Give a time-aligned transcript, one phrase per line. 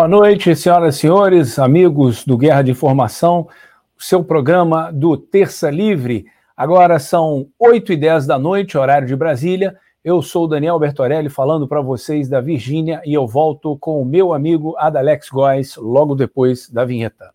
[0.00, 3.46] Boa noite, senhoras e senhores, amigos do Guerra de Informação,
[3.98, 6.24] o seu programa do Terça Livre.
[6.56, 9.76] Agora são 8 e 10 da noite, horário de Brasília.
[10.02, 14.32] Eu sou Daniel Bertorelli falando para vocês da Virgínia e eu volto com o meu
[14.32, 17.34] amigo Adalex Góes logo depois da vinheta.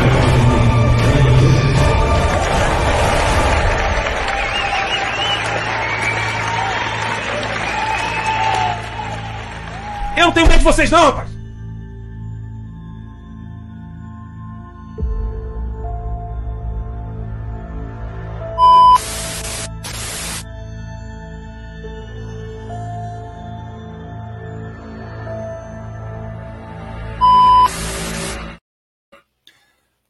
[10.17, 11.41] Eu não tenho medo de vocês, não, rapaz!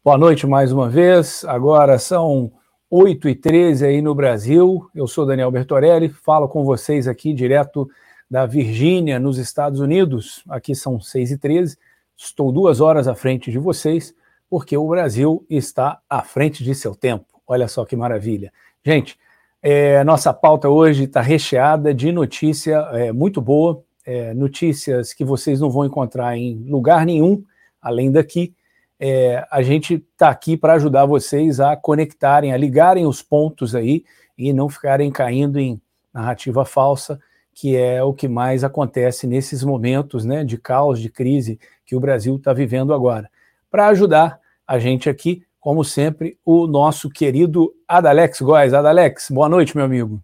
[0.04, 1.46] Boa noite mais uma vez.
[1.46, 2.52] Agora são
[2.90, 4.90] 8 e 13 aí no Brasil.
[4.96, 7.88] Eu sou Daniel Bertorelli, falo com vocês aqui direto
[8.32, 10.42] da Virgínia, nos Estados Unidos.
[10.48, 11.78] Aqui são 6 e 13
[12.16, 14.14] Estou duas horas à frente de vocês,
[14.48, 17.26] porque o Brasil está à frente de seu tempo.
[17.48, 18.54] Olha só que maravilha.
[18.86, 19.18] Gente,
[19.62, 25.60] é, nossa pauta hoje está recheada de notícia é, muito boa, é, notícias que vocês
[25.60, 27.44] não vão encontrar em lugar nenhum,
[27.82, 28.54] além daqui.
[29.00, 34.06] É, a gente está aqui para ajudar vocês a conectarem, a ligarem os pontos aí
[34.38, 35.82] e não ficarem caindo em
[36.14, 37.20] narrativa falsa
[37.54, 42.00] que é o que mais acontece nesses momentos né, de caos, de crise que o
[42.00, 43.30] Brasil está vivendo agora.
[43.70, 48.74] Para ajudar a gente aqui, como sempre, o nosso querido Adalex Góes.
[48.74, 50.22] Adalex, boa noite, meu amigo.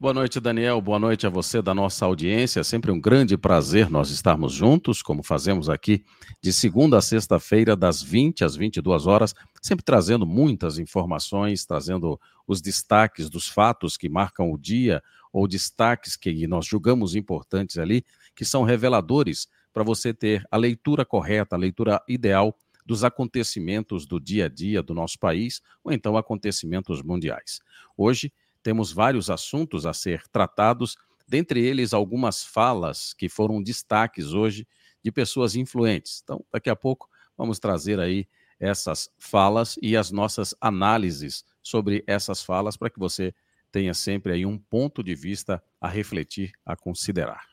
[0.00, 0.80] Boa noite, Daniel.
[0.80, 2.60] Boa noite a você da nossa audiência.
[2.60, 6.04] É sempre um grande prazer nós estarmos juntos, como fazemos aqui
[6.40, 12.16] de segunda a sexta-feira, das 20 às 22 horas, sempre trazendo muitas informações, trazendo
[12.46, 18.04] os destaques dos fatos que marcam o dia, ou destaques que nós julgamos importantes ali,
[18.36, 22.56] que são reveladores para você ter a leitura correta, a leitura ideal
[22.86, 27.58] dos acontecimentos do dia a dia do nosso país, ou então acontecimentos mundiais.
[27.96, 28.32] Hoje
[28.62, 30.96] temos vários assuntos a ser tratados,
[31.26, 34.66] dentre eles algumas falas que foram destaques hoje
[35.02, 36.20] de pessoas influentes.
[36.22, 38.26] Então, daqui a pouco vamos trazer aí
[38.58, 43.32] essas falas e as nossas análises sobre essas falas para que você
[43.70, 47.46] tenha sempre aí um ponto de vista a refletir, a considerar.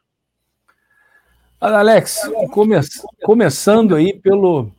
[1.59, 2.21] Alex,
[2.51, 2.75] come,
[3.23, 4.71] começando aí pelo,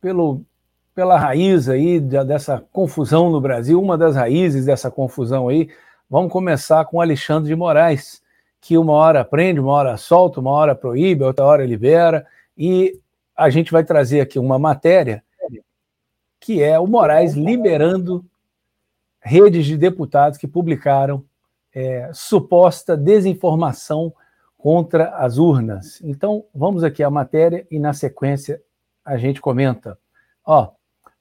[0.00, 0.44] pelo,
[0.94, 5.68] pela raiz aí dessa confusão no Brasil, uma das raízes dessa confusão aí,
[6.08, 8.22] vamos começar com Alexandre de Moraes,
[8.60, 13.00] que uma hora prende, uma hora solta, uma hora proíbe, outra hora libera, e
[13.34, 15.24] a gente vai trazer aqui uma matéria
[16.38, 18.24] que é o Moraes liberando
[19.20, 21.24] redes de deputados que publicaram
[21.72, 24.12] é, suposta desinformação
[24.58, 26.00] contra as urnas.
[26.02, 28.60] Então, vamos aqui à matéria e, na sequência,
[29.04, 29.96] a gente comenta.
[30.44, 30.72] Ó,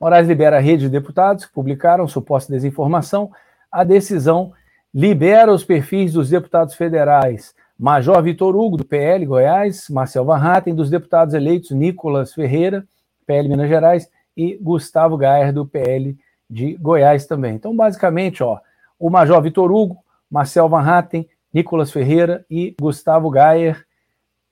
[0.01, 3.31] Moraes libera a rede de deputados que publicaram suposta desinformação.
[3.71, 4.51] A decisão
[4.91, 10.73] libera os perfis dos deputados federais Major Vitor Hugo, do PL Goiás, Marcel Van Hatten,
[10.73, 12.83] dos deputados eleitos Nicolas Ferreira,
[13.27, 16.17] PL Minas Gerais, e Gustavo Gayer, do PL
[16.49, 17.55] de Goiás também.
[17.55, 18.59] Então, basicamente, ó,
[18.99, 19.97] o Major Vitor Hugo,
[20.29, 23.85] Marcel Van Hatten, Nicolas Ferreira e Gustavo Gayer,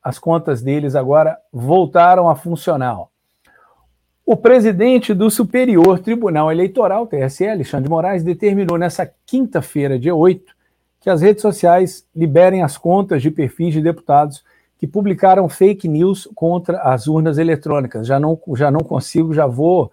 [0.03, 3.05] as contas deles agora voltaram a funcionar.
[4.31, 10.53] O presidente do Superior Tribunal Eleitoral, TSE, Alexandre de Moraes, determinou nessa quinta-feira, dia 8,
[11.01, 14.43] que as redes sociais liberem as contas de perfis de deputados
[14.77, 18.05] que publicaram fake news contra as urnas eletrônicas.
[18.05, 19.91] Já não, já não consigo, já vou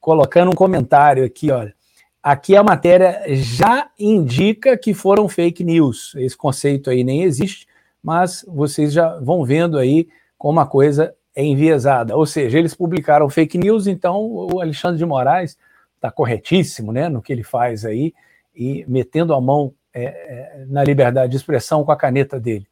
[0.00, 1.72] colocando um comentário aqui, olha.
[2.20, 6.16] Aqui a matéria já indica que foram fake news.
[6.16, 7.64] Esse conceito aí nem existe,
[8.02, 12.16] mas vocês já vão vendo aí como a coisa é enviesada.
[12.16, 15.56] Ou seja, eles publicaram fake news, então o Alexandre de Moraes
[15.94, 18.12] está corretíssimo né, no que ele faz aí
[18.52, 22.66] e metendo a mão é, é, na liberdade de expressão com a caneta dele.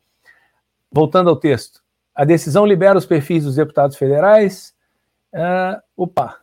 [0.91, 1.81] Voltando ao texto.
[2.13, 4.75] A decisão libera os perfis dos deputados federais.
[5.33, 6.39] Uh, opa,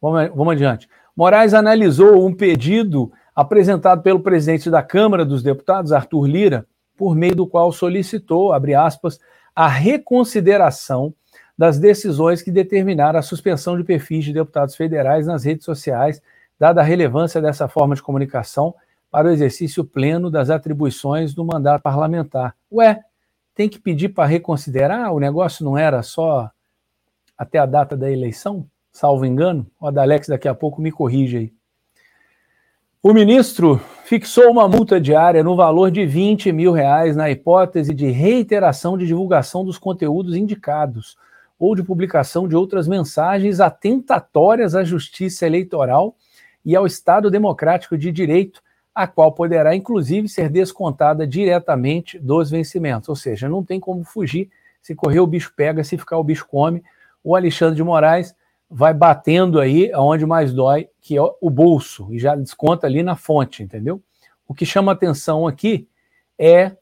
[0.00, 0.88] vamos, vamos adiante.
[1.14, 6.66] Moraes analisou um pedido apresentado pelo presidente da Câmara dos Deputados, Arthur Lira,
[6.96, 9.20] por meio do qual solicitou, abre aspas,
[9.54, 11.14] a reconsideração
[11.62, 16.20] das decisões que determinaram a suspensão de perfis de deputados federais nas redes sociais,
[16.58, 18.74] dada a relevância dessa forma de comunicação
[19.08, 22.56] para o exercício pleno das atribuições do mandato parlamentar.
[22.72, 23.04] Ué,
[23.54, 25.14] tem que pedir para reconsiderar?
[25.14, 26.50] O negócio não era só
[27.38, 28.66] até a data da eleição?
[28.90, 29.64] salvo engano.
[29.80, 31.52] O Adalex daqui a pouco me corrige aí.
[33.00, 38.10] O ministro fixou uma multa diária no valor de 20 mil reais na hipótese de
[38.10, 41.16] reiteração de divulgação dos conteúdos indicados
[41.62, 46.16] ou de publicação de outras mensagens atentatórias à justiça eleitoral
[46.64, 48.60] e ao Estado Democrático de Direito,
[48.92, 53.08] a qual poderá inclusive ser descontada diretamente dos vencimentos.
[53.08, 54.50] Ou seja, não tem como fugir.
[54.82, 56.82] Se correr, o bicho pega, se ficar, o bicho come.
[57.22, 58.34] O Alexandre de Moraes
[58.68, 63.14] vai batendo aí aonde mais dói, que é o bolso, e já desconta ali na
[63.14, 64.02] fonte, entendeu?
[64.48, 65.86] O que chama atenção aqui
[66.36, 66.72] é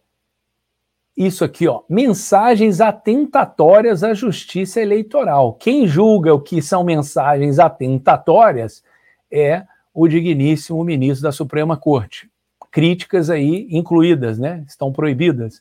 [1.26, 5.52] isso aqui, ó, mensagens atentatórias à justiça eleitoral.
[5.52, 8.82] Quem julga o que são mensagens atentatórias
[9.30, 12.30] é o digníssimo ministro da Suprema Corte.
[12.70, 14.64] Críticas aí incluídas, né?
[14.66, 15.60] Estão proibidas.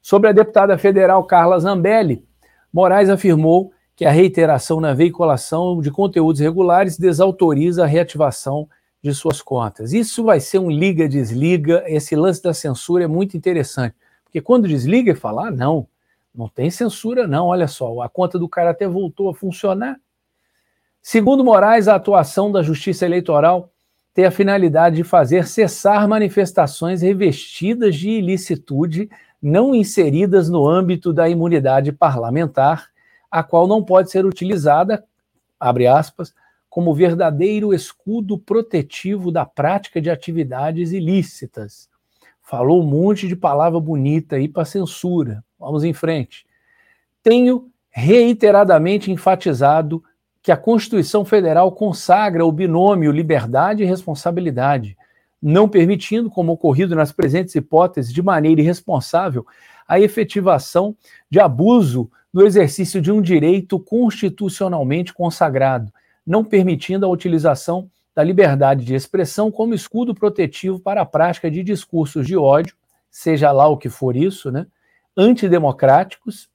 [0.00, 2.24] Sobre a deputada federal Carla Zambelli,
[2.72, 8.66] Moraes afirmou que a reiteração na veiculação de conteúdos regulares desautoriza a reativação
[9.02, 9.92] de suas contas.
[9.92, 11.84] Isso vai ser um liga-desliga.
[11.86, 13.94] Esse lance da censura é muito interessante,
[14.28, 15.88] porque quando desliga e fala, ah, não,
[16.34, 17.46] não tem censura, não.
[17.46, 19.98] Olha só, a conta do cara até voltou a funcionar.
[21.00, 23.72] Segundo Moraes, a atuação da Justiça Eleitoral
[24.12, 29.08] tem a finalidade de fazer cessar manifestações revestidas de ilicitude
[29.40, 32.88] não inseridas no âmbito da imunidade parlamentar
[33.30, 35.04] a qual não pode ser utilizada,
[35.58, 36.34] abre aspas,
[36.68, 41.88] como verdadeiro escudo protetivo da prática de atividades ilícitas.
[42.48, 45.44] Falou um monte de palavra bonita aí para censura.
[45.60, 46.46] Vamos em frente.
[47.22, 50.02] Tenho reiteradamente enfatizado
[50.42, 54.96] que a Constituição Federal consagra o binômio liberdade e responsabilidade,
[55.42, 59.46] não permitindo, como ocorrido nas presentes hipóteses, de maneira irresponsável,
[59.86, 60.96] a efetivação
[61.28, 65.92] de abuso no exercício de um direito constitucionalmente consagrado,
[66.26, 71.62] não permitindo a utilização da liberdade de expressão como escudo protetivo para a prática de
[71.62, 72.74] discursos de ódio,
[73.08, 74.66] seja lá o que for isso, né,
[75.16, 76.50] antidemocráticos,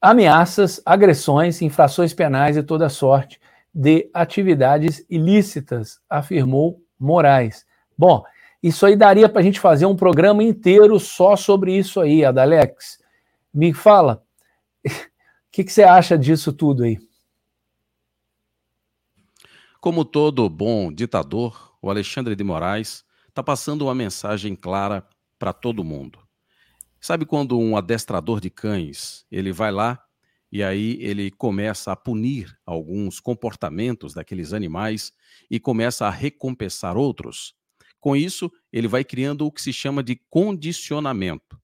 [0.00, 3.40] ameaças, agressões, infrações penais e toda sorte
[3.74, 7.66] de atividades ilícitas, afirmou Moraes.
[7.98, 8.22] Bom,
[8.62, 13.00] isso aí daria para a gente fazer um programa inteiro só sobre isso aí, Adalex.
[13.52, 14.22] Me fala,
[14.86, 14.90] o
[15.50, 16.98] que, que você acha disso tudo aí?
[19.86, 25.84] Como todo bom ditador, o Alexandre de Moraes está passando uma mensagem clara para todo
[25.84, 26.18] mundo.
[27.00, 30.02] Sabe quando um adestrador de cães ele vai lá
[30.50, 35.12] e aí ele começa a punir alguns comportamentos daqueles animais
[35.48, 37.54] e começa a recompensar outros?
[38.00, 41.56] Com isso, ele vai criando o que se chama de condicionamento.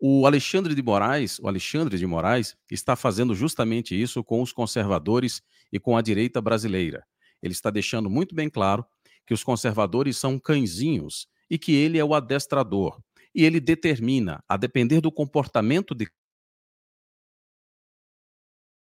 [0.00, 5.40] O Alexandre de Moraes, o Alexandre de Moraes está fazendo justamente isso com os conservadores
[5.70, 7.06] e com a direita brasileira.
[7.42, 8.86] Ele está deixando muito bem claro
[9.26, 13.00] que os conservadores são cãezinhos e que ele é o adestrador.
[13.34, 16.06] E ele determina, a depender do comportamento de,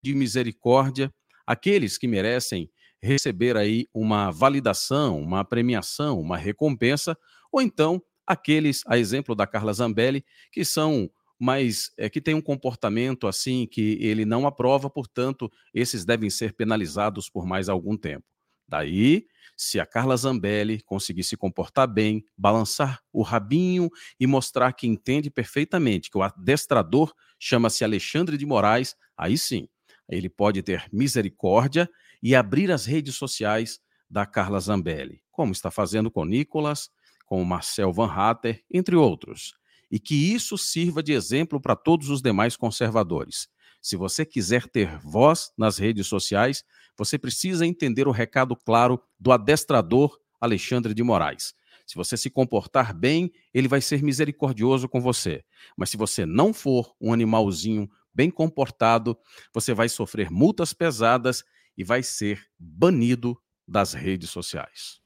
[0.04, 1.14] de misericórdia,
[1.46, 2.70] aqueles que merecem
[3.02, 7.18] receber aí uma validação, uma premiação, uma recompensa,
[7.52, 12.42] ou então aqueles, a exemplo da Carla Zambelli, que são mais é, que tem um
[12.42, 18.26] comportamento assim que ele não aprova, portanto, esses devem ser penalizados por mais algum tempo.
[18.68, 24.86] Daí, se a Carla Zambelli conseguir se comportar bem, balançar o rabinho e mostrar que
[24.86, 29.68] entende perfeitamente que o adestrador chama-se Alexandre de Moraes, aí sim,
[30.08, 31.90] ele pode ter misericórdia
[32.22, 36.90] e abrir as redes sociais da Carla Zambelli, como está fazendo com Nicolas,
[37.26, 39.54] com Marcel Van Hatter, entre outros.
[39.90, 43.50] E que isso sirva de exemplo para todos os demais conservadores.
[43.88, 46.62] Se você quiser ter voz nas redes sociais,
[46.98, 51.54] você precisa entender o recado claro do adestrador Alexandre de Moraes.
[51.86, 55.42] Se você se comportar bem, ele vai ser misericordioso com você.
[55.78, 59.18] Mas se você não for um animalzinho bem comportado,
[59.54, 61.46] você vai sofrer multas pesadas
[61.78, 65.00] e vai ser banido das redes sociais.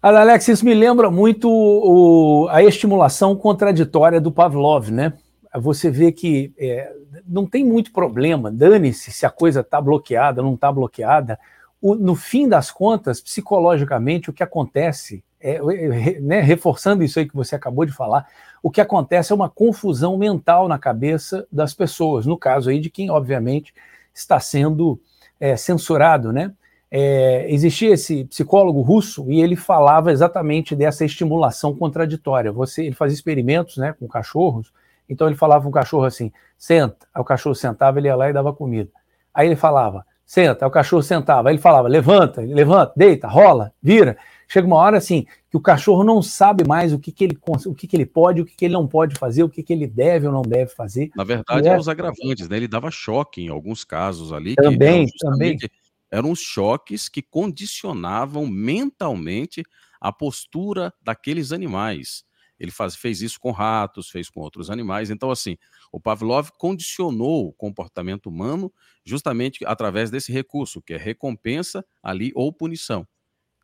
[0.00, 5.18] Alex, isso me lembra muito o, a estimulação contraditória do Pavlov, né?
[5.56, 6.92] Você vê que é,
[7.26, 11.38] não tem muito problema, dane-se se a coisa está bloqueada, não está bloqueada.
[11.80, 17.28] O, no fim das contas, psicologicamente, o que acontece, é, é, né, reforçando isso aí
[17.28, 18.26] que você acabou de falar,
[18.62, 22.90] o que acontece é uma confusão mental na cabeça das pessoas, no caso aí de
[22.90, 23.74] quem, obviamente,
[24.12, 24.98] está sendo
[25.38, 26.52] é, censurado, né?
[26.90, 32.52] É, existia esse psicólogo russo e ele falava exatamente dessa estimulação contraditória.
[32.52, 34.72] Você, ele fazia experimentos, né, com cachorros.
[35.08, 37.06] Então ele falava com o cachorro assim: senta.
[37.14, 38.90] Aí o cachorro sentava, ele ia lá e dava comida.
[39.32, 40.64] Aí ele falava: senta.
[40.64, 41.48] Aí o cachorro sentava.
[41.48, 44.16] Aí ele falava: levanta, levanta, deita, rola, vira.
[44.48, 47.74] Chega uma hora assim que o cachorro não sabe mais o que, que ele o
[47.74, 49.86] que, que ele pode, o que, que ele não pode fazer, o que, que ele
[49.86, 51.10] deve ou não deve fazer.
[51.14, 51.78] Na verdade, é...
[51.78, 52.56] os agravantes, né?
[52.56, 54.54] Ele dava choque em alguns casos ali.
[54.56, 55.56] Também, também.
[56.10, 59.62] Eram os choques que condicionavam mentalmente
[60.00, 62.24] a postura daqueles animais.
[62.64, 65.10] Ele faz, fez isso com ratos, fez com outros animais.
[65.10, 65.56] Então, assim,
[65.92, 68.72] o Pavlov condicionou o comportamento humano
[69.04, 73.06] justamente através desse recurso, que é recompensa ali ou punição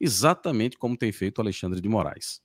[0.00, 2.40] exatamente como tem feito Alexandre de Moraes.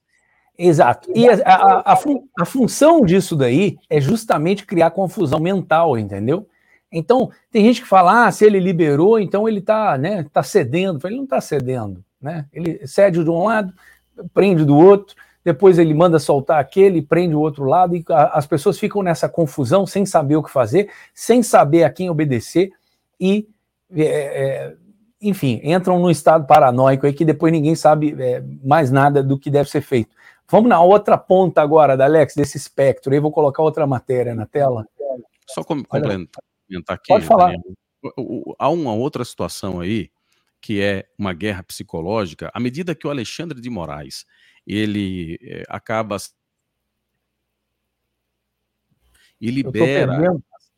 [0.57, 1.09] Exato.
[1.15, 6.47] E a, a, a, fun a, função disso daí é justamente criar confusão mental, entendeu?
[6.91, 11.05] Então, tem gente que fala, ah, se ele liberou, então ele está né, tá cedendo.
[11.05, 12.03] Ele não está cedendo.
[12.21, 12.45] Né?
[12.53, 13.74] Ele cede de um lado,
[14.33, 18.79] prende do outro, depois ele manda soltar aquele, prende o outro lado, e as pessoas
[18.79, 22.71] ficam nessa confusão, sem saber o que fazer, sem saber a quem obedecer,
[23.19, 23.47] e
[23.95, 24.75] é, é,
[25.21, 29.51] enfim, entram num estado paranoico aí que depois ninguém sabe é, mais nada do que
[29.51, 30.09] deve ser feito.
[30.49, 33.13] Vamos na outra ponta agora, da Alex, desse espectro.
[33.13, 34.87] Aí vou colocar outra matéria na tela.
[35.47, 36.41] Só complementar
[36.89, 37.07] aqui.
[37.07, 37.47] Pode falar.
[37.47, 40.09] Daniel, há uma outra situação aí
[40.61, 42.51] que é uma guerra psicológica.
[42.53, 44.25] À medida que o Alexandre de Moraes
[44.74, 46.17] ele é, acaba
[49.39, 50.17] e libera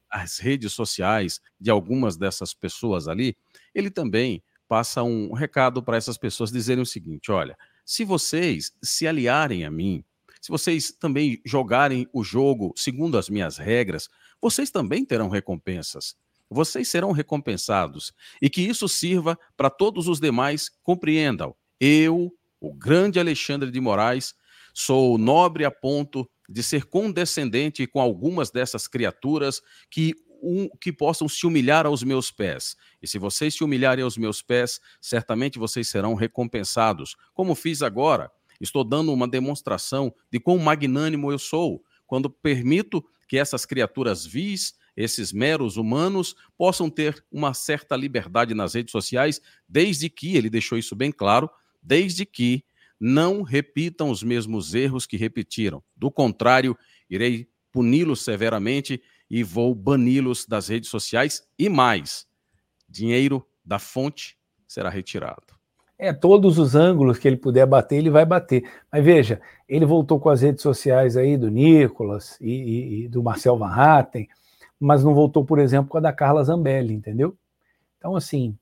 [0.09, 3.35] as redes sociais de algumas dessas pessoas ali,
[3.73, 9.07] ele também passa um recado para essas pessoas dizerem o seguinte: olha, se vocês se
[9.07, 10.03] aliarem a mim,
[10.41, 14.09] se vocês também jogarem o jogo segundo as minhas regras,
[14.41, 16.15] vocês também terão recompensas.
[16.49, 18.13] Vocês serão recompensados.
[18.41, 21.53] E que isso sirva para todos os demais compreendam.
[21.79, 24.33] Eu, o grande Alexandre de Moraes,
[24.73, 31.27] sou nobre a ponto de ser condescendente com algumas dessas criaturas que um, que possam
[31.27, 32.75] se humilhar aos meus pés.
[33.01, 37.15] E se vocês se humilharem aos meus pés, certamente vocês serão recompensados.
[37.33, 43.37] Como fiz agora, estou dando uma demonstração de quão magnânimo eu sou, quando permito que
[43.37, 50.09] essas criaturas vis, esses meros humanos, possam ter uma certa liberdade nas redes sociais, desde
[50.09, 51.49] que, ele deixou isso bem claro,
[51.87, 52.65] desde que
[52.99, 55.81] não repitam os mesmos erros que repetiram.
[55.95, 56.77] Do contrário,
[57.09, 62.27] irei puni-los severamente e vou bani-los das redes sociais e mais.
[62.89, 65.55] Dinheiro da fonte será retirado.
[65.97, 68.69] É, todos os ângulos que ele puder bater, ele vai bater.
[68.91, 73.23] Mas veja, ele voltou com as redes sociais aí do Nicolas e, e, e do
[73.23, 74.27] Marcel Van Hatten,
[74.79, 77.35] mas não voltou, por exemplo, com a da Carla Zambelli, entendeu?
[77.97, 78.55] Então, assim,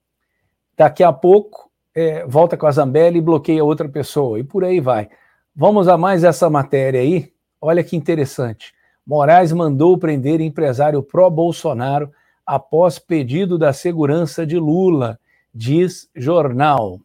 [0.78, 4.82] daqui a pouco é, volta com a Zambelli e bloqueia outra pessoa, e por aí
[4.82, 5.10] vai.
[5.56, 7.32] Vamos a mais essa matéria aí.
[7.62, 8.74] Olha que interessante.
[9.08, 12.12] Moraes mandou prender empresário pró-Bolsonaro
[12.46, 15.18] após pedido da segurança de Lula,
[15.54, 17.00] diz jornal.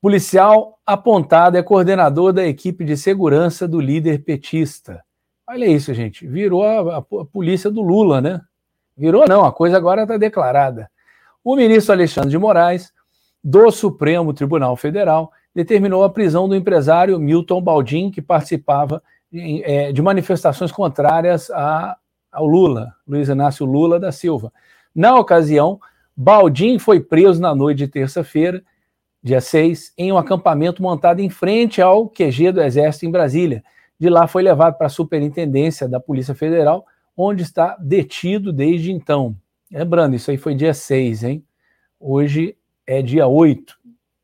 [0.00, 5.02] Policial apontado é coordenador da equipe de segurança do líder petista.
[5.46, 6.26] Olha isso, gente.
[6.26, 8.40] Virou a, a, a polícia do Lula, né?
[8.96, 10.90] Virou não, a coisa agora está declarada.
[11.42, 12.92] O ministro Alexandre de Moraes,
[13.44, 20.00] do Supremo Tribunal Federal, determinou a prisão do empresário Milton Baldin, que participava é, de
[20.00, 21.96] manifestações contrárias a,
[22.32, 24.50] ao Lula, Luiz Inácio Lula da Silva.
[24.94, 25.78] Na ocasião,
[26.16, 28.62] Baldim foi preso na noite de terça-feira,
[29.22, 33.62] dia 6, em um acampamento montado em frente ao QG do Exército em Brasília.
[33.98, 36.86] De lá foi levado para a Superintendência da Polícia Federal,
[37.16, 39.36] onde está detido desde então.
[39.70, 41.44] Lembrando, isso aí foi dia 6, hein?
[41.98, 43.74] Hoje é dia 8.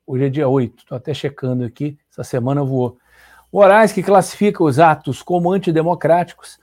[0.06, 0.78] Hoje é dia 8.
[0.78, 1.98] Estou até checando aqui.
[2.10, 2.98] Essa semana voou.
[3.52, 6.58] Moraes, que classifica os atos como antidemocráticos,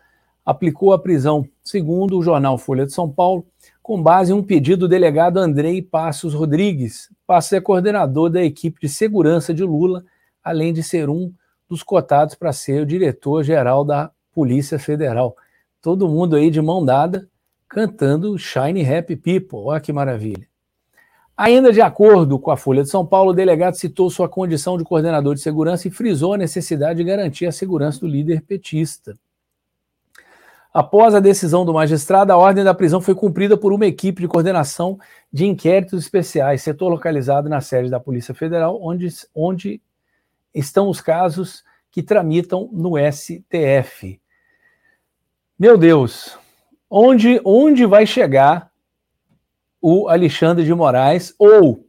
[0.45, 3.45] aplicou a prisão, segundo o jornal Folha de São Paulo,
[3.81, 7.09] com base em um pedido do delegado Andrei Passos Rodrigues.
[7.25, 10.05] Passos é coordenador da equipe de segurança de Lula,
[10.43, 11.33] além de ser um
[11.67, 15.35] dos cotados para ser o diretor-geral da Polícia Federal.
[15.81, 17.27] Todo mundo aí de mão dada,
[17.67, 19.59] cantando Shine Happy People.
[19.65, 20.46] Olha que maravilha.
[21.37, 24.83] Ainda de acordo com a Folha de São Paulo, o delegado citou sua condição de
[24.83, 29.15] coordenador de segurança e frisou a necessidade de garantir a segurança do líder petista.
[30.73, 34.27] Após a decisão do magistrado, a ordem da prisão foi cumprida por uma equipe de
[34.27, 34.99] coordenação
[35.31, 39.79] de inquéritos especiais, setor localizado na sede da Polícia Federal, onde, onde
[40.53, 44.19] estão os casos que tramitam no STF.
[45.57, 46.37] Meu Deus,
[46.89, 48.66] onde, onde vai chegar
[49.81, 51.87] o Alexandre de Moraes ou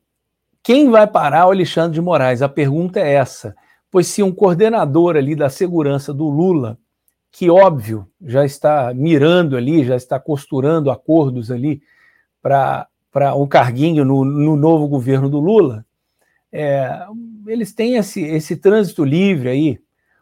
[0.62, 2.42] quem vai parar o Alexandre de Moraes?
[2.42, 3.56] A pergunta é essa.
[3.90, 6.78] Pois se um coordenador ali da segurança do Lula
[7.30, 11.80] que, óbvio, já está mirando ali, já está costurando acordos ali
[12.42, 12.86] para
[13.34, 15.86] um carguinho no, no, novo governo do Lula,
[16.52, 17.06] é,
[17.46, 19.80] eles têm esse, esse trânsito livre aí.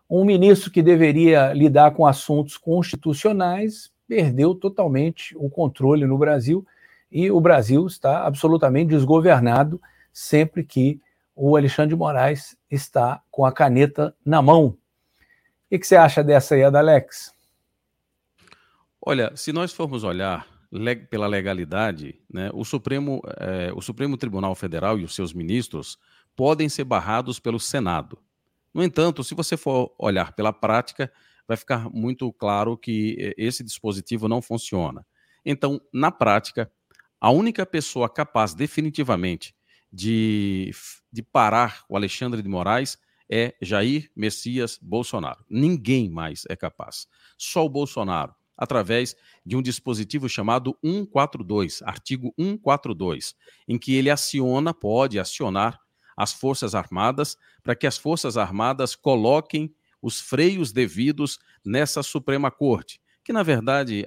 [0.08, 6.64] Um ministro que deveria lidar com assuntos constitucionais perdeu totalmente o controle no Brasil
[7.10, 9.80] e o Brasil está absolutamente desgovernado
[10.12, 11.00] sempre que
[11.34, 14.76] o Alexandre de Moraes está com a caneta na mão.
[15.70, 17.32] O que, você acha dessa aí, Adalex?
[19.00, 20.46] Olha, se nós formos olhar
[21.10, 25.98] pela legalidade, né, o, Supremo, é, o Supremo Tribunal Federal e os seus ministros
[26.34, 28.18] podem ser barrados pelo Senado.
[28.72, 31.10] No entanto, se você for olhar pela prática,
[31.46, 35.06] vai ficar muito claro que eh, esse dispositivo não funciona.
[35.44, 36.70] Então, na prática,
[37.26, 39.52] a única pessoa capaz definitivamente
[39.92, 40.70] de,
[41.10, 42.96] de parar o Alexandre de Moraes
[43.28, 45.44] é Jair Messias Bolsonaro.
[45.50, 47.08] Ninguém mais é capaz.
[47.36, 53.34] Só o Bolsonaro, através de um dispositivo chamado 142, artigo 142,
[53.66, 55.80] em que ele aciona, pode acionar
[56.16, 63.00] as Forças Armadas para que as Forças Armadas coloquem os freios devidos nessa Suprema Corte,
[63.24, 64.06] que na verdade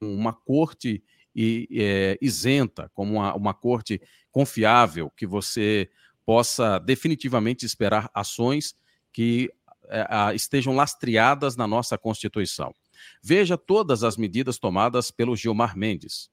[0.00, 1.02] uma corte
[1.36, 5.88] é, isenta, como uma, uma corte confiável, que você
[6.24, 8.74] possa definitivamente esperar ações
[9.12, 9.50] que
[9.88, 12.72] é, estejam lastreadas na nossa Constituição.
[13.22, 16.30] Veja todas as medidas tomadas pelo Gilmar Mendes.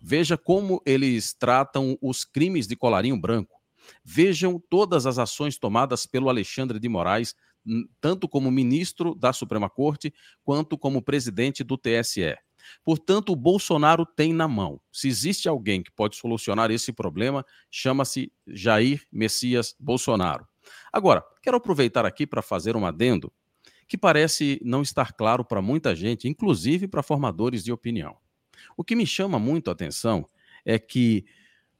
[0.00, 3.58] Veja como eles tratam os crimes de colarinho branco.
[4.04, 7.34] Vejam todas as ações tomadas pelo Alexandre de Moraes,
[8.00, 10.12] tanto como ministro da Suprema Corte,
[10.44, 12.36] quanto como presidente do TSE.
[12.84, 14.80] Portanto, o Bolsonaro tem na mão.
[14.92, 20.46] Se existe alguém que pode solucionar esse problema, chama-se Jair Messias Bolsonaro.
[20.92, 23.32] Agora, quero aproveitar aqui para fazer um adendo
[23.86, 28.16] que parece não estar claro para muita gente, inclusive para formadores de opinião.
[28.76, 30.28] O que me chama muito a atenção
[30.64, 31.24] é que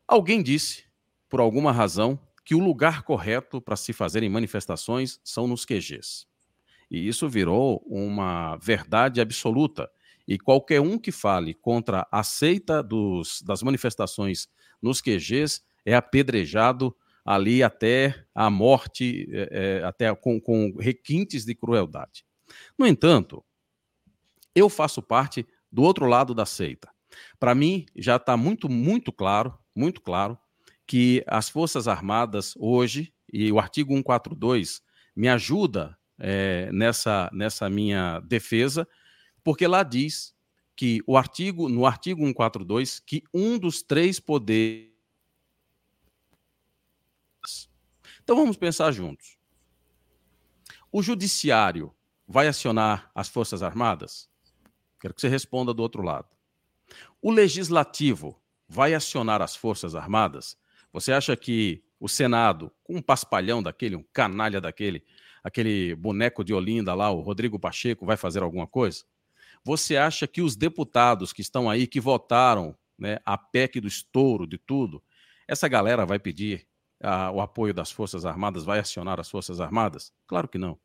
[0.07, 0.85] alguém disse,
[1.29, 6.27] por alguma razão, que o lugar correto para se fazerem manifestações são nos QGs.
[6.91, 9.91] E isso virou uma verdade absoluta
[10.29, 14.47] e qualquer um que fale contra a seita dos, das manifestações
[14.81, 22.27] nos QGs é apedrejado ali até a morte, é, até com, com requintes de crueldade.
[22.79, 23.43] No entanto,
[24.55, 26.91] eu faço parte do outro lado da seita.
[27.41, 30.39] Para mim, já está muito, muito claro, muito claro,
[30.87, 34.83] que as Forças Armadas hoje, e o artigo 142
[35.17, 38.87] me ajuda é, nessa, nessa minha defesa,
[39.43, 40.35] porque lá diz
[40.77, 44.89] que o artigo, no artigo 142, que um dos três poderes.
[48.23, 49.37] Então vamos pensar juntos.
[50.93, 51.93] O judiciário
[52.27, 54.29] vai acionar as Forças Armadas?
[55.01, 56.29] Quero que você responda do outro lado.
[57.21, 60.57] O legislativo vai acionar as Forças Armadas?
[60.93, 65.05] Você acha que o Senado, com um paspalhão daquele, um canalha daquele,
[65.43, 69.05] aquele boneco de Olinda lá, o Rodrigo Pacheco, vai fazer alguma coisa?
[69.69, 74.47] Você acha que os deputados que estão aí, que votaram né, a PEC do estouro
[74.47, 75.05] de tudo,
[75.47, 76.67] essa galera vai pedir
[77.03, 80.11] a, o apoio das Forças Armadas, vai acionar as Forças Armadas?
[80.27, 80.81] Claro que não.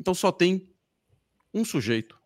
[0.00, 0.68] Então só tem
[1.54, 2.18] um sujeito,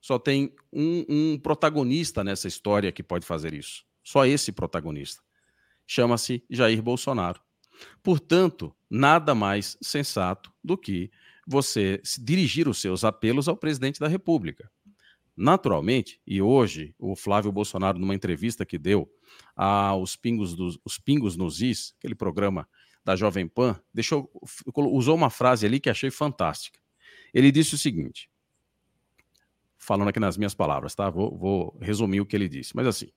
[0.00, 3.84] só tem um, um protagonista nessa história que pode fazer isso.
[4.02, 5.22] Só esse protagonista.
[5.86, 7.40] Chama-se Jair Bolsonaro.
[8.02, 11.12] Portanto, nada mais sensato do que
[11.46, 14.68] você dirigir os seus apelos ao presidente da República.
[15.36, 19.10] Naturalmente, e hoje o Flávio Bolsonaro, numa entrevista que deu
[19.56, 22.68] aos Pingos, dos, os Pingos nos Is, aquele programa
[23.04, 24.30] da Jovem Pan, deixou,
[24.76, 26.78] usou uma frase ali que achei fantástica.
[27.34, 28.30] Ele disse o seguinte,
[29.78, 31.10] falando aqui nas minhas palavras, tá?
[31.10, 32.76] Vou, vou resumir o que ele disse.
[32.76, 33.08] Mas assim,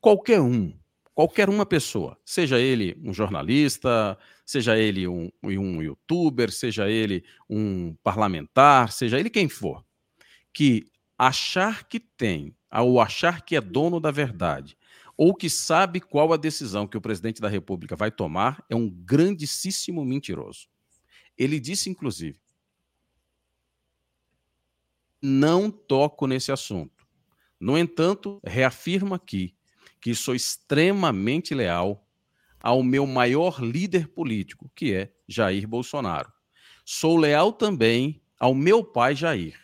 [0.00, 0.76] qualquer um,
[1.14, 7.94] qualquer uma pessoa, seja ele um jornalista, seja ele um, um youtuber, seja ele um
[8.02, 9.84] parlamentar, seja ele quem for,
[10.52, 10.84] que
[11.26, 14.76] achar que tem, ou achar que é dono da verdade,
[15.16, 18.90] ou que sabe qual a decisão que o presidente da República vai tomar, é um
[18.90, 20.66] grandíssimo mentiroso.
[21.38, 22.40] Ele disse, inclusive,
[25.22, 27.06] não toco nesse assunto.
[27.60, 29.54] No entanto, reafirmo aqui
[30.00, 32.04] que sou extremamente leal
[32.60, 36.32] ao meu maior líder político, que é Jair Bolsonaro.
[36.84, 39.61] Sou leal também ao meu pai Jair.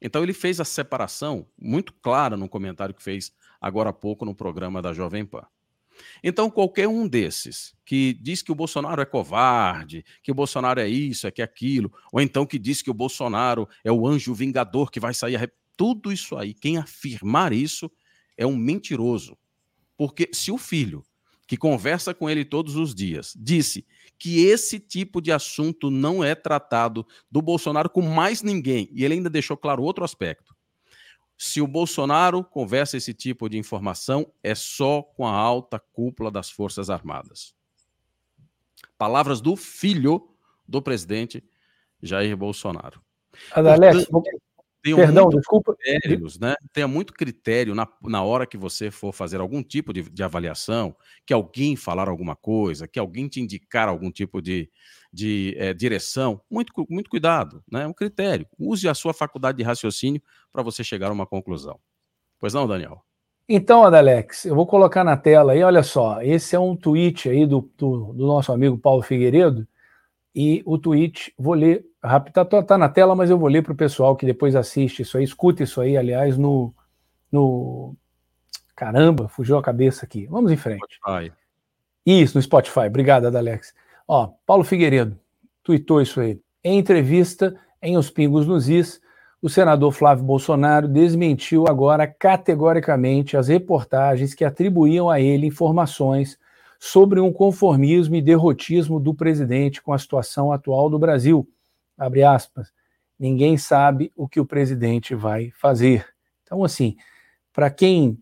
[0.00, 4.34] Então ele fez a separação muito clara no comentário que fez agora há pouco no
[4.34, 5.46] programa da Jovem Pan.
[6.22, 10.88] Então, qualquer um desses que diz que o Bolsonaro é covarde, que o Bolsonaro é
[10.88, 14.34] isso, é que é aquilo, ou então que diz que o Bolsonaro é o anjo
[14.34, 15.36] vingador que vai sair.
[15.36, 15.48] A...
[15.76, 17.90] Tudo isso aí, quem afirmar isso
[18.36, 19.36] é um mentiroso.
[19.96, 21.04] Porque se o filho,
[21.50, 23.84] que conversa com ele todos os dias, disse
[24.16, 28.88] que esse tipo de assunto não é tratado do Bolsonaro com mais ninguém.
[28.92, 30.54] E ele ainda deixou claro outro aspecto.
[31.36, 36.48] Se o Bolsonaro conversa esse tipo de informação, é só com a alta cúpula das
[36.48, 37.52] Forças Armadas.
[38.96, 40.28] Palavras do filho
[40.68, 41.42] do presidente
[42.00, 43.02] Jair Bolsonaro.
[43.50, 44.06] Alex,
[44.82, 45.74] Tenham Perdão, desculpa.
[45.76, 46.54] Critérios, né?
[46.72, 50.96] Tenha muito critério na, na hora que você for fazer algum tipo de, de avaliação,
[51.26, 54.70] que alguém falar alguma coisa, que alguém te indicar algum tipo de,
[55.12, 56.40] de é, direção.
[56.50, 57.86] Muito, muito cuidado, né?
[57.86, 58.46] Um critério.
[58.58, 61.78] Use a sua faculdade de raciocínio para você chegar a uma conclusão.
[62.38, 63.04] Pois não, Daniel?
[63.46, 67.44] Então, Adalex, eu vou colocar na tela aí, olha só, esse é um tweet aí
[67.44, 69.66] do, do, do nosso amigo Paulo Figueiredo,
[70.34, 73.62] e o tweet, vou ler rápido, tá, tá, tá na tela, mas eu vou ler
[73.62, 76.74] para o pessoal que depois assiste isso aí, escuta isso aí, aliás, no,
[77.30, 77.94] no.
[78.74, 80.26] Caramba, fugiu a cabeça aqui.
[80.26, 80.80] Vamos em frente.
[80.94, 81.32] Spotify.
[82.06, 82.86] Isso, no Spotify.
[82.86, 83.74] Obrigado, Adalex.
[84.08, 85.18] Ó, Paulo Figueiredo
[85.62, 86.40] tweetou isso aí.
[86.64, 89.00] Em entrevista em Os Pingos nos Is,
[89.42, 96.38] o senador Flávio Bolsonaro desmentiu agora categoricamente as reportagens que atribuíam a ele informações
[96.82, 101.46] sobre um conformismo e derrotismo do presidente com a situação atual do Brasil.
[101.96, 102.72] Abre aspas.
[103.18, 106.06] Ninguém sabe o que o presidente vai fazer.
[106.42, 106.96] Então, assim,
[107.52, 108.18] para quem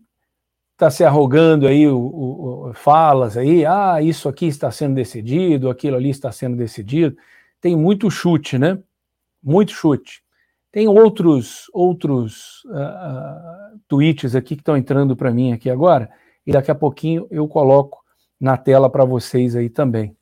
[0.73, 5.69] está se arrogando aí o, o, o, falas aí, ah, isso aqui está sendo decidido,
[5.69, 7.15] aquilo ali está sendo decidido,
[7.61, 8.77] tem muito chute, né?
[9.41, 10.21] Muito chute.
[10.69, 16.09] Tem outros outros uh, tweets aqui que estão entrando para mim aqui agora,
[16.45, 17.98] e daqui a pouquinho eu coloco
[18.39, 20.15] na tela para vocês aí também.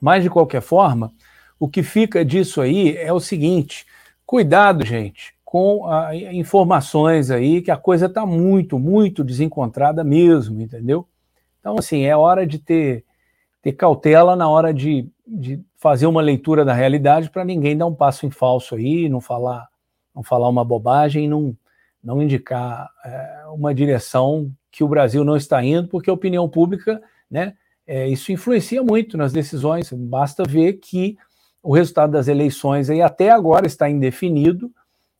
[0.00, 1.12] Mas, de qualquer forma,
[1.58, 3.86] o que fica disso aí é o seguinte:
[4.26, 11.06] cuidado, gente, com a, informações aí, que a coisa está muito, muito desencontrada mesmo, entendeu?
[11.60, 13.04] Então, assim, é hora de ter,
[13.62, 17.94] ter cautela na hora de, de fazer uma leitura da realidade para ninguém dar um
[17.94, 19.68] passo em falso aí, não falar,
[20.14, 21.56] não falar uma bobagem, não,
[22.02, 27.00] não indicar é, uma direção que o Brasil não está indo, porque a opinião pública
[27.32, 27.54] né?
[27.86, 29.90] É, isso influencia muito nas decisões.
[29.92, 31.16] Basta ver que
[31.62, 34.70] o resultado das eleições aí até agora está indefinido.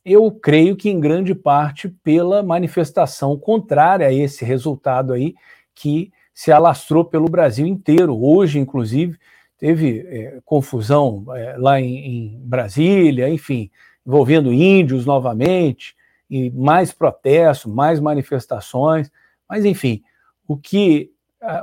[0.04, 5.34] Eu creio que em grande parte pela manifestação contrária a esse resultado aí
[5.74, 8.20] que se alastrou pelo Brasil inteiro.
[8.22, 9.16] Hoje, inclusive,
[9.56, 13.70] teve é, confusão é, lá em, em, Brasília, enfim,
[14.04, 15.94] envolvendo índios novamente,
[16.28, 19.10] e mais protestos, mais manifestações.
[19.48, 20.02] Mas, enfim,
[20.48, 21.11] o que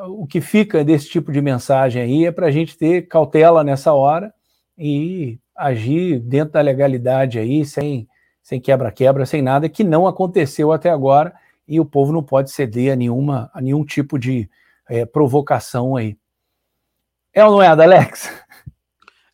[0.08, 3.94] o que fica desse tipo de mensagem aí é para a gente ter cautela nessa
[3.94, 4.34] hora
[4.78, 8.08] e agir dentro da legalidade aí, sem,
[8.42, 11.34] sem quebra-quebra, sem nada, que não aconteceu até agora
[11.68, 14.50] e o povo não pode ceder a, nenhuma, a nenhum tipo de
[14.89, 16.18] é, provocação aí.
[17.34, 18.30] É ou não é, Alex?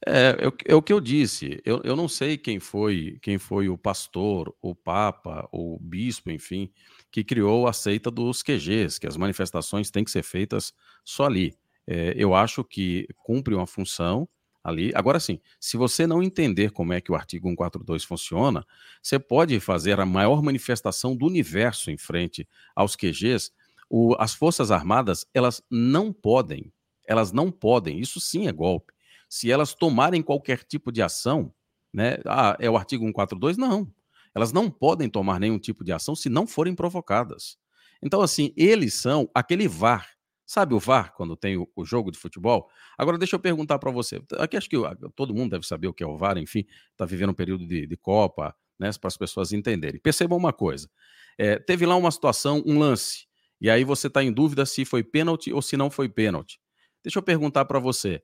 [0.05, 1.59] É, é, é, o que eu disse.
[1.65, 6.69] Eu, eu não sei quem foi quem foi o pastor, o papa, o bispo, enfim,
[7.11, 11.57] que criou a seita dos QGs, que as manifestações têm que ser feitas só ali.
[11.87, 14.27] É, eu acho que cumpre uma função
[14.63, 14.91] ali.
[14.95, 18.65] Agora sim, se você não entender como é que o artigo 142 funciona,
[19.01, 23.51] você pode fazer a maior manifestação do universo em frente aos QGs.
[23.89, 26.73] O, as Forças Armadas, elas não podem,
[27.07, 28.91] elas não podem, isso sim é golpe.
[29.29, 31.53] Se elas tomarem qualquer tipo de ação,
[31.93, 32.17] né?
[32.25, 33.57] Ah, é o artigo 142?
[33.57, 33.87] Não.
[34.35, 37.57] Elas não podem tomar nenhum tipo de ação se não forem provocadas.
[38.03, 40.09] Então, assim, eles são aquele VAR.
[40.45, 42.69] Sabe o VAR, quando tem o, o jogo de futebol?
[42.97, 44.21] Agora, deixa eu perguntar para você.
[44.37, 44.77] Aqui acho que
[45.15, 47.87] todo mundo deve saber o que é o VAR, enfim, está vivendo um período de,
[47.87, 49.99] de Copa, né, para as pessoas entenderem.
[49.99, 50.89] Percebam uma coisa:
[51.37, 53.25] é, teve lá uma situação, um lance,
[53.59, 56.59] e aí você está em dúvida se foi pênalti ou se não foi pênalti.
[57.03, 58.21] Deixa eu perguntar para você: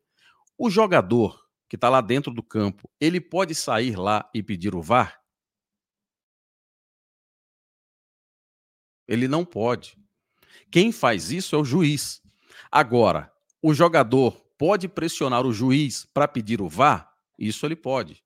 [0.58, 4.82] o jogador que está lá dentro do campo, ele pode sair lá e pedir o
[4.82, 5.21] VAR?
[9.08, 9.98] Ele não pode.
[10.70, 12.22] Quem faz isso é o juiz.
[12.72, 17.12] Agora, o jogador pode pressionar o juiz para pedir o VAR?
[17.38, 18.24] Isso ele pode.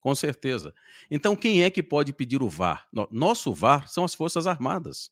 [0.00, 0.74] Com certeza.
[1.10, 2.86] Então, quem é que pode pedir o VAR?
[3.10, 5.10] Nosso VAR são as Forças Armadas.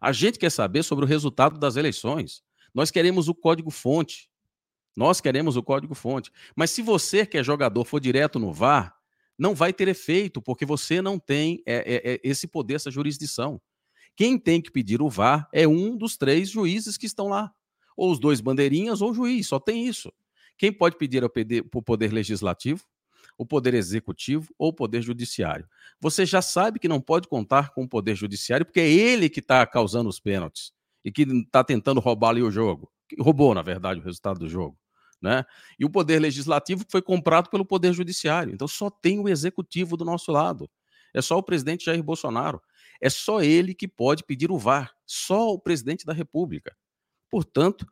[0.00, 2.42] A gente quer saber sobre o resultado das eleições.
[2.74, 4.28] Nós queremos o código-fonte.
[4.96, 6.30] Nós queremos o código-fonte.
[6.54, 8.94] Mas se você, que é jogador, for direto no VAR,
[9.38, 13.60] não vai ter efeito, porque você não tem é, é, é, esse poder, essa jurisdição.
[14.16, 17.52] Quem tem que pedir o VAR é um dos três juízes que estão lá.
[17.96, 20.12] Ou os dois bandeirinhas ou o juiz, só tem isso.
[20.56, 21.30] Quem pode pedir ao
[21.82, 22.84] poder legislativo?
[23.36, 25.68] o poder executivo ou o poder judiciário.
[26.00, 29.40] Você já sabe que não pode contar com o poder judiciário, porque é ele que
[29.40, 30.72] está causando os pênaltis
[31.04, 32.90] e que está tentando roubar ali o jogo.
[33.18, 34.78] Roubou, na verdade, o resultado do jogo.
[35.20, 35.44] Né?
[35.78, 38.52] E o poder legislativo foi comprado pelo poder judiciário.
[38.52, 40.70] Então só tem o executivo do nosso lado.
[41.12, 42.60] É só o presidente Jair Bolsonaro.
[43.00, 44.94] É só ele que pode pedir o VAR.
[45.06, 46.76] Só o presidente da República.
[47.30, 47.86] Portanto,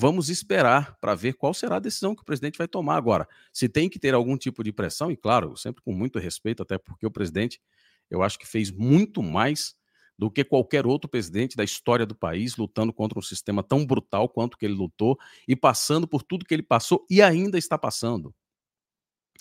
[0.00, 3.26] Vamos esperar para ver qual será a decisão que o presidente vai tomar agora.
[3.52, 6.78] Se tem que ter algum tipo de pressão, e claro, sempre com muito respeito, até
[6.78, 7.60] porque o presidente,
[8.08, 9.74] eu acho que fez muito mais
[10.16, 14.28] do que qualquer outro presidente da história do país, lutando contra um sistema tão brutal
[14.28, 15.18] quanto que ele lutou
[15.48, 18.32] e passando por tudo que ele passou e ainda está passando.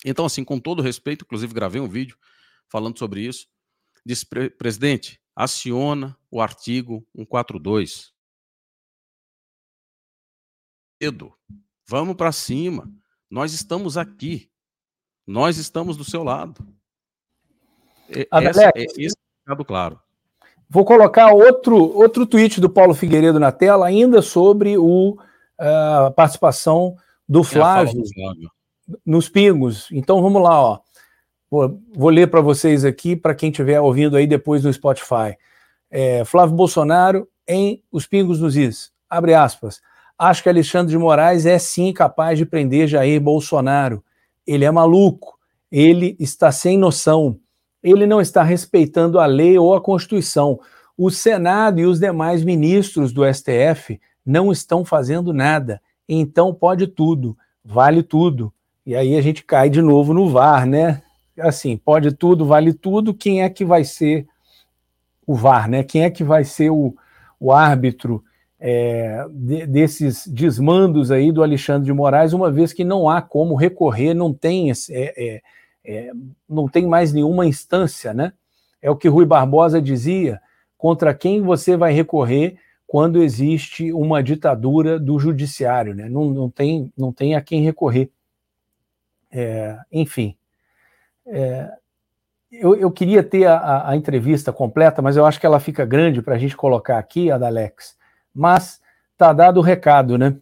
[0.04, 2.18] Então, assim, com todo respeito, inclusive gravei um vídeo
[2.68, 3.48] falando sobre isso.
[4.08, 4.26] Disse,
[4.58, 8.14] presidente, aciona o artigo 142
[11.02, 11.34] medo.
[11.86, 12.90] Vamos para cima.
[13.30, 14.50] Nós estamos aqui.
[15.28, 16.66] Nós estamos do seu lado.
[18.10, 20.00] Essa, é esse recado claro.
[20.70, 25.18] Vou colocar outro, outro tweet do Paulo Figueiredo na tela, ainda sobre o,
[25.60, 26.96] a participação
[27.28, 28.50] do Flávio, Flávio
[29.06, 29.90] nos Pingos.
[29.92, 30.80] Então vamos lá, ó.
[31.50, 35.38] Vou, vou ler para vocês aqui, para quem estiver ouvindo aí depois no Spotify.
[35.90, 38.92] É, Flávio Bolsonaro em Os Pingos nos Is.
[39.10, 39.82] Abre aspas.
[40.18, 44.04] Acho que Alexandre de Moraes é sim capaz de prender Jair Bolsonaro.
[44.46, 45.38] Ele é maluco,
[45.72, 47.40] ele está sem noção,
[47.84, 50.60] ele não está respeitando a lei ou a Constituição.
[50.98, 55.80] O Senado e os demais ministros do STF não estão fazendo nada.
[56.10, 58.52] Então pode tudo, vale tudo.
[58.86, 61.04] E aí a gente cai de novo no VAR, né?
[61.40, 63.14] Assim, pode tudo, vale tudo.
[63.14, 64.28] Quem é que vai ser
[65.26, 65.84] o VAR, né?
[65.84, 66.96] Quem é que vai ser o,
[67.40, 68.24] o árbitro
[68.60, 73.56] é, de, desses desmandos aí do Alexandre de Moraes, uma vez que não há como
[73.56, 75.42] recorrer, não tem, é, é,
[75.86, 76.12] é,
[76.50, 78.34] não tem mais nenhuma instância, né?
[78.82, 80.40] É o que Rui Barbosa dizia,
[80.78, 86.08] contra quem você vai recorrer quando existe uma ditadura do judiciário, né?
[86.08, 88.10] Não, não, tem, não tem a quem recorrer.
[89.30, 90.37] É, enfim,
[91.28, 91.72] é,
[92.52, 96.22] eu, eu, queria ter a, a, entrevista completa, mas eu acho que ela fica grande
[96.22, 97.98] para a gente colocar aqui, a da Alex
[98.38, 98.80] mas
[99.14, 100.38] está dado o recado, né?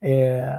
[0.00, 0.58] É,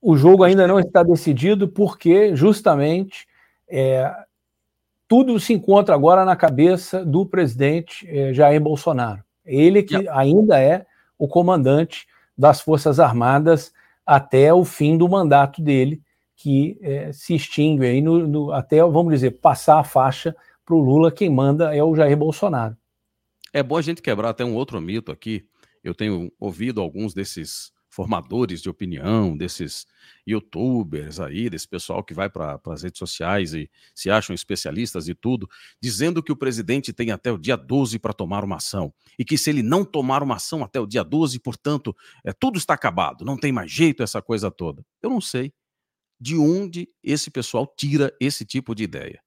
[0.00, 3.26] o jogo ainda não está decidido porque justamente
[3.68, 4.14] é,
[5.08, 9.24] tudo se encontra agora na cabeça do presidente é, Jair Bolsonaro.
[9.44, 10.86] Ele que ainda é
[11.18, 12.06] o comandante
[12.38, 13.72] das Forças Armadas
[14.06, 16.00] até o fim do mandato dele,
[16.42, 20.34] que é, se extingue aí no, no, até, vamos dizer, passar a faixa
[20.66, 22.76] para o Lula, quem manda é o Jair Bolsonaro.
[23.52, 25.46] É bom a gente quebrar até um outro mito aqui,
[25.84, 29.86] eu tenho ouvido alguns desses formadores de opinião, desses
[30.26, 35.14] youtubers aí, desse pessoal que vai para as redes sociais e se acham especialistas e
[35.14, 35.48] tudo,
[35.80, 38.92] dizendo que o presidente tem até o dia 12 para tomar uma ação.
[39.16, 42.58] E que se ele não tomar uma ação até o dia 12, portanto, é, tudo
[42.58, 44.84] está acabado, não tem mais jeito essa coisa toda.
[45.00, 45.52] Eu não sei
[46.22, 49.20] de onde esse pessoal tira esse tipo de ideia.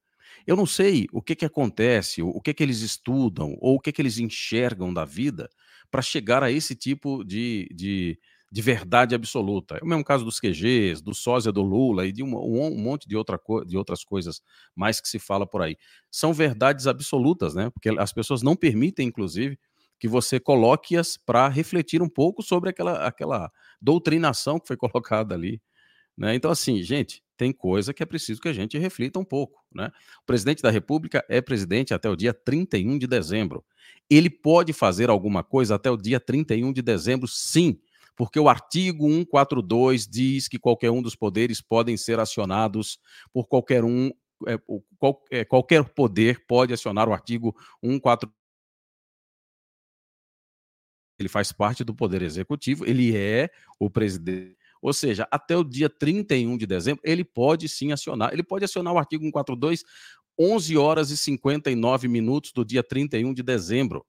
[0.47, 3.91] Eu não sei o que, que acontece, o que, que eles estudam, ou o que,
[3.91, 5.49] que eles enxergam da vida
[5.91, 8.17] para chegar a esse tipo de, de,
[8.49, 9.75] de, verdade absoluta.
[9.75, 13.10] É o mesmo caso dos QGs, do sósia do Lula e de um, um monte
[13.10, 14.41] de, outra de outras coisas
[14.73, 15.75] mais que se fala por aí.
[16.10, 17.69] São verdades absolutas, né?
[17.71, 19.60] Porque as pessoas não permitem, inclusive,
[19.99, 25.62] que você coloque-as para refletir um pouco sobre aquela, aquela doutrinação que foi colocada ali.
[26.17, 26.36] Né?
[26.36, 29.62] Então, assim, gente, tem coisa que é preciso que a gente reflita um pouco.
[29.73, 29.91] Né?
[30.21, 33.63] O presidente da República é presidente até o dia 31 de dezembro.
[34.10, 37.80] Ele pode fazer alguma coisa até o dia 31 de dezembro, sim,
[38.15, 42.97] porque o artigo 142 diz que qualquer um dos poderes podem ser acionados
[43.34, 44.10] por qualquer um,
[44.47, 44.58] é,
[44.97, 48.34] qual, é, qualquer poder pode acionar o artigo 142
[51.17, 53.49] ele faz parte do Poder Executivo, ele é
[53.80, 54.58] o presidente.
[54.86, 58.32] Ou seja, até o dia 31 de dezembro, ele pode sim acionar.
[58.32, 59.84] Ele pode acionar o artigo 142,
[60.38, 64.06] 11 horas e 59 minutos do dia 31 de dezembro.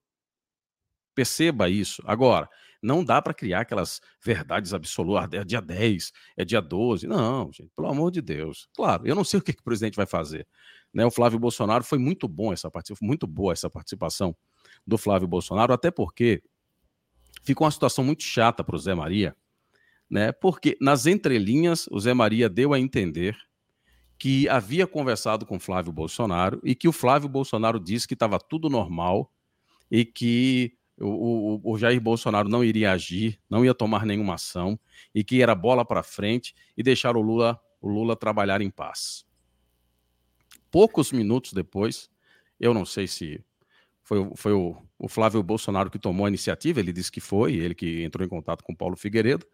[1.15, 2.03] Perceba isso.
[2.05, 2.47] Agora,
[2.79, 5.41] não dá para criar aquelas verdades absolutas.
[5.41, 7.07] É dia 10, é dia 12.
[7.07, 8.69] Não, gente, pelo amor de Deus.
[8.75, 10.47] Claro, eu não sei o que, que o presidente vai fazer.
[10.93, 14.37] Né, o Flávio Bolsonaro foi muito bom essa participação, muito boa essa participação
[14.85, 16.43] do Flávio Bolsonaro, até porque
[17.41, 19.35] ficou uma situação muito chata para o Zé Maria,
[20.09, 20.31] né?
[20.31, 23.37] Porque nas entrelinhas o Zé Maria deu a entender
[24.17, 28.69] que havia conversado com Flávio Bolsonaro e que o Flávio Bolsonaro disse que estava tudo
[28.69, 29.31] normal
[29.91, 34.79] e que o, o, o, Jair Bolsonaro não iria agir, não ia tomar nenhuma ação
[35.13, 39.23] e que era bola para frente e deixar o Lula, o Lula trabalhar em paz.
[40.71, 42.09] Poucos minutos depois,
[42.59, 43.43] eu não sei se
[44.03, 47.75] foi, foi o, o, Flávio Bolsonaro que tomou a iniciativa, ele disse que foi, ele
[47.75, 49.45] que entrou em contato com Paulo Figueiredo,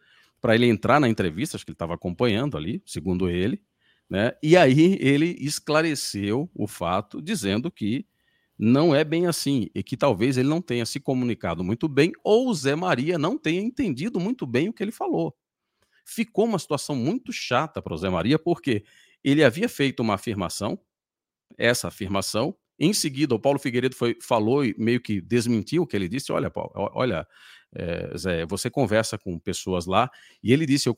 [0.44, 3.64] para ele entrar na entrevista, acho que ele estava acompanhando ali, segundo ele,
[4.10, 4.34] né?
[4.44, 8.06] E aí ele esclareceu o fato, dizendo que
[8.60, 12.54] não é bem assim, e que talvez ele não tenha se comunicado muito bem, ou
[12.54, 15.34] Zé Maria não tenha entendido muito bem o que ele falou.
[16.06, 18.84] Ficou uma situação muito chata para o Zé Maria, porque
[19.24, 20.78] ele havia feito uma afirmação,
[21.58, 25.96] essa afirmação, em seguida, o Paulo Figueiredo foi, falou e meio que desmentiu o que
[25.96, 26.34] ele disse.
[26.34, 27.26] Olha, Paulo, olha,
[27.76, 30.10] é, Zé, você conversa com pessoas lá,
[30.42, 30.96] e ele disse: eu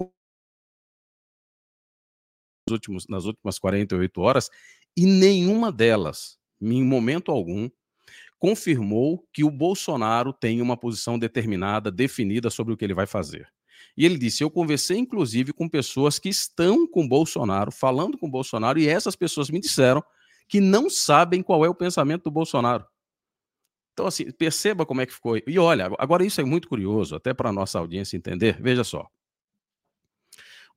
[2.68, 4.50] nos últimos, nas últimas 48 horas,
[4.98, 7.70] e nenhuma delas, em momento algum,
[8.40, 13.48] confirmou que o Bolsonaro tem uma posição determinada, definida sobre o que ele vai fazer.
[13.98, 18.80] E ele disse: Eu conversei, inclusive, com pessoas que estão com Bolsonaro, falando com Bolsonaro,
[18.80, 20.04] e essas pessoas me disseram
[20.48, 22.86] que não sabem qual é o pensamento do Bolsonaro.
[23.96, 25.38] Então, assim, perceba como é que ficou.
[25.48, 28.62] E olha, agora isso é muito curioso, até para a nossa audiência entender.
[28.62, 29.10] Veja só.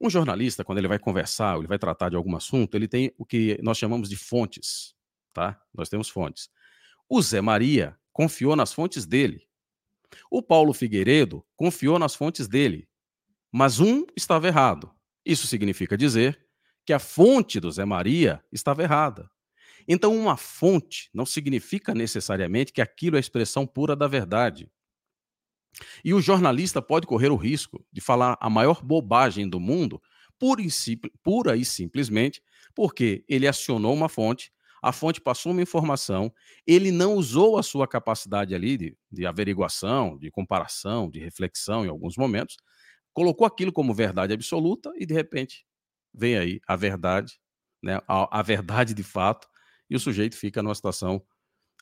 [0.01, 3.27] Um jornalista, quando ele vai conversar, ele vai tratar de algum assunto, ele tem o
[3.27, 4.95] que nós chamamos de fontes,
[5.33, 5.61] tá?
[5.75, 6.49] Nós temos fontes.
[7.09, 9.49] O Zé Maria confiou nas fontes dele.
[10.31, 12.89] O Paulo Figueiredo confiou nas fontes dele.
[13.51, 14.95] Mas um estava errado.
[15.27, 16.41] Isso significa dizer
[16.87, 19.29] que a fonte do Zé Maria estava errada.
[19.89, 24.71] Então, uma fonte não significa necessariamente que aquilo é a expressão pura da verdade.
[26.05, 30.01] E o jornalista pode correr o risco de falar a maior bobagem do mundo
[30.39, 32.41] pura e, simplesmente
[32.75, 36.33] porque ele acionou uma fonte, a fonte passou uma informação,
[36.65, 41.89] ele não usou a sua capacidade ali de, de averiguação, de comparação, de reflexão em
[41.89, 42.57] alguns momentos,
[43.13, 45.65] colocou aquilo como verdade absoluta e de repente
[46.15, 47.41] vem aí a verdade,
[47.83, 49.49] né, a, a verdade de fato,
[49.89, 51.23] e o sujeito fica numa situação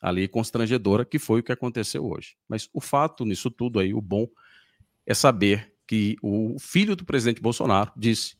[0.01, 2.35] ali constrangedora, que foi o que aconteceu hoje.
[2.47, 4.27] Mas o fato nisso tudo aí, o bom,
[5.05, 8.37] é saber que o filho do presidente Bolsonaro disse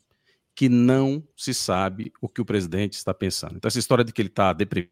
[0.54, 3.58] que não se sabe o que o presidente está pensando.
[3.58, 4.92] Então, essa história de que ele está deprimido,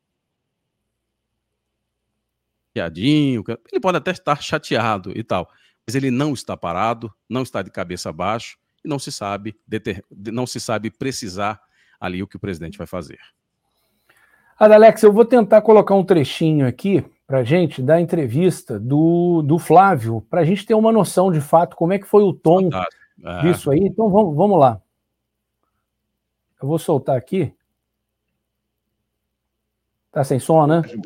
[2.76, 5.50] ele pode até estar chateado e tal,
[5.86, 9.56] mas ele não está parado, não está de cabeça abaixo e não se sabe
[10.12, 11.62] não se sabe precisar
[12.00, 13.20] ali o que o presidente vai fazer.
[14.58, 20.22] Adalex, eu vou tentar colocar um trechinho aqui para gente da entrevista do, do Flávio,
[20.30, 22.70] para a gente ter uma noção de fato como é que foi o tom
[23.24, 23.42] é.
[23.42, 23.80] disso aí.
[23.80, 24.82] Então vamos, vamos lá.
[26.62, 27.54] Eu vou soltar aqui.
[30.12, 30.82] Tá sem som, né?
[30.88, 31.02] Em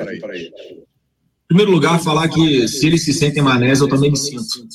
[1.47, 4.67] primeiro lugar, falar que se eles se sentem manés, eu também me sinto.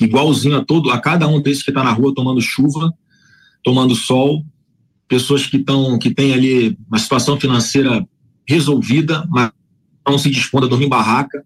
[0.00, 2.90] Igualzinho a todo, a cada um desses que está na rua tomando chuva,
[3.62, 4.42] tomando sol,
[5.06, 8.02] pessoas que estão que têm ali uma situação financeira
[8.46, 9.50] resolvida, mas
[10.06, 11.44] não se dispondo a dormir em barraca,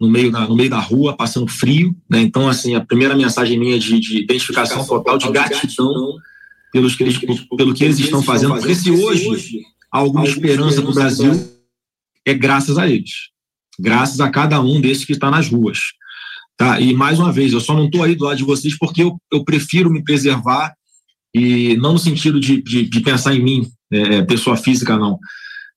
[0.00, 1.94] no meio da, no meio da rua, passando frio.
[2.08, 2.22] Né?
[2.22, 6.16] Então, assim, a primeira mensagem minha de, de identificação total, de gratidão
[6.72, 9.62] pelos que eles, pelo que eles estão fazendo, porque se hoje
[9.92, 11.32] há alguma esperança para o Brasil,
[12.24, 13.30] é graças a eles.
[13.78, 15.78] Graças a cada um desses que está nas ruas.
[16.56, 16.80] Tá?
[16.80, 19.18] E, mais uma vez, eu só não estou aí do lado de vocês porque eu,
[19.32, 20.74] eu prefiro me preservar
[21.34, 25.18] e não no sentido de, de, de pensar em mim, é, pessoa física, não,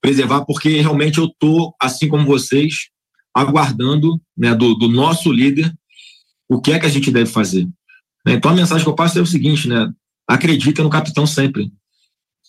[0.04, 2.90] preservar, porque realmente eu estou, assim como vocês,
[3.34, 5.74] aguardando né, do, do, nosso líder
[6.50, 7.66] o que é que a gente deve fazer.
[8.28, 9.90] Então a mensagem que eu passo é o seguinte, né?
[10.28, 11.72] Acredita no capitão sempre.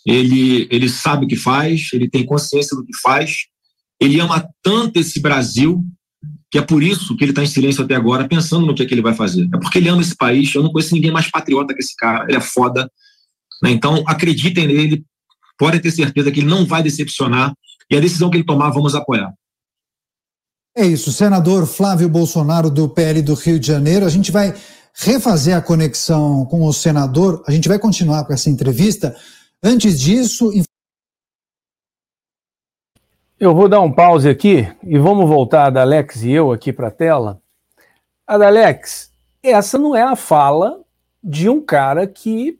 [0.04, 3.46] ele, ele sabe o que faz, ele tem consciência do que faz,
[4.00, 5.82] ele ama tanto esse Brasil
[6.50, 8.86] que é por isso que ele está em silêncio até agora, pensando no que, é
[8.86, 9.48] que ele vai fazer.
[9.52, 10.54] É porque ele ama esse país.
[10.54, 12.24] Eu não conheço ninguém mais patriota que esse cara.
[12.28, 12.88] Ele é foda.
[13.62, 13.70] Né?
[13.70, 15.04] Então, acreditem nele.
[15.58, 17.54] Podem ter certeza que ele não vai decepcionar.
[17.90, 19.32] E a decisão que ele tomar, vamos apoiar.
[20.76, 21.12] É isso.
[21.12, 24.04] Senador Flávio Bolsonaro, do PL do Rio de Janeiro.
[24.04, 24.54] A gente vai
[24.94, 27.42] refazer a conexão com o senador.
[27.46, 29.16] A gente vai continuar com essa entrevista.
[29.62, 30.50] Antes disso.
[33.38, 36.88] Eu vou dar um pause aqui e vamos voltar a Alex e eu aqui para
[36.88, 37.42] a tela.
[38.26, 40.80] A Alex, essa não é a fala
[41.22, 42.58] de um cara que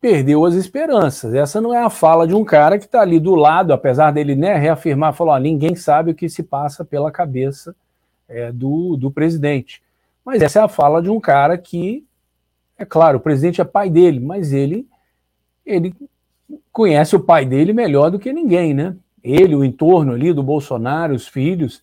[0.00, 1.34] perdeu as esperanças.
[1.34, 4.34] Essa não é a fala de um cara que está ali do lado, apesar dele
[4.34, 7.74] né, reafirmar, falou: ninguém sabe o que se passa pela cabeça
[8.28, 9.82] é, do, do presidente.
[10.24, 12.04] Mas essa é a fala de um cara que,
[12.78, 14.86] é claro, o presidente é pai dele, mas ele,
[15.64, 15.94] ele
[16.72, 18.96] conhece o pai dele melhor do que ninguém, né?
[19.22, 21.82] Ele, o entorno ali do Bolsonaro, os filhos,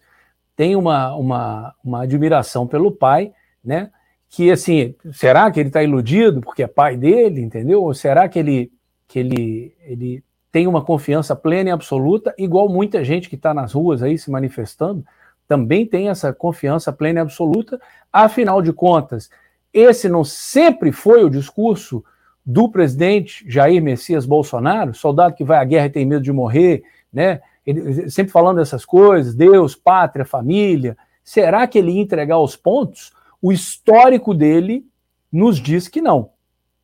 [0.56, 3.32] tem uma, uma, uma admiração pelo pai,
[3.64, 3.92] né?
[4.38, 7.82] Que assim, será que ele está iludido porque é pai dele, entendeu?
[7.82, 8.72] Ou será que ele,
[9.08, 13.74] que ele, ele tem uma confiança plena e absoluta, igual muita gente que está nas
[13.74, 15.04] ruas aí se manifestando,
[15.48, 17.82] também tem essa confiança plena e absoluta.
[18.14, 19.28] Afinal de contas,
[19.74, 22.06] esse não sempre foi o discurso
[22.46, 26.84] do presidente Jair Messias Bolsonaro, soldado que vai à guerra e tem medo de morrer,
[27.12, 27.42] né?
[27.66, 30.96] Ele, sempre falando essas coisas, Deus, pátria, família.
[31.24, 33.17] Será que ele ia entregar os pontos?
[33.42, 34.86] O histórico dele
[35.32, 36.32] nos diz que não.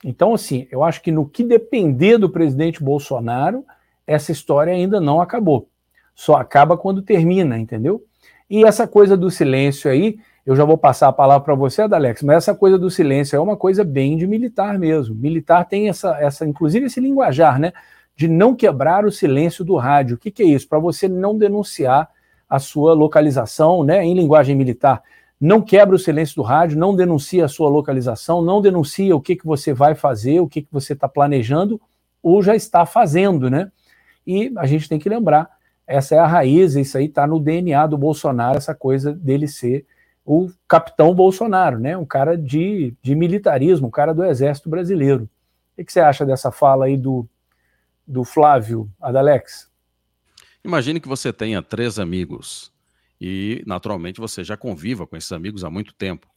[0.03, 3.65] Então, assim, eu acho que no que depender do presidente Bolsonaro,
[4.05, 5.69] essa história ainda não acabou.
[6.13, 8.03] Só acaba quando termina, entendeu?
[8.49, 12.21] E essa coisa do silêncio aí, eu já vou passar a palavra para você, Adalex,
[12.21, 15.15] mas essa coisa do silêncio é uma coisa bem de militar mesmo.
[15.15, 17.71] Militar tem essa, essa inclusive esse linguajar, né?
[18.15, 20.15] de não quebrar o silêncio do rádio.
[20.15, 20.67] O que, que é isso?
[20.67, 22.09] Para você não denunciar
[22.47, 25.01] a sua localização, né, em linguagem militar.
[25.45, 29.35] Não quebra o silêncio do rádio, não denuncia a sua localização, não denuncia o que,
[29.35, 31.81] que você vai fazer, o que, que você está planejando
[32.21, 33.69] ou já está fazendo, né?
[34.25, 35.49] E a gente tem que lembrar,
[35.85, 39.85] essa é a raiz, isso aí está no DNA do Bolsonaro, essa coisa dele ser
[40.25, 41.97] o capitão Bolsonaro, né?
[41.97, 45.29] Um cara de, de militarismo, um cara do exército brasileiro.
[45.77, 47.27] O que você acha dessa fala aí do,
[48.07, 49.69] do Flávio Adalex?
[50.63, 52.72] Imagine que você tenha três amigos
[53.23, 56.27] e, naturalmente, você já conviva com esses amigos há muito tempo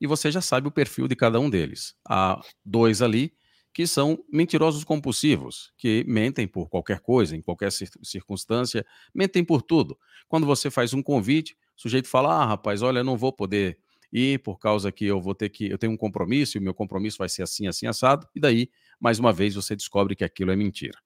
[0.00, 1.94] e você já sabe o perfil de cada um deles.
[2.08, 3.32] Há dois ali
[3.74, 7.70] que são mentirosos compulsivos, que mentem por qualquer coisa, em qualquer
[8.02, 9.98] circunstância, mentem por tudo.
[10.28, 13.78] Quando você faz um convite, o sujeito fala: "Ah, rapaz, olha, não vou poder
[14.12, 16.74] ir por causa que eu vou ter que eu tenho um compromisso e o meu
[16.74, 18.26] compromisso vai ser assim assim assado".
[18.34, 18.70] E daí,
[19.00, 20.98] mais uma vez, você descobre que aquilo é mentira.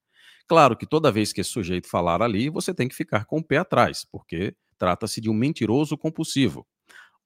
[0.47, 3.45] Claro que toda vez que esse sujeito falar ali, você tem que ficar com o
[3.45, 6.67] pé atrás, porque trata-se de um mentiroso compulsivo.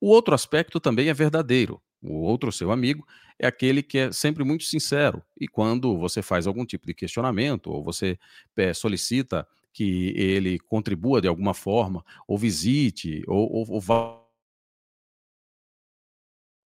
[0.00, 1.80] O outro aspecto também é verdadeiro.
[2.02, 3.06] O outro seu amigo
[3.38, 5.22] é aquele que é sempre muito sincero.
[5.40, 8.18] E quando você faz algum tipo de questionamento, ou você
[8.56, 14.20] é, solicita que ele contribua de alguma forma, ou visite, ou, ou, ou vá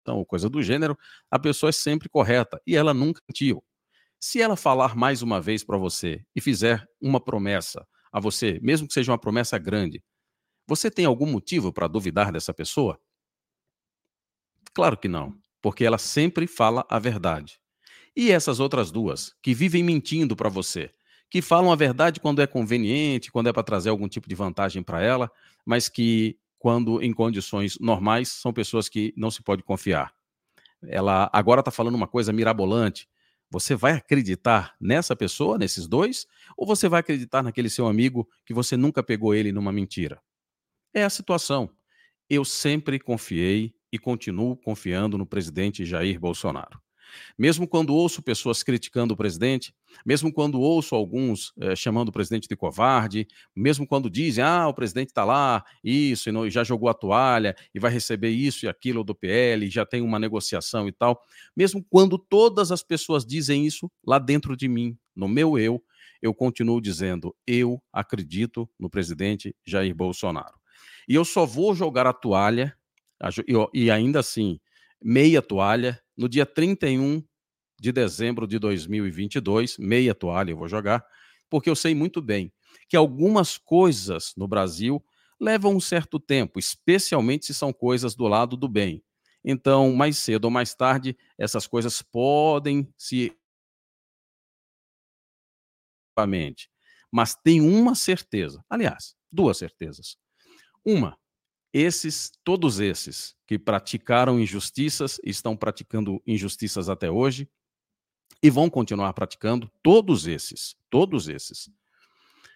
[0.01, 0.97] então, coisa do gênero,
[1.29, 3.63] a pessoa é sempre correta e ela nunca mentiu.
[4.19, 8.88] Se ela falar mais uma vez para você e fizer uma promessa a você, mesmo
[8.88, 10.03] que seja uma promessa grande,
[10.68, 12.99] você tem algum motivo para duvidar dessa pessoa?
[14.74, 17.59] Claro que não, porque ela sempre fala a verdade.
[18.16, 20.91] E essas outras duas, que vivem mentindo para você,
[21.30, 24.84] que falam a verdade quando é conveniente, quando é para trazer algum tipo de vantagem
[24.84, 25.32] para ela,
[25.66, 30.14] mas que, quando em condições normais, são pessoas que não se pode confiar.
[30.84, 33.07] Ela agora está falando uma coisa mirabolante,
[33.49, 36.26] você vai acreditar nessa pessoa, nesses dois?
[36.57, 40.22] Ou você vai acreditar naquele seu amigo que você nunca pegou ele numa mentira?
[40.94, 41.70] É a situação.
[42.30, 46.82] Eu sempre confiei e continuo confiando no presidente Jair Bolsonaro.
[47.38, 49.74] Mesmo quando ouço pessoas criticando o presidente,
[50.06, 54.74] mesmo quando ouço alguns eh, chamando o presidente de covarde, mesmo quando dizem, ah, o
[54.74, 58.66] presidente está lá, isso, e, não, e já jogou a toalha, e vai receber isso
[58.66, 61.22] e aquilo do PL, já tem uma negociação e tal,
[61.56, 65.84] mesmo quando todas as pessoas dizem isso, lá dentro de mim, no meu eu,
[66.22, 70.61] eu continuo dizendo, eu acredito no presidente Jair Bolsonaro.
[71.12, 72.74] E eu só vou jogar a toalha,
[73.74, 74.62] e ainda assim,
[75.03, 77.22] meia toalha, no dia 31
[77.78, 81.05] de dezembro de 2022, meia toalha eu vou jogar,
[81.49, 82.49] porque eu sei muito bem
[82.88, 85.03] que algumas coisas no Brasil
[85.38, 89.03] levam um certo tempo, especialmente se são coisas do lado do bem.
[89.43, 93.36] Então, mais cedo ou mais tarde, essas coisas podem se
[97.12, 98.64] mas tem uma certeza.
[98.70, 100.16] Aliás, duas certezas.
[100.86, 101.17] Uma,
[101.73, 107.49] esses, todos esses que praticaram injustiças, estão praticando injustiças até hoje
[108.43, 111.69] e vão continuar praticando, todos esses, todos esses,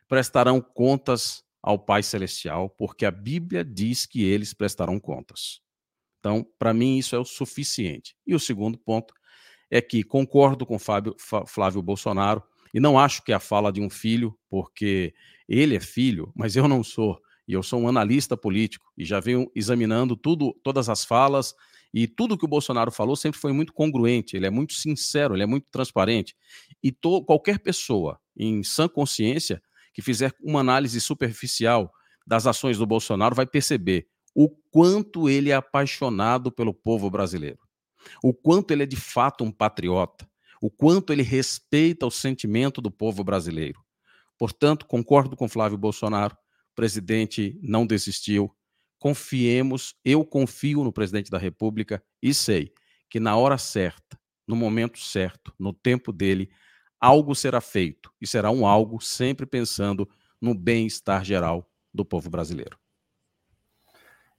[0.08, 5.62] prestarão contas ao Pai Celestial, porque a Bíblia diz que eles prestarão contas.
[6.20, 8.16] Então, para mim, isso é o suficiente.
[8.26, 9.14] E o segundo ponto
[9.70, 11.16] é que concordo com Fábio,
[11.48, 15.14] Flávio Bolsonaro e não acho que é a fala de um filho, porque
[15.48, 17.20] ele é filho, mas eu não sou.
[17.48, 21.54] E eu sou um analista político e já venho examinando tudo, todas as falas
[21.94, 25.44] e tudo que o Bolsonaro falou sempre foi muito congruente, ele é muito sincero, ele
[25.44, 26.36] é muito transparente.
[26.84, 29.62] E to, qualquer pessoa em sã consciência
[29.94, 31.92] que fizer uma análise superficial
[32.28, 37.60] das ações do Bolsonaro vai perceber o quanto ele é apaixonado pelo povo brasileiro,
[38.22, 40.28] o quanto ele é de fato um patriota,
[40.62, 43.80] o quanto ele respeita o sentimento do povo brasileiro.
[44.38, 46.36] Portanto, concordo com Flávio Bolsonaro,
[46.76, 48.54] presidente não desistiu.
[49.00, 52.74] Confiemos, eu confio no presidente da República e sei
[53.10, 56.50] que na hora certa, no momento certo, no tempo dele,
[57.00, 60.08] algo será feito e será um algo sempre pensando
[60.42, 62.78] no bem-estar geral do povo brasileiro.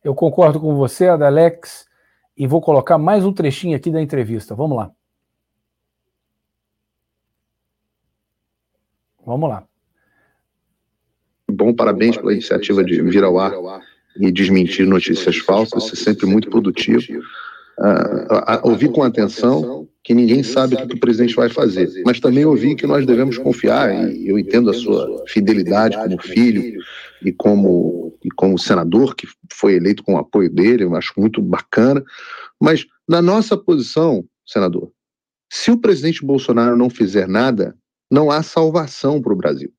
[0.04, 1.88] Eu concordo com você, Adalex,
[2.36, 4.54] e vou colocar mais um trechinho aqui da entrevista.
[4.54, 4.92] Vamos lá.
[9.24, 9.66] Vamos lá
[11.56, 13.52] bom, parabéns pela iniciativa de vir ao ar
[14.18, 17.02] e desmentir notícias falsas, isso é sempre muito produtivo.
[17.78, 22.44] Uh, ouvi com atenção que ninguém sabe o que o presidente vai fazer, mas também
[22.44, 26.80] ouvi que nós devemos confiar, e eu entendo a sua fidelidade como filho
[27.22, 31.42] e como, e como senador, que foi eleito com o apoio dele, eu acho muito
[31.42, 32.02] bacana,
[32.60, 34.90] mas na nossa posição, senador,
[35.50, 37.76] se o presidente Bolsonaro não fizer nada,
[38.10, 39.72] não há salvação para o Brasil.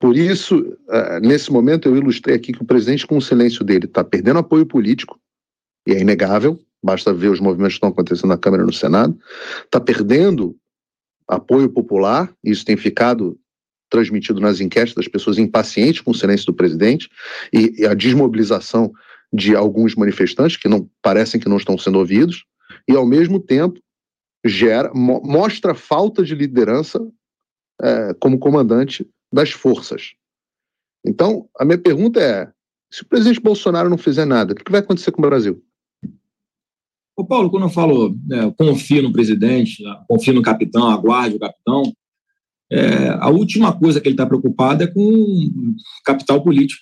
[0.00, 3.84] Por isso, uh, nesse momento, eu ilustrei aqui que o presidente, com o silêncio dele,
[3.84, 5.20] está perdendo apoio político,
[5.86, 9.18] e é inegável, basta ver os movimentos que estão acontecendo na Câmara e no Senado,
[9.62, 10.56] está perdendo
[11.28, 13.38] apoio popular, isso tem ficado
[13.90, 17.10] transmitido nas enquetes das pessoas impacientes com o silêncio do presidente
[17.52, 18.90] e, e a desmobilização
[19.32, 22.44] de alguns manifestantes que não parecem que não estão sendo ouvidos,
[22.88, 23.78] e ao mesmo tempo
[24.44, 27.06] gera, mo mostra falta de liderança
[27.82, 30.12] é, como comandante das forças.
[31.04, 32.50] Então, a minha pergunta é:
[32.90, 35.62] se o presidente Bolsonaro não fizer nada, o que vai acontecer com o Brasil?
[37.16, 41.82] Ô Paulo, quando eu falo é, confio no presidente, confio no capitão, aguarde o capitão,
[42.70, 46.80] é, a última coisa que ele está preocupado é com capital político.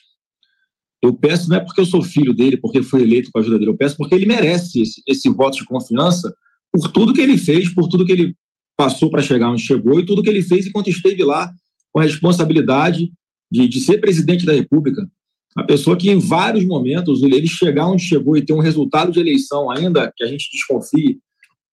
[1.03, 3.59] Eu peço não é porque eu sou filho dele, porque fui eleito com a ajuda
[3.59, 6.35] dele, eu peço porque ele merece esse, esse voto de confiança
[6.73, 8.37] por tudo que ele fez, por tudo que ele
[8.77, 11.53] passou para chegar onde chegou e tudo que ele fez enquanto esteve lá
[11.93, 13.13] com a responsabilidade
[13.51, 15.09] de, de ser presidente da República.
[15.57, 19.19] A pessoa que, em vários momentos, ele chegar onde chegou e ter um resultado de
[19.19, 21.19] eleição, ainda que a gente desconfie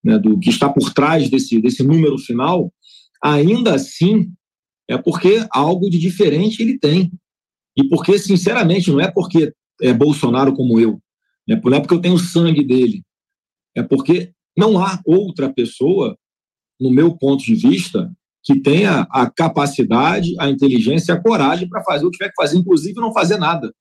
[0.03, 2.74] né, do que está por trás desse, desse número final,
[3.22, 4.32] ainda assim
[4.88, 7.11] é porque algo de diferente ele tem.
[7.76, 11.01] E porque, sinceramente, não é porque é Bolsonaro como eu,
[11.47, 13.03] né, não é porque eu tenho sangue dele,
[13.76, 16.18] é porque não há outra pessoa,
[16.80, 18.11] no meu ponto de vista,
[18.45, 22.35] que tenha a capacidade, a inteligência e a coragem para fazer o que tiver que
[22.35, 23.73] fazer, inclusive não fazer nada.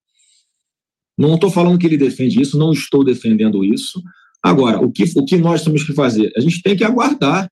[1.18, 4.02] Não estou falando que ele defende isso, não estou defendendo isso.
[4.42, 6.32] Agora, o que, o que nós temos que fazer?
[6.34, 7.48] A gente tem que aguardar.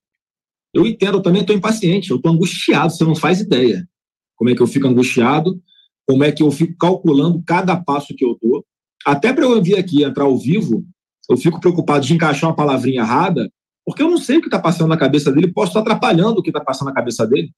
[0.74, 3.86] Eu entendo, eu também estou impaciente, eu estou angustiado, você não faz ideia.
[4.34, 5.62] Como é que eu fico angustiado,
[6.08, 8.64] como é que eu fico calculando cada passo que eu dou.
[9.04, 10.82] Até para eu vir aqui entrar ao vivo,
[11.28, 13.50] eu fico preocupado de encaixar uma palavrinha errada
[13.85, 16.43] porque eu não sei o que está passando na cabeça dele, posso estar atrapalhando o
[16.43, 17.51] que está passando na cabeça dele.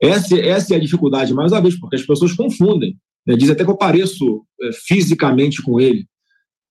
[0.00, 2.96] Essa, essa é a dificuldade, mais uma vez, porque as pessoas confundem.
[3.26, 3.36] Né?
[3.36, 6.06] Dizem até que eu pareço é, fisicamente com ele,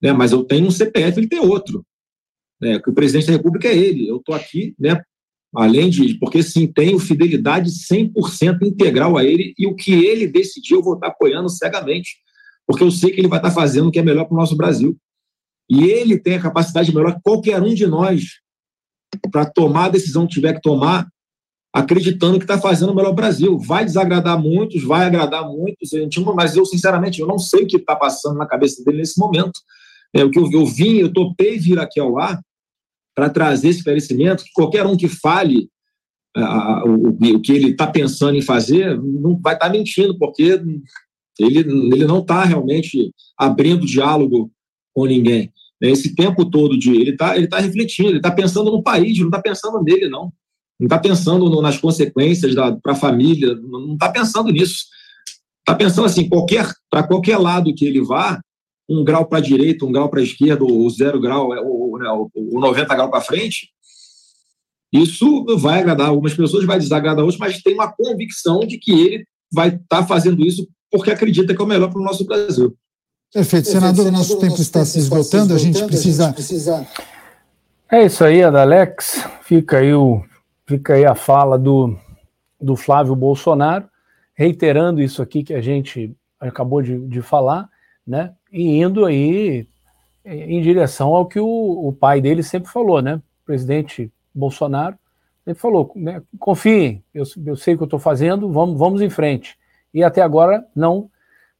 [0.02, 0.12] né?
[0.12, 1.84] mas eu tenho um CPF, ele tem outro.
[2.60, 2.80] Né?
[2.86, 4.08] O presidente da República é ele.
[4.08, 5.00] Eu estou aqui, né?
[5.54, 6.14] além de.
[6.18, 10.94] Porque sim, tenho fidelidade 100% integral a ele e o que ele decidir eu vou
[10.94, 12.16] estar apoiando cegamente,
[12.66, 14.56] porque eu sei que ele vai estar fazendo o que é melhor para o nosso
[14.56, 14.96] Brasil.
[15.70, 18.40] E ele tem a capacidade melhor que qualquer um de nós
[19.30, 21.08] para tomar a decisão que tiver que tomar,
[21.72, 23.58] acreditando que está fazendo o melhor Brasil.
[23.58, 25.90] Vai desagradar muitos, vai agradar muitos,
[26.34, 29.60] mas eu, sinceramente, eu não sei o que está passando na cabeça dele nesse momento.
[30.14, 32.40] É, o que eu, eu vim, eu topei vir aqui ao ar
[33.14, 35.68] para trazer esse esclarecimento, que qualquer um que fale
[36.84, 40.42] o, o, que ele está pensando em fazer não vai estar tá mentindo, porque
[41.38, 44.50] ele, ele não está realmente abrindo diálogo
[44.94, 45.52] com ninguém.
[45.80, 49.26] Esse tempo todo de ele está ele tá refletindo, ele está pensando no país, não
[49.26, 50.32] está pensando nele, não.
[50.78, 54.86] não está pensando no, nas consequências para a família, não está pensando nisso.
[55.60, 58.40] Está pensando assim, qualquer para qualquer lado que ele vá,
[58.88, 62.08] um grau para a direita, um grau para a esquerda, ou zero grau, ou, né,
[62.10, 63.68] ou 90 graus para frente,
[64.92, 69.24] isso vai agradar algumas pessoas, vai desagradar outras, mas tem uma convicção de que ele
[69.52, 72.74] vai estar tá fazendo isso porque acredita que é o melhor para o nosso Brasil.
[73.32, 73.68] Perfeito.
[73.68, 76.34] Senador, o nosso tempo está se esgotando, a gente precisa.
[77.90, 79.24] É isso aí, Adalex.
[79.42, 80.22] Fica aí, o,
[80.66, 81.96] fica aí a fala do,
[82.60, 83.88] do Flávio Bolsonaro,
[84.34, 87.68] reiterando isso aqui que a gente acabou de, de falar,
[88.06, 88.32] né?
[88.52, 89.66] E indo aí
[90.24, 93.16] em direção ao que o, o pai dele sempre falou, né?
[93.16, 94.96] O presidente Bolsonaro
[95.44, 96.22] sempre falou, né?
[96.38, 99.58] confiem, eu, eu sei o que eu estou fazendo, vamos, vamos em frente.
[99.94, 101.10] E até agora não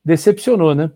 [0.04, 0.90] decepcionou, né?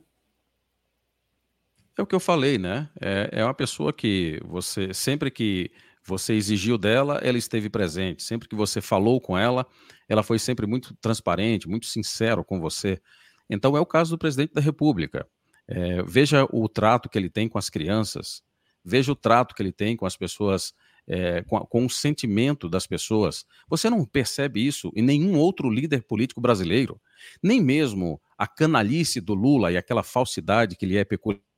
[1.99, 2.89] É o que eu falei, né?
[3.01, 5.71] É, é uma pessoa que você, sempre que
[6.05, 8.23] você exigiu dela, ela esteve presente.
[8.23, 9.67] Sempre que você falou com ela,
[10.09, 13.01] ela foi sempre muito transparente, muito sincero com você.
[13.49, 15.27] Então é o caso do presidente da República.
[15.69, 18.43] É, veja o trato que ele tem com as crianças,
[18.85, 20.73] veja o trato que ele tem com as pessoas,
[21.07, 23.45] é, com, com, o sentimento das pessoas.
[23.69, 27.01] Você não percebe isso em nenhum outro líder político brasileiro,
[27.43, 31.52] nem mesmo a canalice do Lula e aquela falsidade que lhe é peculiar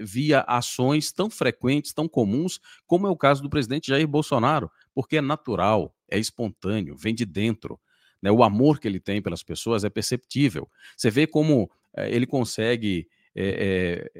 [0.00, 5.16] via ações tão frequentes, tão comuns, como é o caso do presidente Jair Bolsonaro, porque
[5.16, 7.78] é natural, é espontâneo, vem de dentro.
[8.22, 8.30] Né?
[8.30, 10.68] O amor que ele tem pelas pessoas é perceptível.
[10.96, 14.10] Você vê como é, ele consegue é,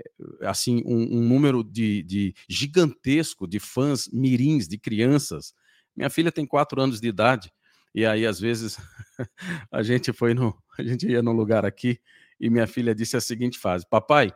[0.40, 5.54] é, assim um, um número de, de, gigantesco de fãs mirins, de crianças.
[5.96, 7.52] Minha filha tem quatro anos de idade
[7.94, 8.78] e aí às vezes
[9.70, 12.00] a gente foi no, a gente ia num lugar aqui
[12.40, 14.32] e minha filha disse a seguinte frase: "Papai,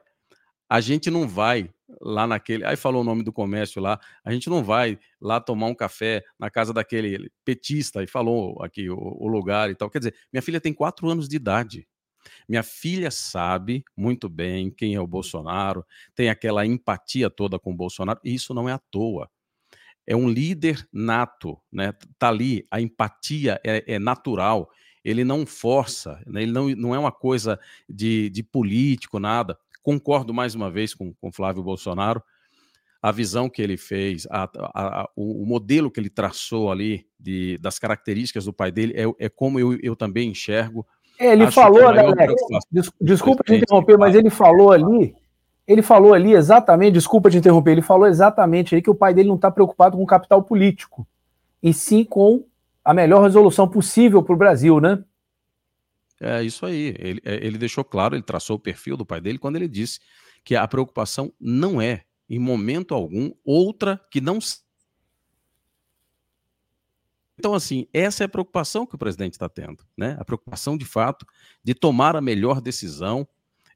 [0.75, 1.71] a gente não vai
[2.01, 2.65] lá naquele.
[2.65, 4.01] Aí falou o nome do comércio lá.
[4.25, 8.91] A gente não vai lá tomar um café na casa daquele petista e falou aqui
[8.91, 9.89] o, o lugar e tal.
[9.89, 11.87] Quer dizer, minha filha tem quatro anos de idade.
[12.49, 17.77] Minha filha sabe muito bem quem é o Bolsonaro, tem aquela empatia toda com o
[17.77, 19.31] Bolsonaro, e isso não é à toa.
[20.05, 21.93] É um líder nato, né?
[22.19, 24.69] Tá ali, a empatia é, é natural
[25.05, 26.43] ele não força, né?
[26.43, 29.59] ele não, não é uma coisa de, de político, nada.
[29.85, 32.23] Concordo mais uma vez com, com Flávio Bolsonaro.
[33.03, 37.59] A visão que ele fez, a, a, a, o, modelo que ele traçou ali de,
[37.59, 40.87] das características do pai dele é, é como eu, eu também enxergo.
[41.19, 42.35] É, ele Acho falou, né, Alex,
[42.73, 45.15] des, desculpa te interromper, mas ele falou ali,
[45.69, 49.29] ele falou ali exatamente, desculpa te interromper, ele falou exatamente aí que o pai dele
[49.29, 51.07] não está preocupado com o capital político,
[51.63, 52.43] e sim com
[52.83, 55.05] a melhor resolução possível para o Brasil, né?
[56.21, 56.95] É isso aí.
[56.99, 60.01] Ele, é, ele deixou claro, ele traçou o perfil do pai dele quando ele disse
[60.45, 64.39] que a preocupação não é, em momento algum, outra que não.
[67.39, 70.17] Então, assim, essa é a preocupação que o presidente está tendo, né?
[70.21, 71.27] A preocupação, de fato,
[71.63, 73.27] de tomar a melhor decisão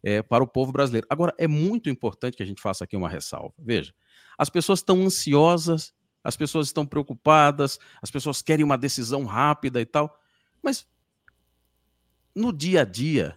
[0.03, 1.07] é, para o povo brasileiro.
[1.11, 3.53] Agora, é muito importante que a gente faça aqui uma ressalva.
[3.59, 3.93] Veja,
[4.37, 9.87] as pessoas estão ansiosas, as pessoas estão preocupadas, as pessoas querem uma decisão rápida e
[9.87, 10.21] tal,
[10.63, 10.87] mas
[12.39, 13.37] no dia a dia,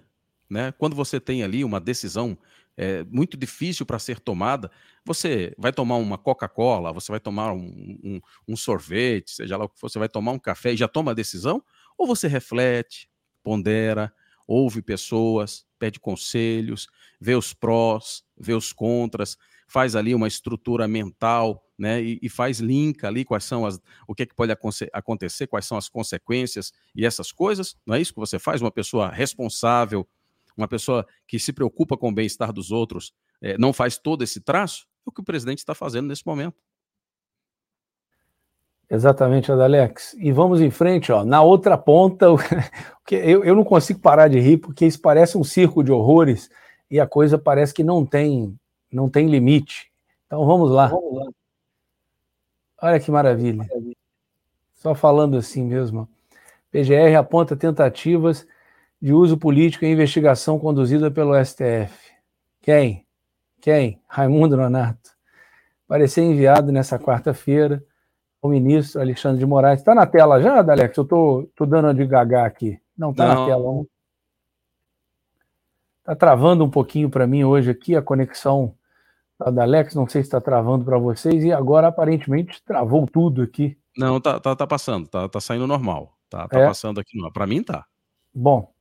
[0.49, 2.38] né, quando você tem ali uma decisão
[2.78, 4.72] é, muito difícil para ser tomada,
[5.04, 9.70] você vai tomar uma Coca-Cola, você vai tomar um, um, um, sorvete, seja lá o
[9.70, 11.64] que for, você vai tomar um café e já toma a decisão?
[11.97, 13.10] Ou você reflete,
[13.43, 14.14] pondera,
[14.47, 16.88] ouve pessoas, pede conselhos,
[17.20, 19.38] vê os prós, vê os contras,
[19.72, 24.13] faz ali uma estrutura mental, né, e, e faz link ali quais são as, o
[24.13, 24.51] que, é que pode
[24.93, 27.76] acontecer, quais são as consequências e essas coisas.
[27.88, 28.61] Não é isso que você faz?
[28.61, 30.05] Uma pessoa responsável,
[30.57, 34.41] uma pessoa que se preocupa com o bem-estar dos outros, é, não faz todo esse
[34.41, 34.86] traço?
[35.07, 36.57] É o que o presidente está fazendo nesse momento.
[38.89, 40.13] Exatamente, Adalex.
[40.19, 41.24] E vamos em frente, ó.
[41.24, 42.26] Na outra ponta,
[43.09, 46.49] eu, eu não consigo parar de rir, porque isso parece um circo de horrores
[46.89, 48.59] e a coisa parece que não tem
[48.91, 49.91] não tem limite.
[50.27, 50.87] Então vamos lá.
[50.87, 51.31] Vamos lá.
[52.81, 53.67] Olha que maravilha.
[54.73, 56.07] Só falando assim mesmo.
[56.71, 58.47] PGR aponta tentativas
[59.01, 62.11] de uso político em investigação conduzida pelo STF.
[62.61, 63.05] Quem?
[63.59, 64.01] Quem?
[64.07, 65.11] Raimundo Nonato.
[65.87, 67.83] Parecer enviado nessa quarta-feira
[68.41, 69.79] ao ministro Alexandre de Moraes.
[69.79, 70.97] Está na tela já, Alex?
[70.97, 72.79] Eu estou dando de gaga aqui.
[72.97, 73.87] Não está na tela, não.
[75.99, 78.75] Está travando um pouquinho para mim hoje aqui a conexão
[79.49, 83.77] da Alex, não sei se está travando para vocês, e agora aparentemente travou tudo aqui.
[83.97, 86.13] Não, tá, tá, tá passando, tá, tá saindo normal.
[86.29, 86.67] Tá, tá é.
[86.67, 87.85] passando aqui, para mim tá.
[88.33, 88.71] Bom,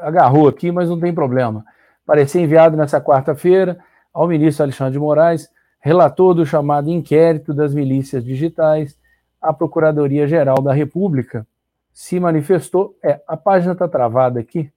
[0.00, 1.64] agarrou aqui, mas não tem problema.
[2.04, 3.78] Parecer enviado nessa quarta-feira
[4.12, 5.48] ao ministro Alexandre de Moraes
[5.84, 8.98] relator do chamado inquérito das milícias digitais,
[9.38, 11.46] a Procuradoria-Geral da República
[11.92, 12.96] se manifestou.
[13.04, 14.72] É, a página está travada aqui,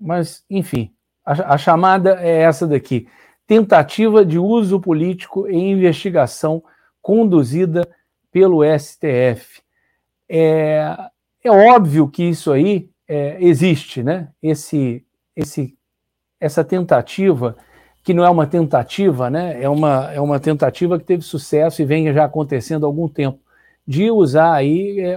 [0.00, 0.90] mas, enfim,
[1.22, 3.06] a, a chamada é essa daqui:
[3.48, 6.62] tentativa de uso político em investigação
[7.00, 7.88] conduzida
[8.30, 9.62] pelo STF.
[10.28, 10.94] É,
[11.42, 14.28] é óbvio que isso aí é, existe, né?
[14.42, 15.02] Esse,
[15.34, 15.74] esse,
[16.38, 17.56] essa tentativa,
[18.04, 19.62] que não é uma tentativa, né?
[19.62, 23.40] É uma, é uma tentativa que teve sucesso e vem já acontecendo há algum tempo,
[23.86, 25.16] de usar aí é,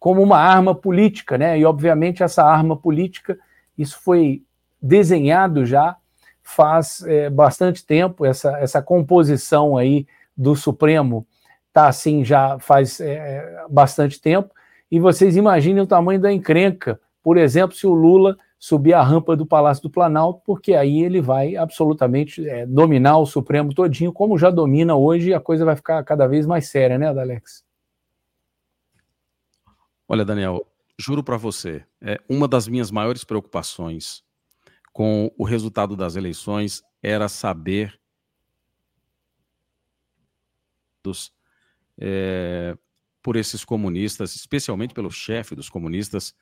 [0.00, 1.58] como uma arma política, né?
[1.58, 3.38] E obviamente essa arma política,
[3.76, 4.42] isso foi
[4.80, 5.94] desenhado já
[6.44, 11.26] faz é, bastante tempo, essa, essa composição aí do Supremo
[11.68, 14.54] está assim já faz é, bastante tempo,
[14.90, 19.34] e vocês imaginem o tamanho da encrenca, por exemplo, se o Lula subir a rampa
[19.34, 24.38] do Palácio do Planalto, porque aí ele vai absolutamente é, dominar o Supremo todinho, como
[24.38, 27.64] já domina hoje, a coisa vai ficar cada vez mais séria, né, Alex?
[30.06, 30.66] Olha, Daniel,
[30.98, 34.22] juro para você, é uma das minhas maiores preocupações
[34.94, 38.00] com o resultado das eleições era saber
[41.02, 41.34] dos
[41.98, 42.78] é,
[43.20, 46.32] por esses comunistas, especialmente pelo chefe dos comunistas,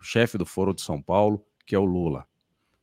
[0.00, 2.26] o chefe do Foro de São Paulo, que é o Lula.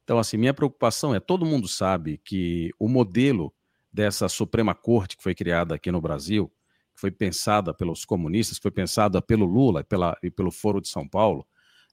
[0.03, 3.51] Então, assim, minha preocupação é: todo mundo sabe que o modelo
[3.91, 6.51] dessa Suprema Corte que foi criada aqui no Brasil,
[6.93, 10.79] que foi pensada pelos comunistas, que foi pensada pelo Lula e, pela, e pelo Foro
[10.79, 11.47] de São Paulo,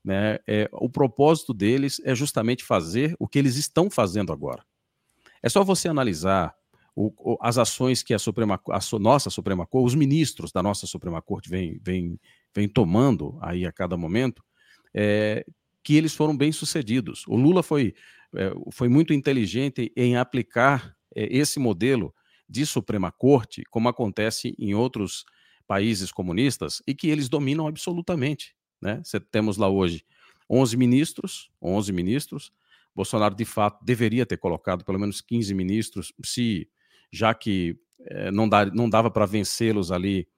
[0.04, 4.64] né, é, o propósito deles é justamente fazer o que eles estão fazendo agora.
[5.42, 6.54] É só você analisar
[6.94, 10.86] o, o, as ações que a Suprema, a nossa Suprema Corte, os ministros da nossa
[10.86, 12.20] Suprema Corte vêm vem,
[12.54, 14.42] vem tomando aí a cada momento,
[14.94, 15.44] é,
[15.82, 17.24] que eles foram bem sucedidos.
[17.26, 17.94] O Lula foi,
[18.34, 22.14] é, foi muito inteligente em aplicar é, esse modelo
[22.48, 25.24] de Suprema Corte, como acontece em outros
[25.66, 28.54] países comunistas, e que eles dominam absolutamente.
[28.82, 29.00] Né?
[29.04, 30.04] Você, temos lá hoje
[30.50, 32.52] 11 ministros, 11 ministros.
[32.94, 36.68] Bolsonaro, de fato, deveria ter colocado pelo menos 15 ministros, se
[37.10, 40.28] já que é, não, dá, não dava para vencê-los ali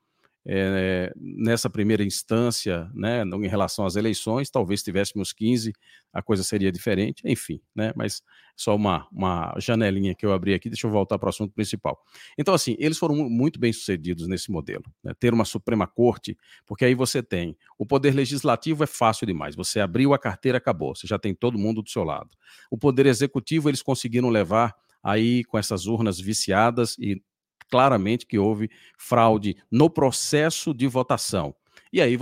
[0.47, 5.72] é, nessa primeira instância, né, em relação às eleições, talvez tivéssemos 15,
[6.12, 8.22] a coisa seria diferente, enfim, né, mas
[8.55, 11.99] só uma, uma janelinha que eu abri aqui, deixa eu voltar para o assunto principal.
[12.38, 16.36] Então, assim, eles foram muito bem sucedidos nesse modelo, né, ter uma Suprema Corte,
[16.66, 20.95] porque aí você tem, o poder legislativo é fácil demais, você abriu a carteira, acabou,
[20.95, 22.30] você já tem todo mundo do seu lado.
[22.70, 27.22] O poder executivo, eles conseguiram levar aí com essas urnas viciadas e
[27.70, 31.54] claramente que houve fraude no processo de votação.
[31.92, 32.16] E aí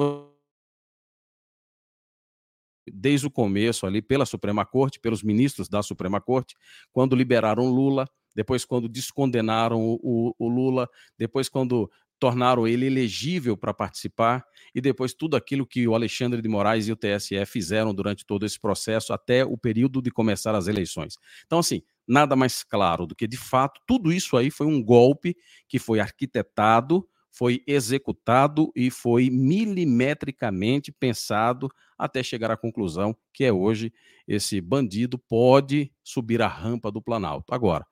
[2.87, 6.57] desde o começo ali pela Suprema Corte, pelos ministros da Suprema Corte,
[6.91, 10.89] quando liberaram Lula, depois quando descondenaram o, o, o Lula,
[11.19, 16.49] depois quando tornaram ele elegível para participar e depois tudo aquilo que o Alexandre de
[16.49, 20.69] Moraes e o TSE fizeram durante todo esse processo até o período de começar as
[20.69, 21.17] eleições.
[21.45, 25.37] Então, assim, nada mais claro do que, de fato, tudo isso aí foi um golpe
[25.69, 33.53] que foi arquitetado, foi executado e foi milimetricamente pensado até chegar à conclusão que é
[33.53, 33.93] hoje
[34.29, 37.55] esse bandido pode subir a rampa do Planalto.
[37.55, 37.87] Agora,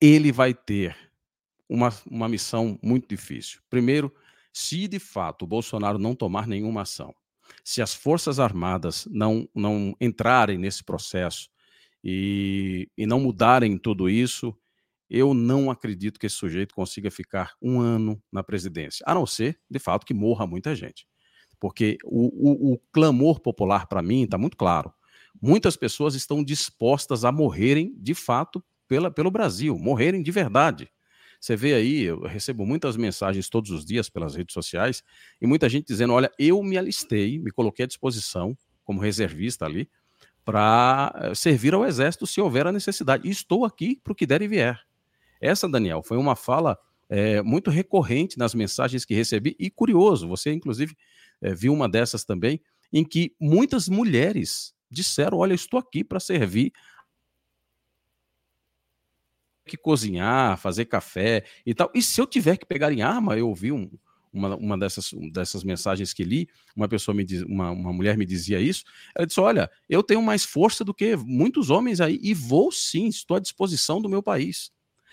[0.00, 0.96] ele vai ter
[1.68, 3.60] uma, uma missão muito difícil.
[3.68, 4.14] Primeiro,
[4.52, 7.14] se de fato o Bolsonaro não tomar nenhuma ação,
[7.64, 11.48] se as Forças Armadas não, não entrarem nesse processo
[12.04, 14.54] e, e não mudarem tudo isso,
[15.08, 19.58] eu não acredito que esse sujeito consiga ficar um ano na presidência, a não ser,
[19.70, 21.06] de fato, que morra muita gente.
[21.58, 24.92] Porque o, o, o clamor popular, para mim, está muito claro.
[25.40, 30.90] Muitas pessoas estão dispostas a morrerem, de fato, pela, pelo Brasil, morrerem de verdade.
[31.40, 35.02] Você vê aí, eu recebo muitas mensagens todos os dias pelas redes sociais
[35.40, 39.88] e muita gente dizendo: olha, eu me alistei, me coloquei à disposição como reservista ali
[40.44, 43.28] para eh, servir ao exército se houver a necessidade.
[43.28, 44.80] Estou aqui para o que der e vier.
[45.40, 46.78] Essa, Daniel, foi uma fala
[47.08, 50.28] é, muito recorrente nas mensagens que recebi e curioso.
[50.28, 50.96] Você, inclusive,
[51.40, 52.60] é, viu uma dessas também,
[52.92, 56.72] em que muitas mulheres disseram: Olha, estou aqui para servir
[59.66, 61.90] que cozinhar, fazer café e tal.
[61.94, 63.90] E se eu tiver que pegar em arma, eu ouvi um,
[64.34, 68.26] uma, uma dessas, dessas mensagens que li, uma pessoa me diz, uma, uma mulher me
[68.26, 68.84] dizia isso.
[69.14, 73.06] Ela disse: Olha, eu tenho mais força do que muitos homens aí, e vou sim,
[73.06, 74.72] estou à disposição do meu país.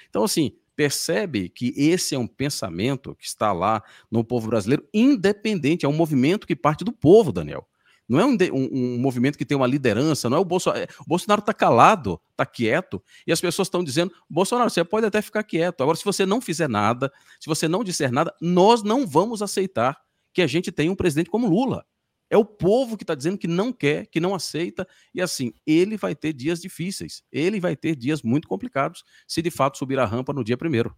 [0.10, 5.86] Então, assim, percebe que esse é um pensamento que está lá no povo brasileiro, independente,
[5.86, 7.68] é um movimento que parte do povo, Daniel.
[8.12, 10.84] Não é um, um, um movimento que tem uma liderança, não é o Bolsonaro.
[10.84, 15.06] É, o Bolsonaro está calado, está quieto, e as pessoas estão dizendo: Bolsonaro, você pode
[15.06, 15.82] até ficar quieto.
[15.82, 17.10] Agora, se você não fizer nada,
[17.40, 19.98] se você não disser nada, nós não vamos aceitar
[20.34, 21.86] que a gente tenha um presidente como Lula.
[22.30, 25.96] É o povo que está dizendo que não quer, que não aceita, e assim, ele
[25.96, 30.06] vai ter dias difíceis, ele vai ter dias muito complicados se de fato subir a
[30.06, 30.94] rampa no dia primeiro.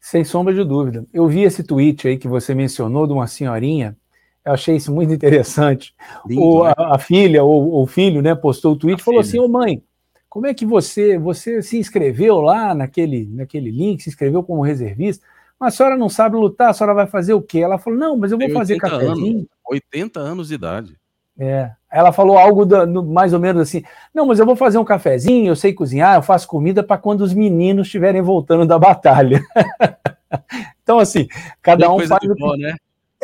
[0.00, 1.06] Sem sombra de dúvida.
[1.12, 3.96] Eu vi esse tweet aí que você mencionou de uma senhorinha
[4.44, 5.94] eu achei isso muito interessante.
[6.26, 6.74] Lindo, o, né?
[6.76, 9.40] a, a, filha, ou o filho, né, postou o tweet e falou filha.
[9.40, 9.82] assim: Ô mãe,
[10.28, 15.24] como é que você você se inscreveu lá naquele, naquele link, se inscreveu como reservista,
[15.58, 17.60] mas a senhora não sabe lutar, a senhora vai fazer o quê?
[17.60, 19.38] Ela falou: Não, mas eu vou Tem fazer cafezinho.
[19.38, 20.96] Anos, 80 anos de idade.
[21.38, 21.72] É.
[21.90, 23.82] Ela falou algo da, no, mais ou menos assim:
[24.12, 27.22] Não, mas eu vou fazer um cafezinho, eu sei cozinhar, eu faço comida para quando
[27.22, 29.42] os meninos estiverem voltando da batalha.
[30.82, 31.28] então, assim,
[31.62, 32.22] cada Tem um faz.
[32.24, 32.62] o que...
[32.62, 32.74] né?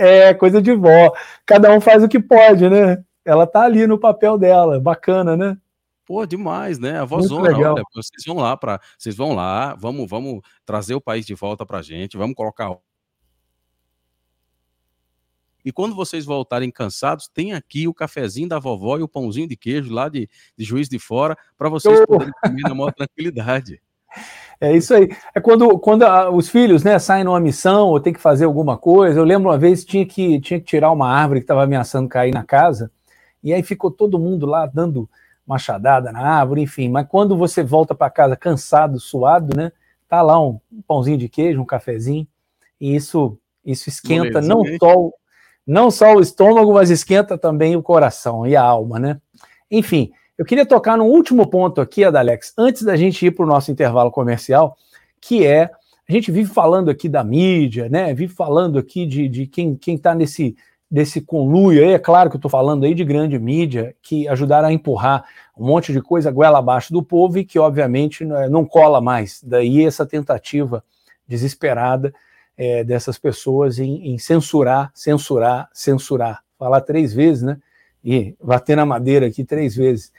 [0.00, 1.12] É, coisa de vó.
[1.44, 3.04] Cada um faz o que pode, né?
[3.22, 5.58] Ela tá ali no papel dela, bacana, né?
[6.06, 6.98] Pô, demais, né?
[6.98, 11.26] A vozona, olha, vocês vão lá para, vocês vão lá, vamos, vamos trazer o país
[11.26, 12.70] de volta pra gente, vamos colocar
[15.64, 19.56] e quando vocês voltarem cansados, tem aqui o cafezinho da vovó e o pãozinho de
[19.56, 23.82] queijo lá de, de Juiz de Fora para vocês poderem comer na maior tranquilidade.
[24.60, 25.08] É isso aí.
[25.34, 28.76] É quando, quando a, os filhos né, saem numa missão ou tem que fazer alguma
[28.76, 29.18] coisa.
[29.18, 32.32] Eu lembro uma vez tinha que tinha que tirar uma árvore que estava ameaçando cair
[32.32, 32.90] na casa,
[33.42, 35.08] e aí ficou todo mundo lá dando
[35.46, 36.90] machadada na árvore, enfim.
[36.90, 39.72] Mas quando você volta para casa cansado, suado, né?
[40.06, 42.26] Tá lá um, um, pãozinho de queijo, um cafezinho,
[42.80, 45.10] e isso isso esquenta não só,
[45.66, 49.20] não só o estômago, mas esquenta também o coração e a alma, né?
[49.70, 53.46] Enfim, eu queria tocar no último ponto aqui, Adalex, antes da gente ir para o
[53.46, 54.74] nosso intervalo comercial,
[55.20, 55.70] que é
[56.08, 58.14] a gente vive falando aqui da mídia, né?
[58.14, 60.56] Vive falando aqui de, de quem está nesse,
[60.90, 61.92] desse conluio aí.
[61.92, 65.66] É claro que eu estou falando aí de grande mídia que ajudaram a empurrar um
[65.66, 69.42] monte de coisa goela abaixo do povo e que, obviamente, não cola mais.
[69.44, 70.82] Daí essa tentativa
[71.28, 72.14] desesperada
[72.56, 76.42] é, dessas pessoas em, em censurar, censurar, censurar.
[76.58, 77.58] Falar três vezes, né?
[78.02, 80.10] E bater na madeira aqui três vezes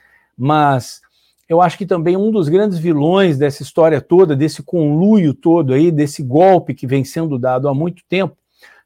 [0.41, 1.01] mas
[1.47, 5.91] eu acho que também um dos grandes vilões dessa história toda, desse conluio todo aí,
[5.91, 8.35] desse golpe que vem sendo dado há muito tempo,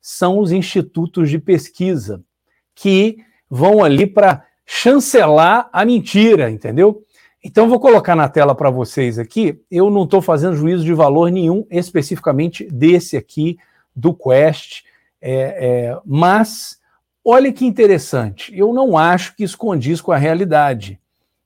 [0.01, 2.21] são os institutos de pesquisa,
[2.75, 7.05] que vão ali para chancelar a mentira, entendeu?
[7.41, 9.61] Então, vou colocar na tela para vocês aqui.
[9.71, 13.57] Eu não estou fazendo juízo de valor nenhum, especificamente desse aqui,
[13.95, 14.83] do Quest,
[15.21, 16.79] é, é, mas
[17.23, 18.51] olha que interessante.
[18.57, 20.99] Eu não acho que isso condiz com a realidade.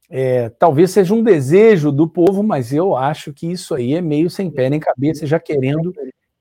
[0.10, 4.30] É, talvez seja um desejo do povo, mas eu acho que isso aí é meio
[4.30, 5.94] sem pé nem cabeça, já querendo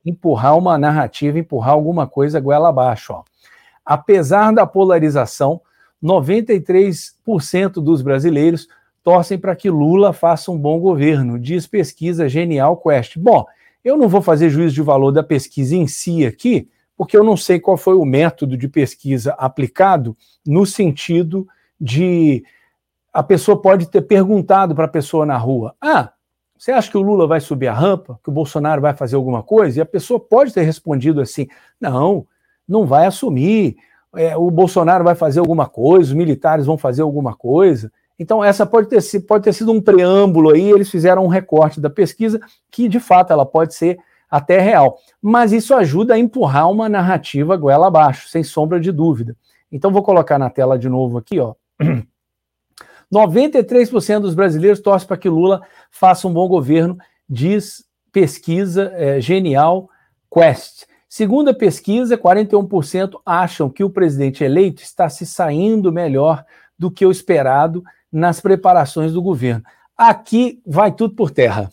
[0.04, 3.12] empurrar uma narrativa, empurrar alguma coisa goela abaixo.
[3.12, 3.22] Ó.
[3.84, 5.60] Apesar da polarização,
[6.02, 8.68] 93% dos brasileiros
[9.02, 13.18] torcem para que Lula faça um bom governo, diz pesquisa Genial Quest.
[13.18, 13.44] Bom,
[13.84, 17.36] eu não vou fazer juízo de valor da pesquisa em si aqui, porque eu não
[17.36, 20.16] sei qual foi o método de pesquisa aplicado
[20.46, 21.46] no sentido
[21.80, 22.44] de
[23.18, 26.12] a pessoa pode ter perguntado para a pessoa na rua: Ah,
[26.56, 28.16] você acha que o Lula vai subir a rampa?
[28.22, 29.76] Que o Bolsonaro vai fazer alguma coisa?
[29.76, 31.48] E a pessoa pode ter respondido assim:
[31.80, 32.24] Não,
[32.66, 33.76] não vai assumir.
[34.14, 37.90] É, o Bolsonaro vai fazer alguma coisa, os militares vão fazer alguma coisa.
[38.16, 41.90] Então, essa pode ter, pode ter sido um preâmbulo aí, eles fizeram um recorte da
[41.90, 42.38] pesquisa,
[42.70, 43.98] que de fato ela pode ser
[44.30, 44.96] até real.
[45.20, 49.36] Mas isso ajuda a empurrar uma narrativa goela abaixo, sem sombra de dúvida.
[49.72, 51.54] Então, vou colocar na tela de novo aqui, ó.
[53.12, 56.98] 93% dos brasileiros torcem para que Lula faça um bom governo,
[57.28, 59.88] diz pesquisa é, genial
[60.32, 60.84] Quest.
[61.08, 66.44] Segundo a pesquisa, 41% acham que o presidente eleito está se saindo melhor
[66.78, 67.82] do que o esperado
[68.12, 69.64] nas preparações do governo.
[69.96, 71.70] Aqui vai tudo por terra.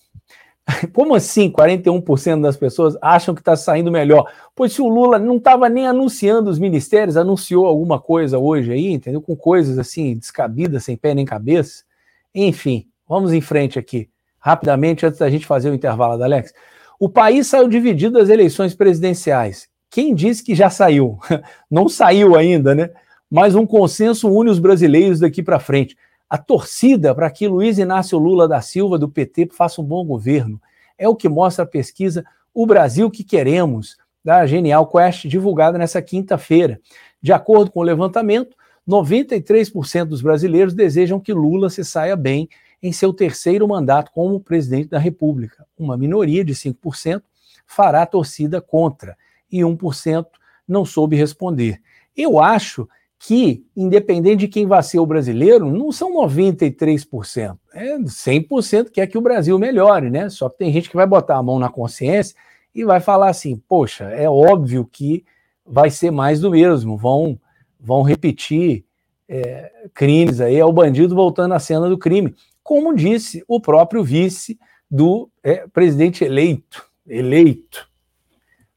[0.94, 4.32] Como assim 41% das pessoas acham que está saindo melhor?
[4.56, 8.92] Pois se o Lula não estava nem anunciando os ministérios, anunciou alguma coisa hoje aí,
[8.92, 9.22] entendeu?
[9.22, 11.84] Com coisas assim descabidas, sem pé nem cabeça.
[12.34, 14.10] Enfim, vamos em frente aqui,
[14.40, 16.54] rapidamente, antes da gente fazer o intervalo Alex.
[17.00, 19.68] O país saiu dividido das eleições presidenciais.
[19.90, 21.20] Quem disse que já saiu?
[21.70, 22.90] Não saiu ainda, né?
[23.30, 25.96] Mas um consenso une os brasileiros daqui para frente
[26.30, 30.62] a torcida para que Luiz Inácio Lula da Silva, do PT, faça um bom governo.
[30.98, 36.02] É o que mostra a pesquisa O Brasil que Queremos, da Genial Quest, divulgada nessa
[36.02, 36.80] quinta-feira.
[37.22, 38.56] De acordo com o levantamento,
[38.88, 42.50] 93% dos brasileiros desejam que Lula se saia bem
[42.82, 45.66] em seu terceiro mandato como presidente da República.
[45.78, 47.22] Uma minoria de 5%
[47.66, 49.18] fará torcida contra
[49.52, 50.26] e 1%
[50.68, 51.82] não soube responder.
[52.16, 52.88] Eu acho
[53.20, 57.58] que, independente de quem vai ser o brasileiro, não são 93%.
[57.74, 60.30] É 100% que é que o Brasil melhore, né?
[60.30, 62.36] Só que tem gente que vai botar a mão na consciência
[62.74, 65.24] e vai falar assim: poxa, é óbvio que
[65.66, 67.40] vai ser mais do mesmo, vão,
[67.80, 68.86] vão repetir
[69.28, 72.36] é, crimes aí, é o bandido voltando à cena do crime.
[72.62, 74.60] Como disse o próprio vice
[74.90, 77.88] do é, presidente eleito, eleito,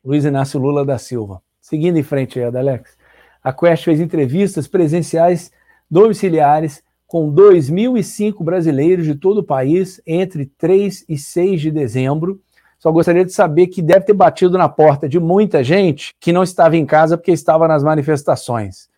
[0.04, 1.42] Luiz Inácio Lula da Silva.
[1.60, 2.96] Seguindo em frente aí, Adalex.
[3.42, 5.50] A Quest fez entrevistas presenciais
[5.90, 12.40] domiciliares com 2.005 brasileiros de todo o país entre 3 e 6 de dezembro.
[12.78, 16.42] Só gostaria de saber que deve ter batido na porta de muita gente que não
[16.42, 18.88] estava em casa porque estava nas manifestações.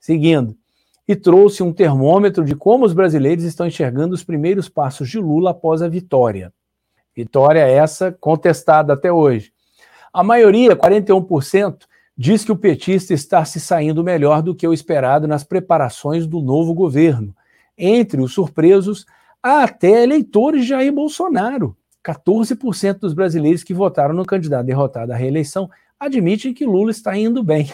[0.00, 0.56] Seguindo,
[1.06, 5.50] e trouxe um termômetro de como os brasileiros estão enxergando os primeiros passos de Lula
[5.50, 6.52] após a vitória.
[7.14, 9.52] Vitória essa contestada até hoje.
[10.12, 11.84] A maioria, 41%,
[12.16, 16.40] diz que o petista está se saindo melhor do que o esperado nas preparações do
[16.40, 17.34] novo governo.
[17.76, 19.06] Entre os surpresos,
[19.42, 21.76] há até eleitores de Jair Bolsonaro.
[22.04, 27.42] 14% dos brasileiros que votaram no candidato derrotado à reeleição admitem que Lula está indo
[27.42, 27.70] bem.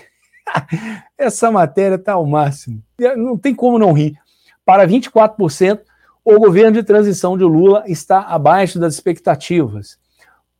[1.16, 2.82] Essa matéria está ao máximo.
[3.16, 4.18] Não tem como não rir.
[4.64, 5.80] Para 24%,
[6.24, 9.98] o governo de transição de Lula está abaixo das expectativas.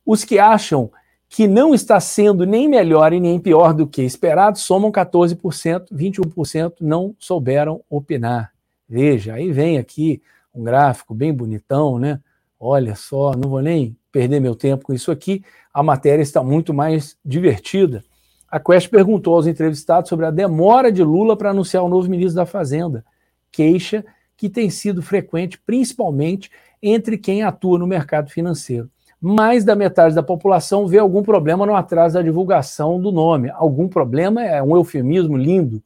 [0.03, 0.91] Os que acham
[1.29, 6.73] que não está sendo nem melhor e nem pior do que esperado, somam 14%, 21%
[6.81, 8.51] não souberam opinar.
[8.89, 10.19] Veja, aí vem aqui
[10.53, 12.19] um gráfico bem bonitão, né?
[12.59, 16.73] Olha só, não vou nem perder meu tempo com isso aqui, a matéria está muito
[16.73, 18.03] mais divertida.
[18.49, 22.35] A Quest perguntou aos entrevistados sobre a demora de Lula para anunciar o novo ministro
[22.35, 23.05] da Fazenda,
[23.51, 24.03] queixa
[24.35, 26.49] que tem sido frequente principalmente
[26.81, 28.89] entre quem atua no mercado financeiro
[29.21, 33.49] mais da metade da população vê algum problema no atraso da divulgação do nome.
[33.49, 35.83] Algum problema é um eufemismo lindo.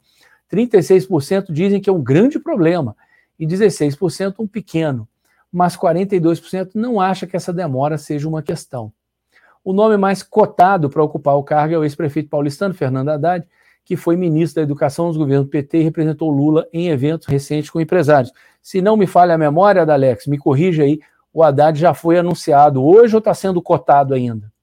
[0.51, 2.95] 36% dizem que é um grande problema
[3.39, 5.07] e 16% um pequeno,
[5.51, 8.93] mas 42% não acha que essa demora seja uma questão.
[9.63, 13.47] O nome mais cotado para ocupar o cargo é o ex-prefeito paulistano Fernando Haddad,
[13.85, 17.81] que foi ministro da Educação nos governos PT e representou Lula em eventos recentes com
[17.81, 18.31] empresários.
[18.61, 20.99] Se não me falha a memória, Alex, me corrija aí,
[21.33, 24.53] o Haddad já foi anunciado hoje ou está sendo cotado ainda?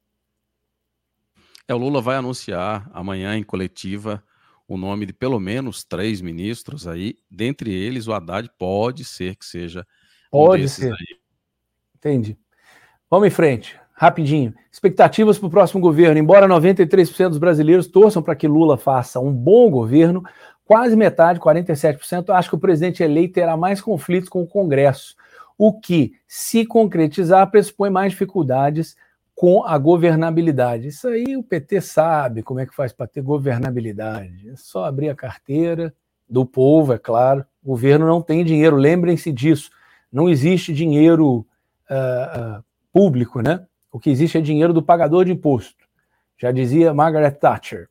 [1.66, 4.22] É, o Lula vai anunciar amanhã em coletiva
[4.68, 9.44] o nome de pelo menos três ministros aí, dentre eles o Haddad pode ser que
[9.44, 9.84] seja
[10.30, 10.92] Pode um ser.
[10.92, 11.18] Aí.
[11.96, 12.38] Entendi.
[13.10, 14.54] Vamos em frente, rapidinho.
[14.70, 16.20] Expectativas para o próximo governo.
[16.20, 20.22] Embora 93% dos brasileiros torçam para que Lula faça um bom governo,
[20.64, 25.16] quase metade, 47%, acha que o presidente eleito terá mais conflitos com o Congresso
[25.62, 28.96] o que, se concretizar, pressupõe mais dificuldades
[29.34, 30.88] com a governabilidade.
[30.88, 34.48] Isso aí o PT sabe como é que faz para ter governabilidade.
[34.48, 35.94] É só abrir a carteira
[36.26, 37.44] do povo, é claro.
[37.62, 39.70] O governo não tem dinheiro, lembrem-se disso.
[40.10, 41.46] Não existe dinheiro
[41.90, 43.66] uh, público, né?
[43.92, 45.86] O que existe é dinheiro do pagador de imposto.
[46.38, 47.86] Já dizia Margaret Thatcher,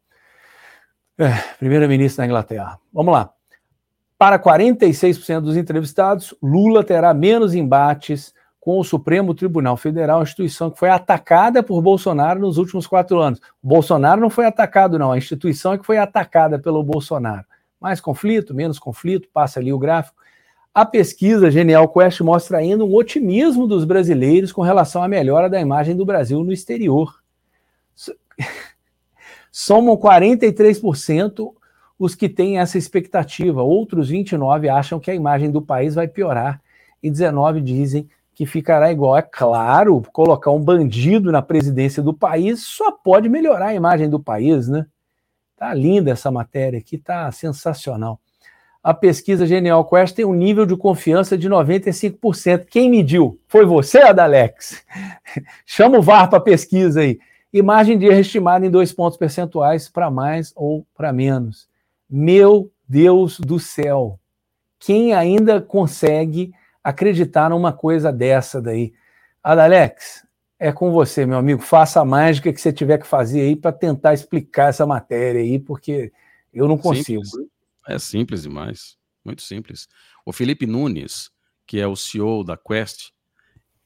[1.20, 2.80] é, primeira-ministra da Inglaterra.
[2.92, 3.32] Vamos lá.
[4.20, 10.78] Para 46% dos entrevistados, Lula terá menos embates com o Supremo Tribunal Federal, instituição que
[10.78, 13.40] foi atacada por Bolsonaro nos últimos quatro anos.
[13.64, 17.46] O Bolsonaro não foi atacado, não, a instituição é que foi atacada pelo Bolsonaro.
[17.80, 20.18] Mais conflito, menos conflito, passa ali o gráfico.
[20.74, 25.62] A pesquisa Genial Quest mostra ainda um otimismo dos brasileiros com relação à melhora da
[25.62, 27.24] imagem do Brasil no exterior.
[29.50, 31.54] Somam 43%
[32.00, 33.62] os que têm essa expectativa.
[33.62, 36.62] Outros 29 acham que a imagem do país vai piorar
[37.04, 39.18] e 19 dizem que ficará igual.
[39.18, 44.20] É claro, colocar um bandido na presidência do país só pode melhorar a imagem do
[44.20, 44.86] país, né?
[45.58, 48.18] Tá linda essa matéria aqui, tá sensacional.
[48.82, 52.66] A pesquisa Genial Quest tem um nível de confiança de 95%.
[52.70, 53.38] Quem mediu?
[53.46, 54.82] Foi você, Adalex?
[55.66, 57.20] Chama o VAR para pesquisa aí.
[57.52, 61.69] Imagem de erro estimada em dois pontos percentuais para mais ou para menos.
[62.10, 64.20] Meu Deus do céu,
[64.80, 66.52] quem ainda consegue
[66.84, 68.94] acreditar numa coisa dessa daí?
[69.44, 70.26] Adalex,
[70.58, 71.62] é com você, meu amigo.
[71.62, 75.60] Faça a mágica que você tiver que fazer aí para tentar explicar essa matéria aí,
[75.60, 76.12] porque
[76.52, 77.24] eu não consigo.
[77.24, 77.50] Simples.
[77.88, 79.88] É simples demais, muito simples.
[80.26, 81.30] O Felipe Nunes,
[81.68, 83.12] que é o CEO da Quest,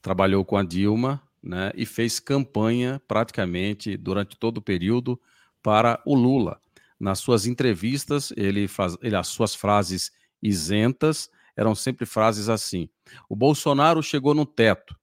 [0.00, 5.20] trabalhou com a Dilma, né, e fez campanha praticamente durante todo o período
[5.62, 6.58] para o Lula
[6.98, 12.88] nas suas entrevistas, ele faz, ele, as suas frases isentas eram sempre frases assim:
[13.28, 14.96] o Bolsonaro chegou no teto.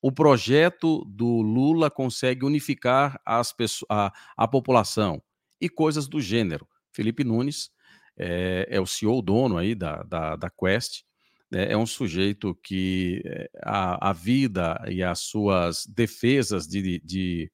[0.00, 3.54] O projeto do Lula consegue unificar as
[3.88, 5.22] a, a população
[5.58, 6.68] e coisas do gênero.
[6.92, 7.70] Felipe Nunes
[8.16, 11.04] é, é o CEO, dono aí da, da, da Quest,
[11.50, 17.50] né, é um sujeito que é, a, a vida e as suas defesas de, de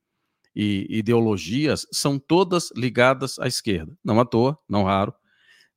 [0.62, 3.96] e ideologias são todas ligadas à esquerda.
[4.04, 5.14] Não à toa, não raro.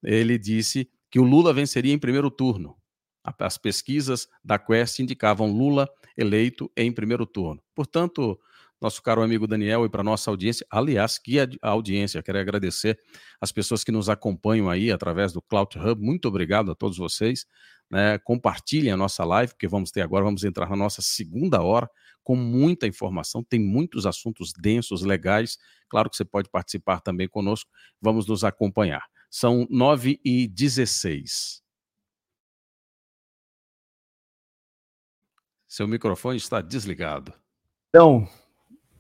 [0.04, 2.76] Ele disse que o Lula venceria em primeiro turno.
[3.24, 7.64] As pesquisas da Quest indicavam Lula eleito em primeiro turno.
[7.74, 8.38] Portanto,
[8.82, 13.00] nosso caro amigo Daniel e para nossa audiência, aliás, que audiência, quero agradecer
[13.40, 16.04] as pessoas que nos acompanham aí através do Cloud Hub.
[16.04, 17.46] Muito obrigado a todos vocês.
[17.90, 18.18] Né?
[18.18, 21.90] Compartilhem a nossa live, porque vamos ter agora, vamos entrar na nossa segunda hora
[22.24, 25.58] com muita informação, tem muitos assuntos densos, legais.
[25.90, 27.70] Claro que você pode participar também conosco,
[28.02, 29.04] vamos nos acompanhar.
[29.30, 31.62] São 9 e 16.
[35.68, 37.34] Seu microfone está desligado.
[37.90, 38.28] Então,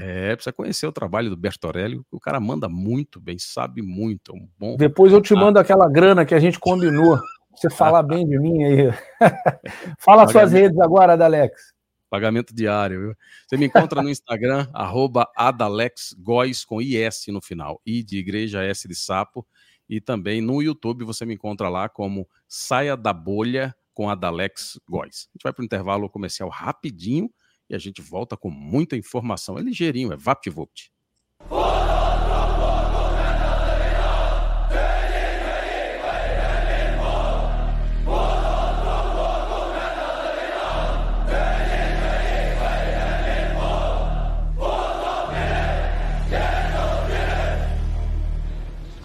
[0.00, 2.00] É, precisa conhecer o trabalho do Bertorelli.
[2.10, 4.32] O cara manda muito bem, sabe muito.
[4.32, 4.76] É um bom.
[4.78, 7.20] Depois eu te mando aquela grana que a gente combinou.
[7.54, 8.90] Você falar bem de mim aí.
[9.98, 11.76] Fala suas redes agora, Alex.
[12.10, 13.14] Pagamento diário, viu?
[13.46, 17.80] Você me encontra no Instagram, arroba adalexgois, com IS no final.
[17.84, 19.46] I de igreja, S de sapo.
[19.88, 25.28] E também no YouTube você me encontra lá como Saia da Bolha com Adalex Góes.
[25.28, 27.30] A gente vai para o intervalo comercial rapidinho
[27.68, 29.58] e a gente volta com muita informação.
[29.58, 30.92] É ligeirinho, é VaptVupt.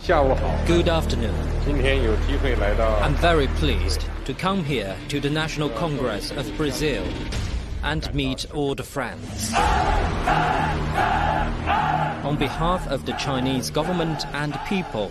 [0.05, 1.33] Good afternoon.
[1.65, 7.05] I'm very pleased to come here to the National Congress of Brazil
[7.83, 9.53] and meet all the friends.
[12.25, 15.09] On behalf of the Chinese government and people,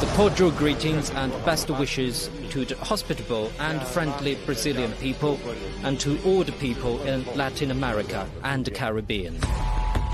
[0.00, 5.38] the cordial greetings and best wishes to the hospitable and friendly Brazilian people
[5.84, 9.38] and to all the people in Latin America and the Caribbean.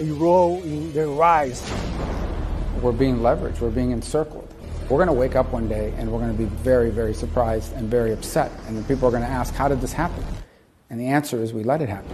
[0.00, 1.62] a role in their rise.
[2.80, 4.48] We're being leveraged, we're being encircled.
[4.88, 7.74] We're going to wake up one day and we're going to be very, very surprised
[7.74, 8.50] and very upset.
[8.66, 10.24] And then people are going to ask, how did this happen?
[10.88, 12.10] And the answer is we let it happen.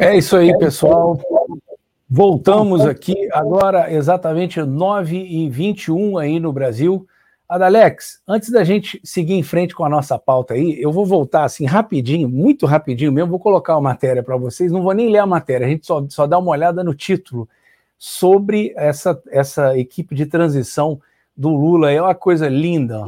[0.00, 1.20] É isso aí, pessoal.
[2.10, 7.06] Voltamos aqui agora, exatamente 9h21 aí no Brasil.
[7.46, 11.44] Adalex, antes da gente seguir em frente com a nossa pauta aí, eu vou voltar
[11.44, 15.18] assim rapidinho, muito rapidinho mesmo, vou colocar uma matéria para vocês, não vou nem ler
[15.18, 17.46] a matéria, a gente só, só dá uma olhada no título
[17.98, 21.00] sobre essa, essa equipe de transição
[21.36, 23.04] do Lula, é uma coisa linda.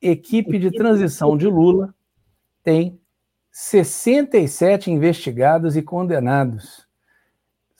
[0.00, 1.94] Equipe de transição de Lula
[2.62, 2.98] tem
[3.50, 6.83] 67 investigados e condenados.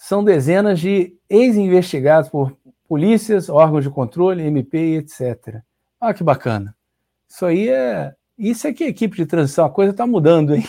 [0.06, 2.54] São dezenas de ex-investigados por
[2.86, 5.62] polícias, órgãos de controle, MP, etc.
[5.98, 6.76] Olha que bacana.
[7.26, 8.14] Isso aí é.
[8.36, 10.62] Isso é que é equipe de transição, a coisa está mudando, hein?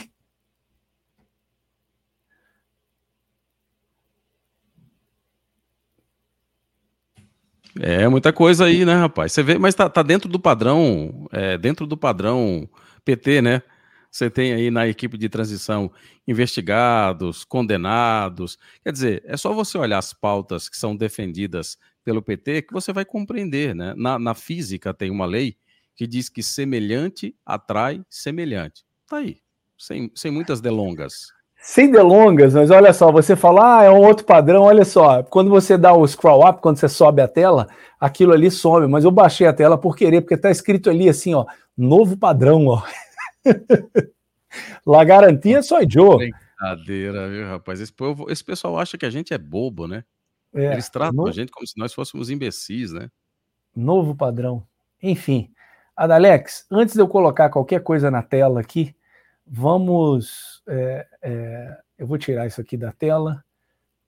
[7.78, 9.34] É muita coisa aí, né, rapaz?
[9.34, 12.70] Você vê, mas tá, tá dentro do padrão, é, dentro do padrão
[13.04, 13.62] PT, né?
[14.16, 15.92] Você tem aí na equipe de transição
[16.26, 18.58] investigados, condenados.
[18.82, 22.94] Quer dizer, é só você olhar as pautas que são defendidas pelo PT que você
[22.94, 23.76] vai compreender.
[23.76, 23.94] Né?
[23.98, 25.58] Na, na física tem uma lei
[25.98, 28.86] que diz que semelhante atrai semelhante.
[29.06, 29.36] Tá aí,
[29.78, 31.28] sem, sem muitas delongas.
[31.58, 35.50] Sem delongas, mas olha só, você fala, ah, é um outro padrão, olha só, quando
[35.50, 37.68] você dá o scroll up, quando você sobe a tela,
[38.00, 41.34] aquilo ali some, mas eu baixei a tela por querer, porque tá escrito ali assim,
[41.34, 41.46] ó,
[41.78, 42.82] novo padrão, ó.
[44.86, 46.18] La garantia só Joe.
[46.18, 47.82] Brincadeira, viu, rapaz?
[47.82, 50.04] Esse, povo, esse pessoal acha que a gente é bobo, né?
[50.54, 51.28] É, Eles tratam no...
[51.28, 53.10] a gente como se nós fôssemos imbecis, né?
[53.76, 54.66] Novo padrão.
[55.04, 55.52] Enfim,
[55.96, 58.96] Adalex, antes de eu colocar qualquer coisa na tela aqui,
[59.46, 60.64] vamos.
[60.68, 63.44] É, é, eu vou tirar isso aqui da tela.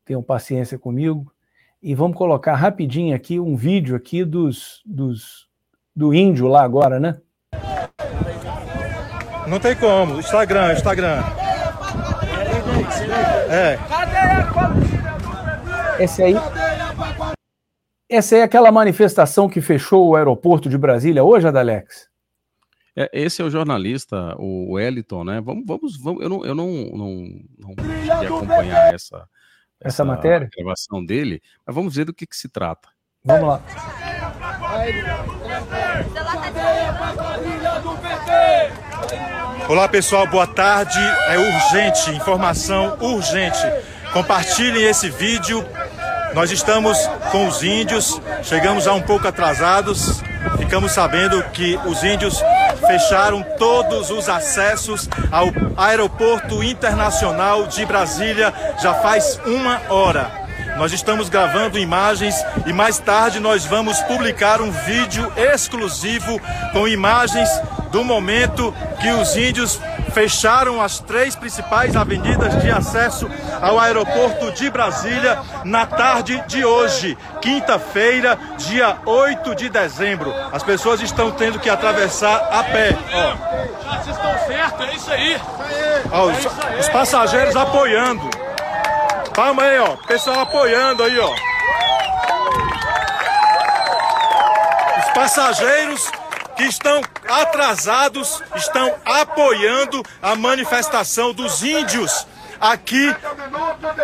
[0.06, 1.32] Tenham paciência comigo.
[1.82, 5.48] E vamos colocar rapidinho aqui um vídeo aqui dos, dos
[5.96, 7.22] do índio lá agora, né?
[9.48, 10.20] Não tem como.
[10.20, 11.24] Instagram, Instagram.
[13.50, 13.80] É.
[16.04, 16.36] Esse aí.
[18.10, 22.10] Essa é aquela manifestação que fechou o aeroporto de Brasília hoje, Adalex?
[22.96, 25.40] É, esse é o jornalista, o Wellington, né?
[25.40, 27.28] Vamos, vamos, vamos eu não, eu não, não,
[27.60, 29.28] não consegui acompanhar essa, essa,
[29.80, 32.90] essa matéria, gravação dele, mas vamos ver do que, que se trata.
[33.24, 33.62] Vamos lá.
[39.68, 40.98] Olá pessoal, boa tarde.
[41.28, 43.60] É urgente, informação urgente.
[44.14, 45.66] Compartilhem esse vídeo.
[46.34, 46.98] Nós estamos
[47.32, 50.22] com os índios, chegamos já um pouco atrasados.
[50.58, 52.42] Ficamos sabendo que os índios
[52.86, 60.47] fecharam todos os acessos ao Aeroporto Internacional de Brasília já faz uma hora.
[60.78, 62.36] Nós estamos gravando imagens
[62.68, 66.40] e mais tarde nós vamos publicar um vídeo exclusivo
[66.72, 67.50] com imagens
[67.92, 68.72] do momento
[69.02, 69.80] que os índios
[70.14, 73.28] fecharam as três principais avenidas de acesso
[73.60, 80.32] ao aeroporto de Brasília na tarde de hoje, quinta-feira, dia 8 de dezembro.
[80.52, 82.96] As pessoas estão tendo que atravessar a pé.
[83.14, 83.98] Ó.
[83.98, 85.42] Vocês estão certos, é isso aí.
[86.12, 88.37] Ó, os, os passageiros apoiando.
[89.38, 89.96] Calma aí, ó.
[89.98, 91.32] Pessoal apoiando aí, ó.
[94.98, 96.12] Os passageiros
[96.56, 102.26] que estão atrasados, estão apoiando a manifestação dos índios
[102.60, 103.16] aqui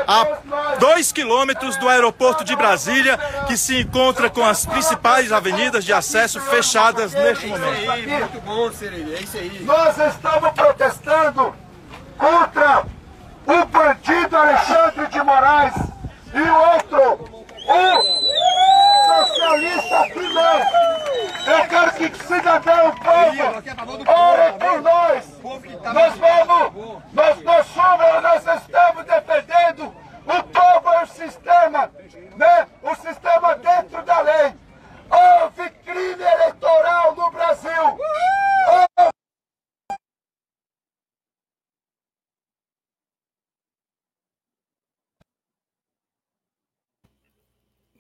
[0.08, 5.92] a dois quilômetros do aeroporto de Brasília, que se encontra com as principais avenidas de
[5.92, 8.08] acesso fechadas neste momento.
[8.08, 9.64] Muito bom, é isso aí.
[9.66, 11.56] Nós estamos protestando
[12.20, 12.86] contra
[13.46, 15.74] o bandido Alexandre de Moraes
[16.34, 18.24] e o outro, o
[19.26, 20.62] socialista Filão.
[21.46, 23.44] Eu quero que cidadão, povo,
[24.08, 25.40] ore por nós.
[25.94, 29.96] Nós vamos, nós, nós somos, nós estamos defendendo
[30.26, 31.92] o povo e o sistema,
[32.38, 32.68] né?
[32.82, 34.54] O sistema dentro da lei.
[35.10, 38.00] Houve crime eleitoral no Brasil.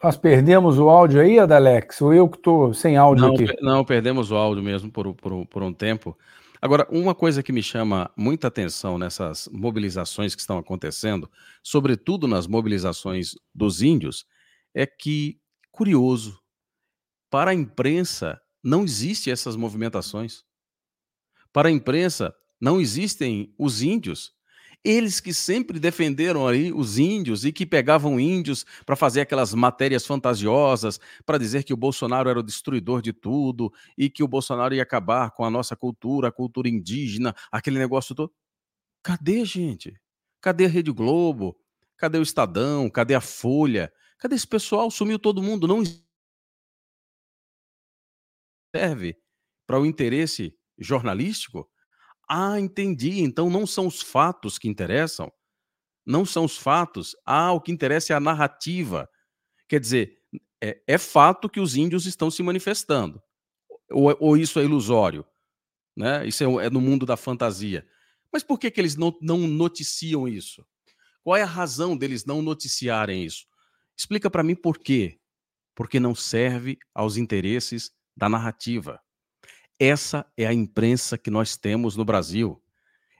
[0.03, 2.01] Nós perdemos o áudio aí, Adalex?
[2.01, 3.45] Ou eu que estou sem áudio não, aqui?
[3.61, 6.17] Não, perdemos o áudio mesmo por, por, por, um tempo.
[6.61, 11.31] Agora, uma coisa que me chama muita atenção nessas mobilizações que estão acontecendo,
[11.63, 14.25] sobretudo nas mobilizações dos índios,
[14.75, 15.39] é que,
[15.71, 16.37] curioso,
[17.29, 20.43] para a imprensa, não existem essas movimentações.
[21.53, 24.33] Para a imprensa, não existem os índios.
[24.85, 30.05] Eles que sempre defenderam aí os índios e que pegavam índios para fazer aquelas matérias
[30.05, 34.75] fantasiosas, para dizer que o Bolsonaro era o destruidor de tudo e que o Bolsonaro
[34.75, 38.33] ia acabar com a nossa cultura, a cultura indígena, aquele negócio todo.
[39.03, 39.99] Cadê, gente?
[40.41, 41.57] Cadê a Rede Globo?
[41.97, 42.89] Cadê o Estadão?
[42.89, 43.93] Cadê a Folha?
[44.17, 44.91] Cadê esse pessoal?
[44.91, 45.67] Sumiu todo mundo.
[45.67, 45.83] Não
[48.75, 49.17] serve
[49.67, 51.69] para o interesse jornalístico?
[52.27, 53.21] Ah, entendi.
[53.21, 55.31] Então não são os fatos que interessam.
[56.05, 57.15] Não são os fatos.
[57.25, 59.09] Ah, o que interessa é a narrativa.
[59.67, 60.19] Quer dizer,
[60.61, 63.21] é, é fato que os índios estão se manifestando.
[63.91, 65.25] Ou, ou isso é ilusório?
[65.95, 66.25] Né?
[66.27, 67.87] Isso é, é, no mundo da fantasia.
[68.31, 70.65] Mas por que, que eles não, não noticiam isso?
[71.23, 73.45] Qual é a razão deles não noticiarem isso?
[73.95, 75.19] Explica para mim por quê.
[75.75, 78.99] Porque não serve aos interesses da narrativa.
[79.79, 82.61] Essa é a imprensa que nós temos no Brasil.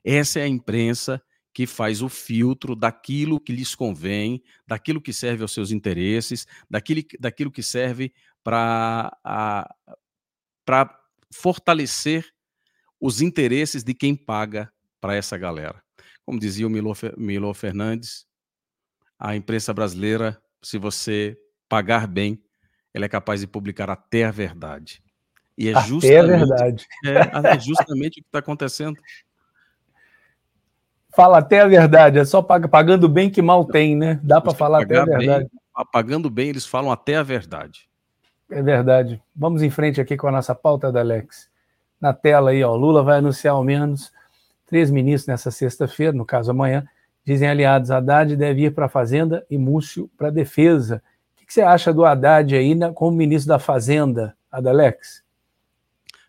[0.04, 1.22] Essa é a imprensa
[1.54, 7.02] que faz o filtro daquilo que lhes convém, daquilo que serve aos seus interesses, daquilo,
[7.20, 8.14] daquilo que serve
[8.44, 9.12] para
[11.32, 12.34] fortalecer
[13.00, 15.84] os interesses de quem paga para essa galera.
[16.26, 18.26] Como dizia o Milo, Milo Fernandes,
[19.20, 22.42] a imprensa brasileira, se você pagar bem,
[22.94, 25.03] ela é capaz de publicar até a verdade.
[25.58, 26.88] E é até justamente, a verdade.
[27.06, 28.98] É, é justamente o que está acontecendo.
[31.16, 34.20] Fala até a verdade, é só pagando bem que mal tem, né?
[34.24, 35.46] Dá para falar até a verdade.
[35.46, 37.88] Bem, pagando bem, eles falam até a verdade.
[38.50, 39.22] É verdade.
[39.36, 41.50] Vamos em frente aqui com a nossa pauta da Alex.
[42.02, 44.12] Na tela aí, ó, Lula vai anunciar ao menos
[44.66, 46.84] três ministros nessa sexta-feira, no caso amanhã,
[47.24, 51.02] dizem aliados, Haddad deve ir para a Fazenda e Múcio para a Defesa
[51.54, 55.24] que você acha do Haddad aí né, como ministro da Fazenda, Adalex?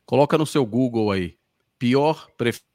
[0.06, 1.36] Coloca no seu Google aí.
[1.78, 2.66] Pior prefeito.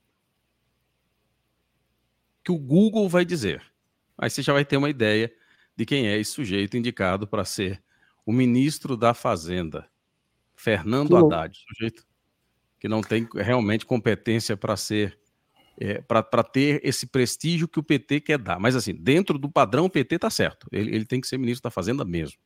[2.44, 3.64] Que o Google vai dizer.
[4.18, 5.32] Aí você já vai ter uma ideia
[5.76, 7.82] de quem é esse sujeito indicado para ser
[8.26, 9.88] o ministro da Fazenda.
[10.56, 12.06] Fernando Haddad, sujeito
[12.80, 15.18] que não tem realmente competência para ser
[15.80, 18.60] é, para ter esse prestígio que o PT quer dar.
[18.60, 20.68] Mas, assim, dentro do padrão, o PT está certo.
[20.72, 22.38] Ele, ele tem que ser ministro da Fazenda mesmo.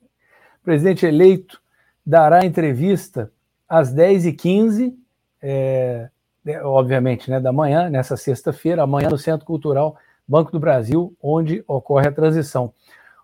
[0.00, 1.60] O presidente eleito
[2.04, 3.30] dará entrevista
[3.68, 4.94] às 10h15,
[5.42, 6.08] é,
[6.46, 9.96] é, obviamente, né, da manhã, nessa sexta-feira, amanhã no Centro Cultural
[10.26, 12.72] Banco do Brasil, onde ocorre a transição.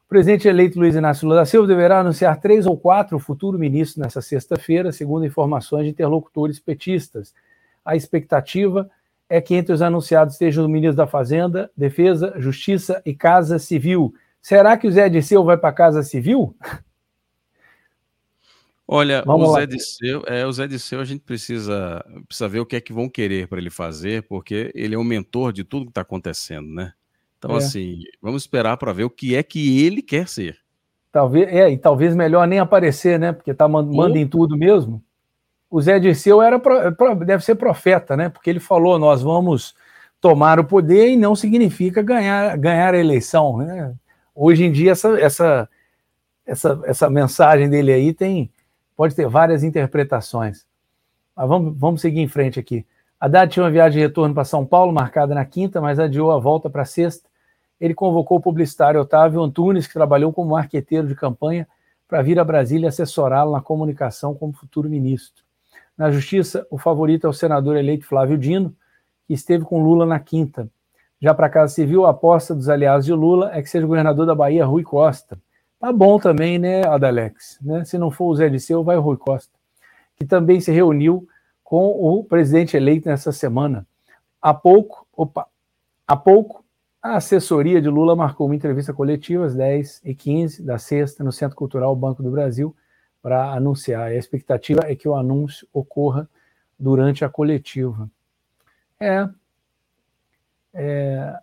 [0.05, 4.03] O presidente eleito Luiz Inácio Lula da Silva deverá anunciar três ou quatro futuro ministros
[4.03, 7.35] nessa sexta-feira, segundo informações de interlocutores petistas.
[7.85, 8.89] A expectativa
[9.29, 14.15] é que entre os anunciados estejam o ministro da Fazenda, Defesa, Justiça e Casa Civil.
[14.41, 16.55] Será que o Zé Disseu vai para a Casa Civil?
[18.87, 22.67] Olha, Vamos o Zé, Disseu, é, o Zé Disseu a gente precisa, precisa ver o
[22.67, 25.87] que é que vão querer para ele fazer, porque ele é o mentor de tudo
[25.87, 26.93] que está acontecendo, né?
[27.39, 27.59] Então, é.
[27.59, 30.59] assim, vamos esperar para ver o que é que ele quer ser.
[31.11, 33.33] Talvez, é, e talvez melhor nem aparecer, né?
[33.33, 35.03] Porque tá manda em tudo mesmo
[35.75, 36.63] o Zé Dirceu era
[37.27, 38.29] deve ser profeta, né?
[38.29, 39.75] Porque ele falou: nós vamos
[40.21, 43.57] tomar o poder e não significa ganhar, ganhar a eleição.
[43.57, 43.93] Né?
[44.33, 45.69] Hoje em dia, essa, essa,
[46.47, 48.53] essa, essa mensagem dele aí tem,
[48.97, 50.67] pode ter várias interpretações.
[51.37, 52.87] Mas vamos, vamos seguir em frente aqui.
[53.19, 56.39] Haddad tinha uma viagem de retorno para São Paulo, marcada na quinta, mas adiou a
[56.39, 57.29] volta para sexta.
[57.81, 61.67] Ele convocou o publicitário Otávio Antunes, que trabalhou como marqueteiro de campanha,
[62.07, 65.43] para vir a Brasília assessorá-lo na comunicação como futuro ministro.
[65.97, 68.75] Na justiça, o favorito é o senador eleito Flávio Dino,
[69.27, 70.69] que esteve com Lula na quinta.
[71.21, 74.27] Já para a Casa Civil, a aposta dos aliados de Lula é que seja governador
[74.27, 75.39] da Bahia, Rui Costa.
[75.85, 77.59] Tá bom também, né, Adalex?
[77.61, 77.85] Né?
[77.85, 79.53] Se não for o Zé Disseu, vai o Rui Costa,
[80.17, 81.29] que também se reuniu
[81.63, 83.87] com o presidente eleito nessa semana.
[84.41, 85.47] Há pouco, opa,
[86.09, 86.65] há pouco,
[87.03, 91.31] a assessoria de Lula marcou uma entrevista coletiva às 10 e 15 da sexta no
[91.31, 92.75] Centro Cultural Banco do Brasil,
[93.21, 94.05] para anunciar.
[94.05, 96.27] A expectativa é que o anúncio ocorra
[96.79, 98.09] durante a coletiva.
[98.99, 99.29] É,
[100.73, 101.39] é,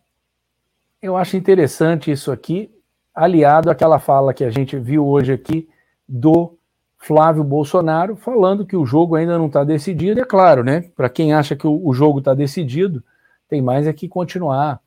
[0.99, 2.71] eu acho interessante isso aqui,
[3.13, 5.67] aliado àquela fala que a gente viu hoje aqui
[6.07, 6.57] do
[6.97, 10.21] Flávio Bolsonaro, falando que o jogo ainda não está decidido.
[10.21, 10.89] É claro, né?
[10.95, 13.03] Para quem acha que o, o jogo está decidido,
[13.49, 14.79] tem mais é que continuar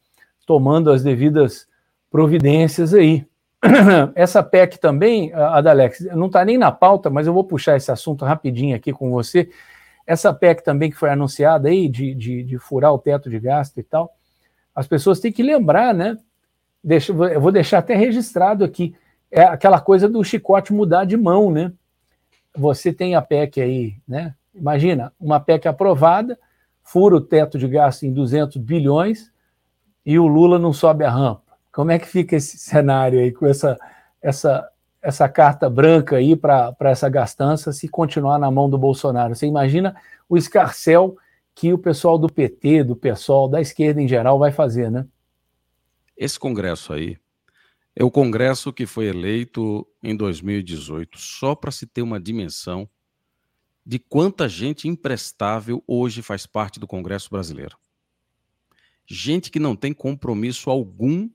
[0.46, 1.66] tomando as devidas
[2.10, 3.26] providências aí.
[4.14, 8.24] essa PEC também, Adalex, não está nem na pauta, mas eu vou puxar esse assunto
[8.24, 9.48] rapidinho aqui com você.
[10.06, 13.78] Essa PEC também que foi anunciada aí, de, de, de furar o teto de gasto
[13.78, 14.12] e tal,
[14.74, 16.16] as pessoas têm que lembrar, né?
[16.84, 18.94] Deixa, eu vou deixar até registrado aqui,
[19.30, 21.72] é aquela coisa do chicote mudar de mão, né?
[22.56, 24.34] você tem a PEC aí, né?
[24.54, 26.38] Imagina, uma PEC aprovada,
[26.82, 29.32] fura o teto de gasto em 200 bilhões
[30.06, 31.42] e o Lula não sobe a rampa.
[31.72, 33.76] Como é que fica esse cenário aí com essa,
[34.22, 34.68] essa,
[35.02, 39.34] essa carta branca aí para essa gastança se continuar na mão do Bolsonaro?
[39.34, 39.96] Você imagina
[40.28, 41.16] o escarcel
[41.52, 45.04] que o pessoal do PT, do PSOL, da esquerda em geral vai fazer, né?
[46.16, 47.18] Esse congresso aí
[47.96, 52.88] é o congresso que foi eleito em 2018, só para se ter uma dimensão
[53.86, 57.76] de quanta gente imprestável hoje faz parte do Congresso brasileiro.
[59.06, 61.28] Gente que não tem compromisso algum,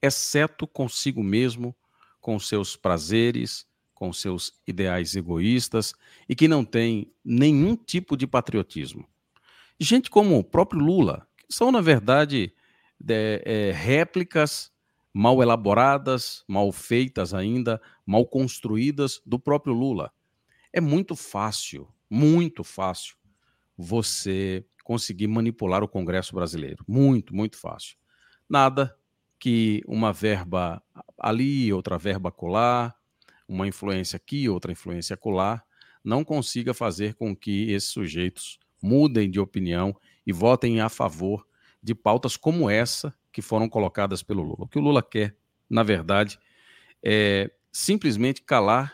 [0.00, 1.74] exceto consigo mesmo,
[2.20, 5.92] com seus prazeres, com seus ideais egoístas
[6.28, 9.08] e que não tem nenhum tipo de patriotismo.
[9.80, 12.54] Gente como o próprio Lula, que são, na verdade,
[12.98, 14.72] de, é, réplicas
[15.12, 20.12] mal elaboradas, mal feitas ainda, mal construídas do próprio Lula.
[20.72, 23.16] É muito fácil, muito fácil
[23.76, 26.84] você conseguir manipular o Congresso brasileiro.
[26.86, 27.96] Muito, muito fácil.
[28.48, 28.96] Nada
[29.38, 30.82] que uma verba
[31.18, 32.94] ali, outra verba colar,
[33.48, 35.64] uma influência aqui, outra influência colar,
[36.02, 39.96] não consiga fazer com que esses sujeitos mudem de opinião
[40.26, 41.46] e votem a favor
[41.82, 44.64] de pautas como essa que foram colocadas pelo Lula.
[44.64, 45.36] O que o Lula quer,
[45.68, 46.38] na verdade,
[47.02, 48.92] é simplesmente calar,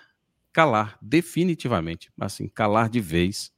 [0.52, 3.52] calar definitivamente, assim, calar de vez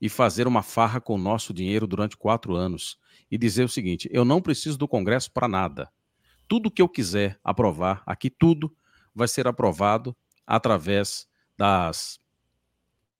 [0.00, 2.98] e fazer uma farra com o nosso dinheiro durante quatro anos
[3.30, 5.90] e dizer o seguinte: eu não preciso do Congresso para nada.
[6.46, 8.74] Tudo que eu quiser aprovar, aqui tudo
[9.14, 10.14] vai ser aprovado
[10.46, 11.26] através
[11.56, 12.20] das,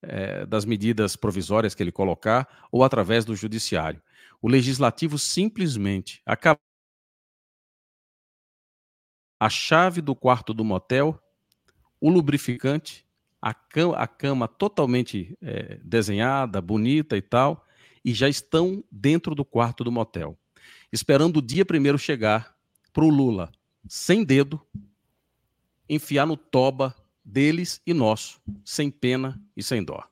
[0.03, 4.03] é, das medidas provisórias que ele colocar ou através do judiciário.
[4.45, 6.61] O legislativo simplesmente acaba
[9.41, 11.19] a chave do quarto do motel,
[11.99, 13.07] o lubrificante,
[13.41, 17.67] a cama, a cama totalmente é, desenhada, bonita e tal,
[18.05, 20.39] e já estão dentro do quarto do motel,
[20.93, 22.55] esperando o dia primeiro chegar
[22.93, 23.51] para o Lula,
[23.89, 24.61] sem dedo,
[25.89, 26.95] enfiar no toba
[27.25, 30.07] deles e nosso, sem pena e sem dó.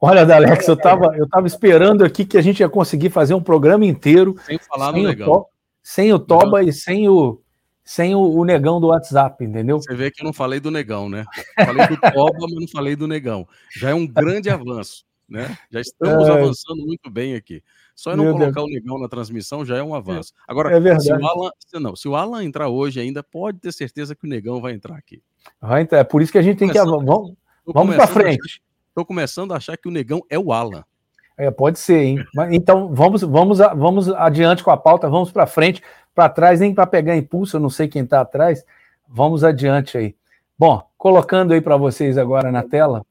[0.00, 3.42] Olha, Dalex, eu estava eu tava esperando aqui que a gente ia conseguir fazer um
[3.42, 5.26] programa inteiro sem falar sem no negão.
[5.26, 5.46] To,
[5.82, 7.40] sem o Toba e sem o
[7.84, 9.78] sem o, o, negão do WhatsApp, entendeu?
[9.78, 11.24] Você vê que eu não falei do negão, né?
[11.56, 13.48] Falei do Toba, mas não falei do negão.
[13.76, 15.58] Já é um grande avanço, né?
[15.70, 16.30] Já estamos é...
[16.30, 17.62] avançando muito bem aqui.
[17.94, 18.66] Só não Meu colocar Deus.
[18.66, 20.32] o negão na transmissão já é um avanço.
[20.46, 24.14] Agora, é se o Alan, não, se o Alan entrar hoje ainda, pode ter certeza
[24.14, 25.20] que o negão vai entrar aqui.
[25.60, 25.98] Vai entrar.
[25.98, 27.34] É por isso que a gente tem que vamos,
[27.66, 28.62] vamos para frente.
[29.00, 30.84] Estou começando a achar que o negão é o Alan.
[31.34, 32.18] É, pode ser, hein?
[32.52, 35.82] Então vamos, vamos, vamos adiante com a pauta, vamos para frente,
[36.14, 38.62] para trás, nem para pegar impulso, eu não sei quem está atrás.
[39.08, 40.14] Vamos adiante aí.
[40.58, 43.02] Bom, colocando aí para vocês agora na tela,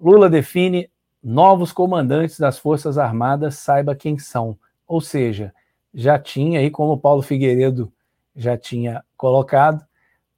[0.00, 0.90] Lula define
[1.22, 4.58] novos comandantes das Forças Armadas, saiba quem são.
[4.88, 5.54] Ou seja,
[5.94, 7.92] já tinha aí, como o Paulo Figueiredo
[8.34, 9.84] já tinha colocado,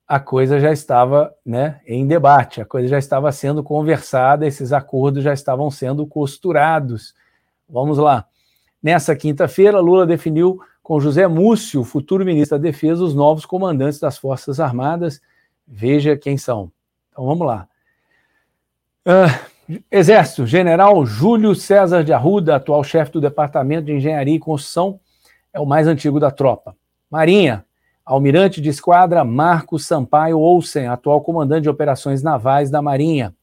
[0.06, 5.24] a coisa já estava né, em debate, a coisa já estava sendo conversada, esses acordos
[5.24, 7.14] já estavam sendo costurados.
[7.68, 8.26] Vamos lá.
[8.82, 14.18] Nessa quinta-feira, Lula definiu com José Múcio, futuro ministro da Defesa, os novos comandantes das
[14.18, 15.22] Forças Armadas.
[15.66, 16.70] Veja quem são.
[17.10, 17.66] Então vamos lá.
[19.06, 25.00] Uh, Exército, General Júlio César de Arruda, atual chefe do Departamento de Engenharia e Construção,
[25.54, 26.76] é o mais antigo da tropa.
[27.10, 27.64] Marinha,
[28.06, 33.34] Almirante de Esquadra Marcos Sampaio Olsen, atual comandante de operações navais da Marinha.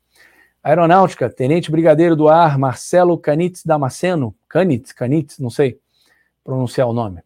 [0.64, 5.80] Aeronáutica, Tenente Brigadeiro do Ar Marcelo Canitz Damasceno, Canitz, Canitz, não sei
[6.44, 7.24] pronunciar o nome.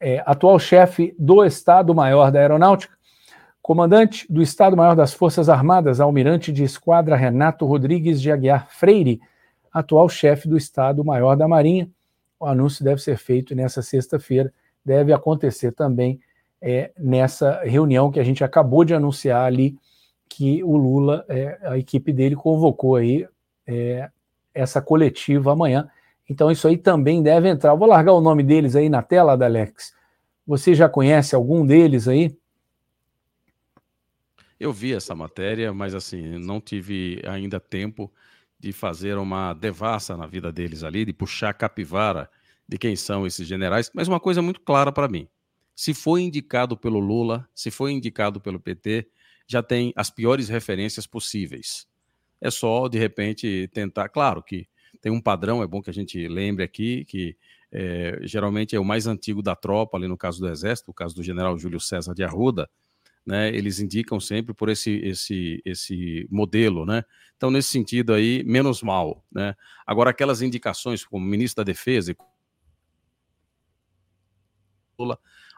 [0.00, 2.92] É, atual chefe do Estado-Maior da Aeronáutica.
[3.62, 9.20] Comandante do Estado-Maior das Forças Armadas, Almirante de Esquadra Renato Rodrigues de Aguiar Freire,
[9.72, 11.88] atual chefe do Estado-Maior da Marinha.
[12.40, 14.52] O anúncio deve ser feito nessa sexta-feira,
[14.84, 16.18] deve acontecer também
[16.66, 19.76] é, nessa reunião que a gente acabou de anunciar ali,
[20.26, 23.28] que o Lula, é, a equipe dele convocou aí
[23.66, 24.10] é,
[24.54, 25.90] essa coletiva amanhã.
[26.28, 27.74] Então isso aí também deve entrar.
[27.74, 29.94] vou largar o nome deles aí na tela, Alex.
[30.46, 32.34] Você já conhece algum deles aí?
[34.58, 38.10] Eu vi essa matéria, mas assim, não tive ainda tempo
[38.58, 42.30] de fazer uma devassa na vida deles ali, de puxar a capivara
[42.66, 45.28] de quem são esses generais, mas uma coisa muito clara para mim
[45.74, 49.08] se foi indicado pelo Lula, se foi indicado pelo PT,
[49.46, 51.86] já tem as piores referências possíveis.
[52.40, 54.08] É só, de repente, tentar.
[54.08, 54.68] Claro que
[55.00, 57.36] tem um padrão, é bom que a gente lembre aqui, que
[57.72, 61.14] é, geralmente é o mais antigo da tropa, ali no caso do Exército, o caso
[61.14, 62.70] do general Júlio César de Arruda,
[63.26, 67.02] né, eles indicam sempre por esse, esse, esse modelo, né?
[67.36, 69.54] Então, nesse sentido aí, menos mal, né?
[69.86, 72.16] Agora, aquelas indicações como ministro da Defesa e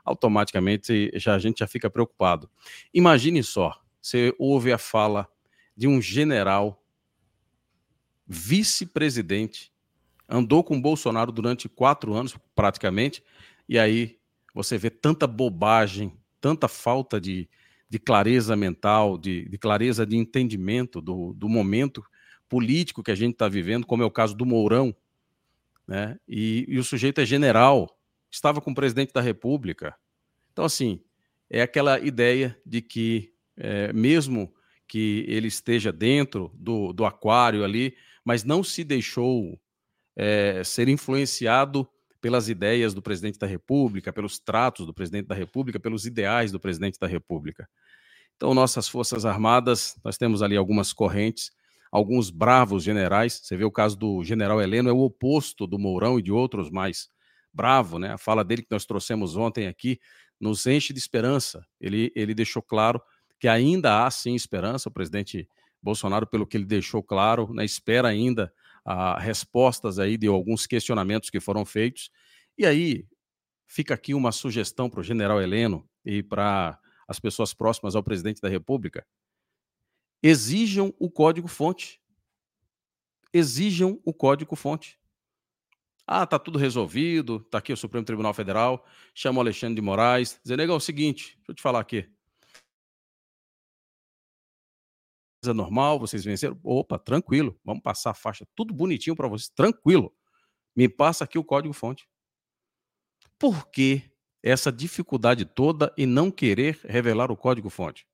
[0.06, 2.48] automaticamente já a gente já fica preocupado.
[2.94, 5.28] Imagine só, você ouve a fala
[5.76, 6.82] de um general
[8.26, 9.72] vice-presidente,
[10.28, 13.22] andou com Bolsonaro durante quatro anos, praticamente,
[13.68, 14.18] e aí
[14.54, 17.48] você vê tanta bobagem, tanta falta de,
[17.88, 22.02] de clareza mental, de, de, clareza de entendimento do, do momento
[22.48, 24.94] político que a gente está vivendo, como é o caso do Mourão,
[25.86, 26.18] né?
[26.26, 27.95] E, e, o sujeito é general,
[28.36, 29.96] estava com o presidente da República.
[30.52, 31.02] Então, assim,
[31.48, 34.54] é aquela ideia de que, é, mesmo
[34.86, 39.58] que ele esteja dentro do, do aquário ali, mas não se deixou
[40.14, 41.88] é, ser influenciado
[42.20, 46.60] pelas ideias do presidente da República, pelos tratos do presidente da República, pelos ideais do
[46.60, 47.68] presidente da República.
[48.36, 51.50] Então, nossas Forças Armadas, nós temos ali algumas correntes,
[51.90, 53.40] alguns bravos generais.
[53.42, 56.70] Você vê o caso do general Heleno, é o oposto do Mourão e de outros
[56.70, 57.08] mais.
[57.56, 58.12] Bravo, né?
[58.12, 59.98] A fala dele que nós trouxemos ontem aqui
[60.38, 61.66] nos enche de esperança.
[61.80, 63.00] Ele, ele deixou claro
[63.40, 64.90] que ainda há sim esperança.
[64.90, 65.48] O presidente
[65.82, 68.52] Bolsonaro, pelo que ele deixou claro, né, espera ainda
[68.84, 72.10] a respostas aí de alguns questionamentos que foram feitos.
[72.58, 73.06] E aí
[73.66, 76.78] fica aqui uma sugestão para o general Heleno e para
[77.08, 79.06] as pessoas próximas ao presidente da República.
[80.22, 82.02] Exijam o código-fonte.
[83.32, 84.98] Exijam o código-fonte.
[86.06, 90.38] Ah, tá tudo resolvido, tá aqui o Supremo Tribunal Federal, chama o Alexandre de Moraes,
[90.42, 92.08] dizendo, é o seguinte, deixa eu te falar aqui.
[95.54, 96.58] normal, vocês venceram.
[96.62, 100.12] Opa, tranquilo, vamos passar a faixa tudo bonitinho para vocês, tranquilo.
[100.74, 102.08] Me passa aqui o código-fonte.
[103.38, 104.02] Por que
[104.42, 108.06] essa dificuldade toda em não querer revelar o código-fonte?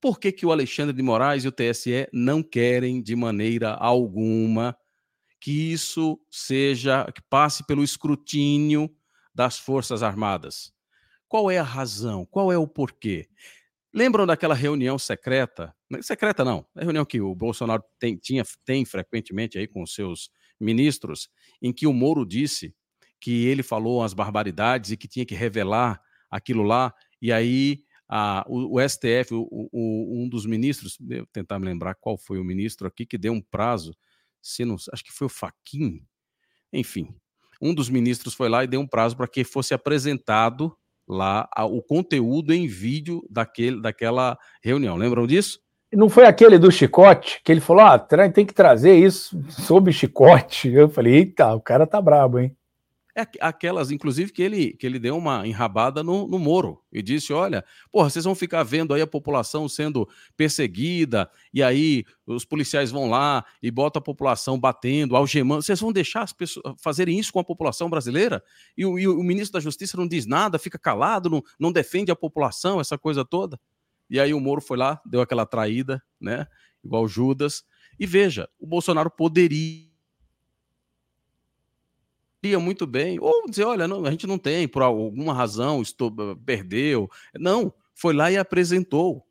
[0.00, 4.76] Por que, que o Alexandre de Moraes e o TSE não querem, de maneira alguma,
[5.40, 8.94] que isso seja, que passe pelo escrutínio
[9.34, 10.72] das Forças Armadas?
[11.26, 12.26] Qual é a razão?
[12.26, 13.28] Qual é o porquê?
[13.92, 15.74] Lembram daquela reunião secreta?
[16.02, 20.30] Secreta não, é reunião que o Bolsonaro tem, tinha, tem frequentemente aí com seus
[20.60, 21.28] ministros,
[21.60, 22.74] em que o Moro disse
[23.20, 26.00] que ele falou as barbaridades e que tinha que revelar
[26.30, 31.58] aquilo lá, e aí a, o, o, STF, o, o, um dos ministros, vou tentar
[31.58, 33.94] me lembrar qual foi o ministro aqui que deu um prazo,
[34.42, 36.02] se não, acho que foi o Faquin,
[36.72, 37.14] enfim,
[37.60, 40.74] um dos ministros foi lá e deu um prazo para que fosse apresentado
[41.06, 44.96] lá o conteúdo em vídeo daquele, daquela reunião.
[44.96, 45.60] Lembram disso?
[45.92, 50.68] Não foi aquele do chicote que ele falou: ah, tem que trazer isso sob chicote.
[50.68, 52.56] Eu falei: eita, o cara tá brabo, hein?
[53.16, 57.32] É aquelas, inclusive, que ele, que ele deu uma enrabada no, no Moro e disse:
[57.32, 62.90] Olha, porra, vocês vão ficar vendo aí a população sendo perseguida, e aí os policiais
[62.90, 65.62] vão lá e botam a população batendo, algemando.
[65.62, 68.42] Vocês vão deixar as pessoas fazerem isso com a população brasileira?
[68.76, 72.12] E o, e o ministro da Justiça não diz nada, fica calado, não, não defende
[72.12, 73.58] a população, essa coisa toda.
[74.08, 76.46] E aí o Moro foi lá, deu aquela traída, né?
[76.84, 77.64] Igual Judas.
[77.98, 79.89] E veja, o Bolsonaro poderia
[82.58, 86.12] muito bem, ou dizer, olha, não, a gente não tem, por alguma razão, estou,
[86.44, 87.10] perdeu.
[87.38, 89.26] Não, foi lá e apresentou.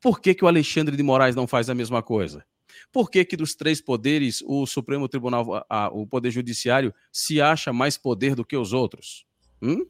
[0.00, 2.44] Por que, que o Alexandre de Moraes não faz a mesma coisa?
[2.92, 7.72] Por que, que dos três poderes o Supremo Tribunal, a, o Poder Judiciário, se acha
[7.72, 9.26] mais poder do que os outros?
[9.60, 9.86] Hum?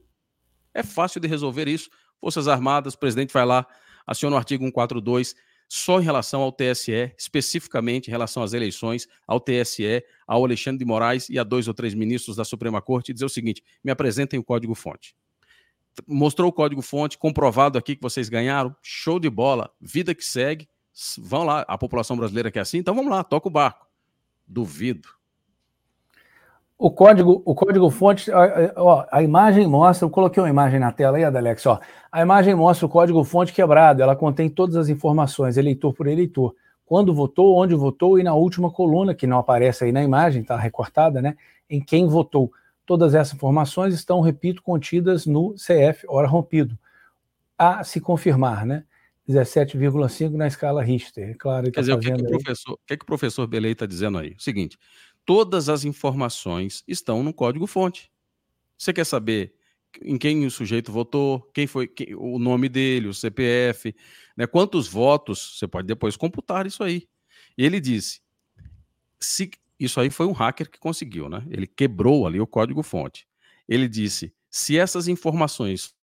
[0.74, 1.88] É fácil de resolver isso.
[2.20, 3.66] Forças Armadas, o presidente vai lá,
[4.06, 5.34] aciona o artigo 142,
[5.68, 10.84] só em relação ao TSE, especificamente em relação às eleições, ao TSE, ao Alexandre de
[10.84, 14.38] Moraes e a dois ou três ministros da Suprema Corte, dizer o seguinte: me apresentem
[14.38, 15.14] o código-fonte.
[16.06, 20.68] Mostrou o código-fonte, comprovado aqui que vocês ganharam, show de bola, vida que segue.
[21.18, 23.86] Vão lá, a população brasileira quer assim, então vamos lá, toca o barco.
[24.46, 25.08] Duvido.
[26.78, 28.30] O código, o código fonte,
[28.76, 31.80] ó, a imagem mostra, eu coloquei uma imagem na tela aí, Adalex, ó.
[32.12, 36.54] A imagem mostra o código fonte quebrado, ela contém todas as informações, eleitor por eleitor.
[36.84, 40.56] Quando votou, onde votou e na última coluna, que não aparece aí na imagem, está
[40.56, 41.36] recortada, né?
[41.68, 42.52] Em quem votou.
[42.84, 46.78] Todas essas informações estão, repito, contidas no CF, hora rompido.
[47.58, 48.84] A se confirmar, né?
[49.28, 51.30] 17,5 na escala Richter.
[51.30, 53.72] É claro, Quer tá dizer, o que, que, o professor, que, que o professor Belei
[53.72, 54.34] está dizendo aí?
[54.38, 54.78] O seguinte:
[55.26, 58.10] todas as informações estão no código-fonte.
[58.78, 59.54] Você quer saber
[60.02, 63.94] em quem o sujeito votou, quem foi quem, o nome dele, o CPF,
[64.36, 67.08] né, quantos votos, você pode depois computar isso aí.
[67.58, 68.20] E ele disse:
[69.20, 71.44] se isso aí foi um hacker que conseguiu, né?
[71.50, 73.26] Ele quebrou ali o código-fonte.
[73.68, 75.94] Ele disse: se essas informações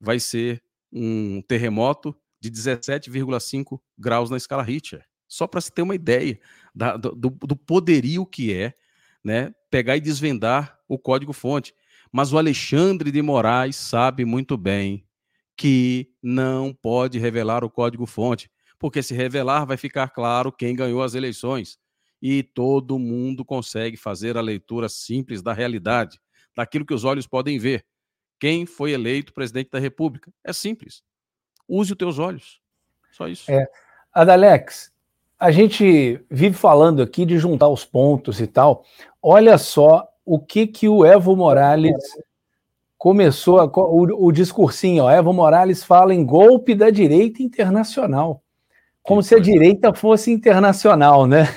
[0.00, 0.62] vai ser
[0.92, 5.04] um terremoto de 17,5 graus na escala Richter.
[5.28, 6.40] Só para se ter uma ideia
[6.74, 8.72] da, do, do poderio que é
[9.22, 11.74] né, pegar e desvendar o código-fonte.
[12.10, 15.04] Mas o Alexandre de Moraes sabe muito bem
[15.56, 21.14] que não pode revelar o código-fonte, porque se revelar vai ficar claro quem ganhou as
[21.14, 21.78] eleições.
[22.22, 26.18] E todo mundo consegue fazer a leitura simples da realidade,
[26.56, 27.84] daquilo que os olhos podem ver.
[28.40, 30.32] Quem foi eleito presidente da República?
[30.44, 31.02] É simples.
[31.68, 32.60] Use os teus olhos.
[33.12, 33.50] Só isso.
[33.50, 33.66] É.
[34.12, 34.92] Adalex,
[35.38, 38.84] a gente vive falando aqui de juntar os pontos e tal.
[39.22, 41.94] Olha só o que que o Evo Morales
[42.98, 48.42] começou, a, o, o discursinho, ó, Evo Morales fala em golpe da direita internacional,
[49.02, 51.48] como se a direita fosse internacional, né?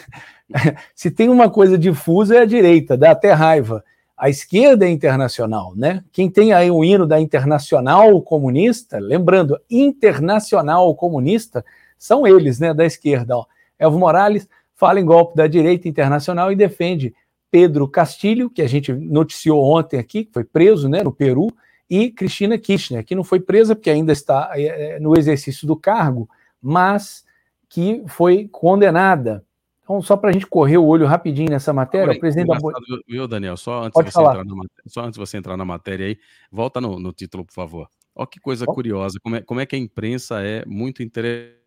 [0.94, 3.84] se tem uma coisa difusa é a direita, dá até raiva.
[4.16, 6.04] A esquerda é internacional, né?
[6.12, 11.66] Quem tem aí o hino da Internacional Comunista, lembrando, Internacional Comunista,
[11.98, 13.38] são eles, né, da esquerda.
[13.38, 13.46] Ó.
[13.82, 17.14] Evo Morales fala em golpe da direita internacional e defende
[17.50, 21.48] Pedro Castilho, que a gente noticiou ontem aqui, que foi preso né, no Peru,
[21.90, 26.30] e Cristina Kirchner, que não foi presa porque ainda está é, no exercício do cargo,
[26.62, 27.26] mas
[27.68, 29.44] que foi condenada.
[29.84, 32.58] Então, só para a gente correr o olho rapidinho nessa matéria, o presidente da
[33.06, 33.58] Viu, Daniel?
[33.58, 34.56] Só antes, você entrar na,
[34.88, 36.18] só antes de você entrar na matéria aí,
[36.50, 37.90] volta no, no título, por favor.
[38.16, 41.61] Olha que coisa curiosa, como é, como é que a imprensa é muito interessante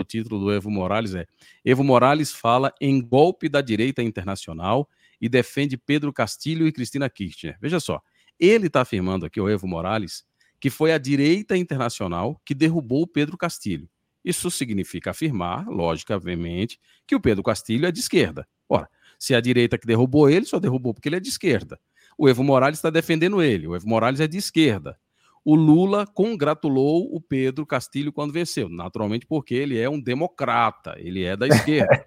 [0.00, 1.26] o título do Evo Morales é:
[1.64, 4.88] Evo Morales fala em golpe da direita internacional
[5.20, 7.56] e defende Pedro Castilho e Cristina Kirchner.
[7.60, 8.00] Veja só,
[8.38, 10.24] ele está afirmando aqui, o Evo Morales,
[10.58, 13.88] que foi a direita internacional que derrubou o Pedro Castilho.
[14.24, 18.46] Isso significa afirmar, logicamente, que o Pedro Castilho é de esquerda.
[18.68, 18.88] Ora,
[19.18, 21.78] se é a direita que derrubou ele, só derrubou porque ele é de esquerda.
[22.16, 23.66] O Evo Morales está defendendo ele.
[23.66, 24.98] O Evo Morales é de esquerda
[25.44, 31.24] o Lula congratulou o Pedro Castilho quando venceu, naturalmente porque ele é um democrata, ele
[31.24, 32.06] é da esquerda.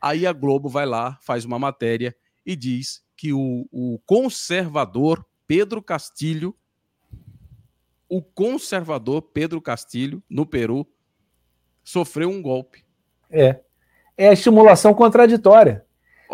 [0.00, 2.14] Aí a Globo vai lá, faz uma matéria
[2.44, 6.54] e diz que o, o conservador Pedro Castilho,
[8.08, 10.86] o conservador Pedro Castilho, no Peru,
[11.82, 12.84] sofreu um golpe.
[13.30, 13.60] É.
[14.16, 15.84] É a estimulação contraditória.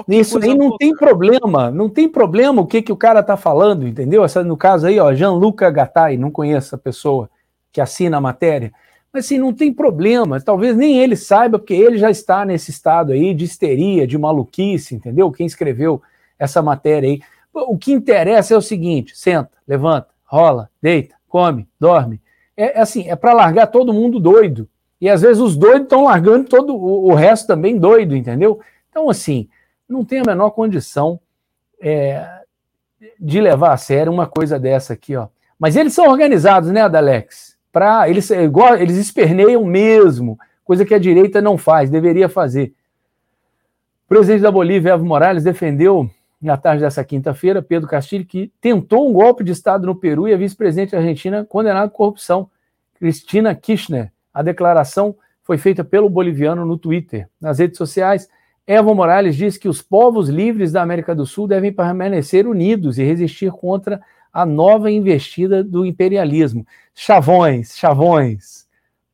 [0.07, 3.87] Nisso aí não tem problema, não tem problema o que, que o cara tá falando,
[3.87, 4.25] entendeu?
[4.25, 7.29] Essa, no caso aí, ó, Gianluca Gattai, não conheço a pessoa
[7.73, 8.73] que assina a matéria,
[9.13, 13.13] mas assim, não tem problema, talvez nem ele saiba, porque ele já está nesse estado
[13.13, 15.31] aí de histeria, de maluquice, entendeu?
[15.33, 16.01] Quem escreveu
[16.41, 17.21] essa matéria aí.
[17.53, 22.21] O que interessa é o seguinte: senta, levanta, rola, deita, come, dorme.
[22.57, 24.67] É, é assim, é para largar todo mundo doido.
[25.01, 28.61] E às vezes os doidos estão largando todo o, o resto também doido, entendeu?
[28.91, 29.49] Então, assim,
[29.91, 31.21] não tem a menor condição
[31.81, 32.27] é,
[33.19, 35.29] de levar a sério uma coisa dessa aqui, ó.
[35.59, 37.57] Mas eles são organizados, né, Adalex?
[37.73, 42.73] Para eles é igual, eles esperneiam mesmo, coisa que a direita não faz, deveria fazer.
[44.07, 46.11] O presidente da Bolívia, Evo Morales, defendeu
[46.41, 50.33] na tarde dessa quinta-feira Pedro Castilho, que tentou um golpe de Estado no Peru e
[50.33, 52.51] a vice-presidente argentina condenada por corrupção,
[52.95, 54.11] Cristina Kirchner.
[54.33, 57.29] A declaração foi feita pelo boliviano no Twitter.
[57.41, 58.29] Nas redes sociais,
[58.73, 63.03] Evo Morales diz que os povos livres da América do Sul devem permanecer unidos e
[63.03, 64.01] resistir contra
[64.33, 66.65] a nova investida do imperialismo.
[66.95, 68.69] Chavões, chavões.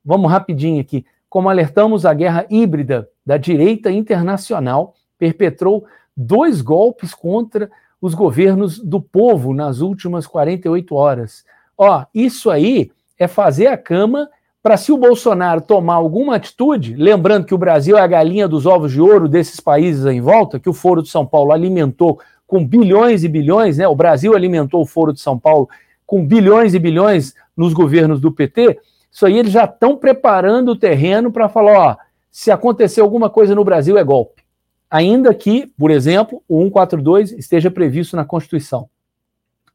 [0.04, 1.06] Vamos rapidinho aqui.
[1.26, 9.00] Como alertamos, a guerra híbrida da direita internacional perpetrou dois golpes contra os governos do
[9.00, 11.46] povo nas últimas 48 horas.
[11.78, 14.28] Ó, isso aí é fazer a cama
[14.66, 18.66] para se o Bolsonaro tomar alguma atitude, lembrando que o Brasil é a galinha dos
[18.66, 22.18] ovos de ouro desses países em volta, que o Foro de São Paulo alimentou
[22.48, 23.86] com bilhões e bilhões, né?
[23.86, 25.68] O Brasil alimentou o Foro de São Paulo
[26.04, 28.76] com bilhões e bilhões nos governos do PT.
[29.08, 31.96] Isso aí eles já estão preparando o terreno para falar, ó,
[32.28, 34.42] se acontecer alguma coisa no Brasil é golpe.
[34.90, 38.88] Ainda que, por exemplo, o 142 esteja previsto na Constituição.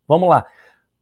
[0.06, 0.46] Vamos lá.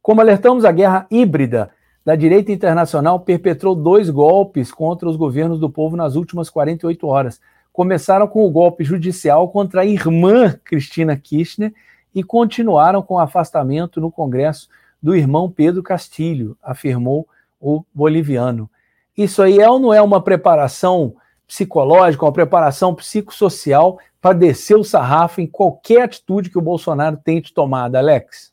[0.00, 1.72] Como alertamos, a guerra híbrida
[2.04, 7.40] da direita internacional perpetrou dois golpes contra os governos do povo nas últimas 48 horas.
[7.72, 11.74] Começaram com o golpe judicial contra a irmã Cristina Kirchner
[12.14, 14.68] e continuaram com o afastamento no Congresso
[15.02, 17.28] do irmão Pedro Castilho, afirmou
[17.60, 18.68] o boliviano.
[19.16, 21.14] Isso aí é ou não é uma preparação
[21.46, 27.52] psicológica, uma preparação psicossocial para descer o sarrafo em qualquer atitude que o Bolsonaro tente
[27.52, 28.52] tomar, Alex?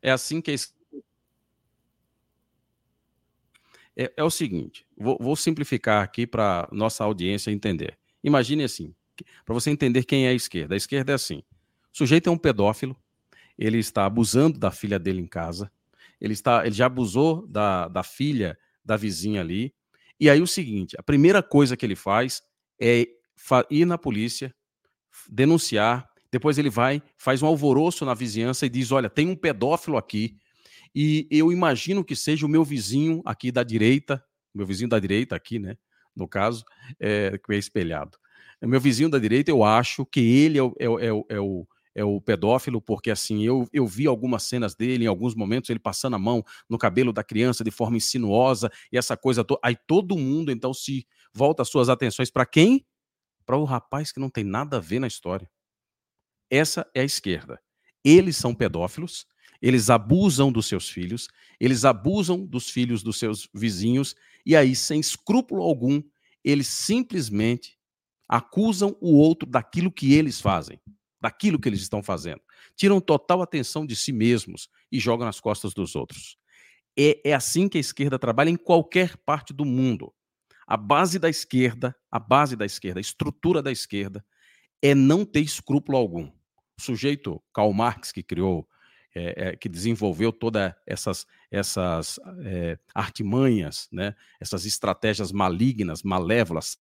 [0.00, 0.54] É assim que a
[3.96, 7.98] é, é o seguinte: vou, vou simplificar aqui para nossa audiência entender.
[8.22, 8.94] Imagine assim,
[9.44, 10.74] para você entender quem é a esquerda.
[10.74, 11.42] A esquerda é assim:
[11.92, 12.96] o sujeito é um pedófilo,
[13.58, 15.70] ele está abusando da filha dele em casa,
[16.20, 19.74] ele, está, ele já abusou da, da filha da vizinha ali.
[20.18, 22.42] E aí o seguinte, a primeira coisa que ele faz
[22.80, 23.06] é
[23.70, 24.54] ir na polícia,
[25.28, 29.96] denunciar, depois ele vai, faz um alvoroço na vizinhança e diz: Olha, tem um pedófilo
[29.96, 30.36] aqui,
[30.94, 34.22] e eu imagino que seja o meu vizinho aqui da direita,
[34.54, 35.76] meu vizinho da direita aqui, né?
[36.14, 36.64] No caso,
[37.00, 38.18] é, que é espelhado.
[38.60, 41.66] É meu vizinho da direita, eu acho que ele é o, é, é, é o,
[41.94, 45.78] é o pedófilo, porque assim, eu, eu vi algumas cenas dele, em alguns momentos, ele
[45.78, 49.60] passando a mão no cabelo da criança de forma insinuosa, e essa coisa toda.
[49.64, 52.86] Aí todo mundo, então, se volta as suas atenções para quem?
[53.44, 55.50] Para o rapaz que não tem nada a ver na história.
[56.50, 57.60] Essa é a esquerda.
[58.04, 59.26] Eles são pedófilos,
[59.62, 61.28] eles abusam dos seus filhos,
[61.60, 66.02] eles abusam dos filhos dos seus vizinhos, e aí, sem escrúpulo algum,
[66.44, 67.78] eles simplesmente
[68.28, 70.80] acusam o outro daquilo que eles fazem,
[71.20, 72.40] daquilo que eles estão fazendo.
[72.74, 76.36] Tiram total atenção de si mesmos e jogam nas costas dos outros.
[76.98, 80.12] É, é assim que a esquerda trabalha em qualquer parte do mundo.
[80.66, 84.24] A base da esquerda, a base da esquerda, a estrutura da esquerda
[84.80, 86.28] é não ter escrúpulo algum
[86.80, 88.68] sujeito Karl Marx que criou,
[89.14, 96.78] é, é, que desenvolveu todas essas, essas é, artimanhas, né, essas estratégias malignas, malévolas,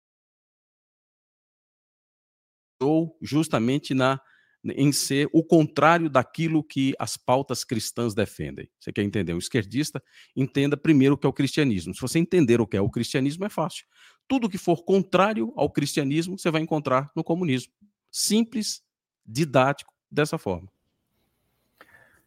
[2.81, 4.21] ou justamente na
[4.63, 8.69] em ser o contrário daquilo que as pautas cristãs defendem.
[8.79, 10.03] Você quer entender o esquerdista?
[10.37, 11.95] Entenda primeiro o que é o cristianismo.
[11.95, 13.87] Se você entender o que é o cristianismo, é fácil.
[14.29, 17.73] Tudo que for contrário ao cristianismo, você vai encontrar no comunismo.
[18.13, 18.83] Simples,
[19.25, 20.71] didático dessa forma.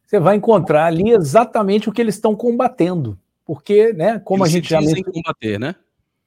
[0.06, 3.18] Você vai encontrar ali exatamente o que eles estão combatendo.
[3.44, 5.12] Porque, né, como eles a gente já mencionou...
[5.12, 5.74] combater, né?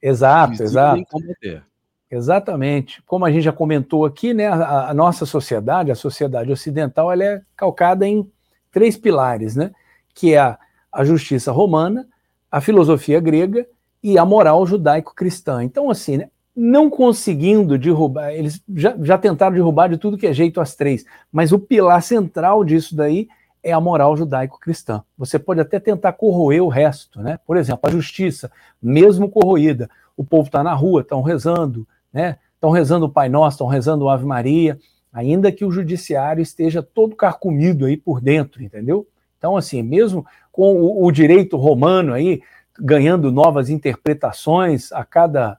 [0.00, 1.04] Exato, eles exato.
[1.10, 1.62] Combater.
[2.10, 3.02] Exatamente.
[3.02, 7.24] Como a gente já comentou aqui, né, a, a, nossa sociedade, a sociedade ocidental, ela
[7.24, 8.30] é calcada em
[8.70, 9.72] três pilares, né?
[10.14, 10.58] Que é a,
[10.92, 12.06] a justiça romana,
[12.50, 13.66] a filosofia grega
[14.02, 15.62] e a moral judaico-cristã.
[15.62, 20.32] Então, assim, né, não conseguindo derrubar, eles já, já tentaram derrubar de tudo que é
[20.32, 23.28] jeito as três, mas o pilar central disso daí
[23.62, 25.02] é a moral judaico-cristã.
[25.16, 27.38] Você pode até tentar corroer o resto, né?
[27.46, 32.38] Por exemplo, a justiça, mesmo corroída, o povo está na rua, estão rezando, né?
[32.54, 34.78] Estão rezando o Pai Nosso, estão rezando o Ave Maria,
[35.12, 39.06] ainda que o judiciário esteja todo carcomido aí por dentro, entendeu?
[39.38, 42.42] Então, assim, mesmo com o, o direito romano aí
[42.78, 45.58] ganhando novas interpretações a cada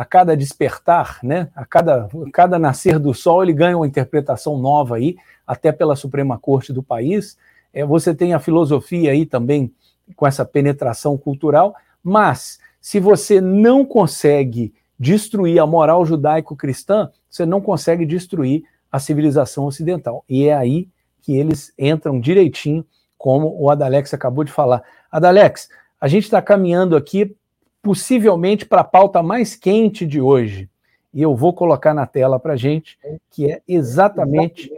[0.00, 4.56] a cada despertar, né, a cada, a cada nascer do sol, ele ganha uma interpretação
[4.56, 5.14] nova aí,
[5.46, 7.36] até pela Suprema Corte do país.
[7.70, 9.70] É, você tem a filosofia aí também
[10.16, 17.60] com essa penetração cultural, mas se você não consegue destruir a moral judaico-cristã, você não
[17.60, 20.24] consegue destruir a civilização ocidental.
[20.26, 20.88] E é aí
[21.20, 22.86] que eles entram direitinho,
[23.18, 24.82] como o Adalex acabou de falar.
[25.12, 25.68] Adalex,
[26.00, 27.36] a gente está caminhando aqui
[27.82, 30.68] possivelmente para a pauta mais quente de hoje.
[31.12, 32.98] E eu vou colocar na tela para a gente,
[33.30, 34.70] que é exatamente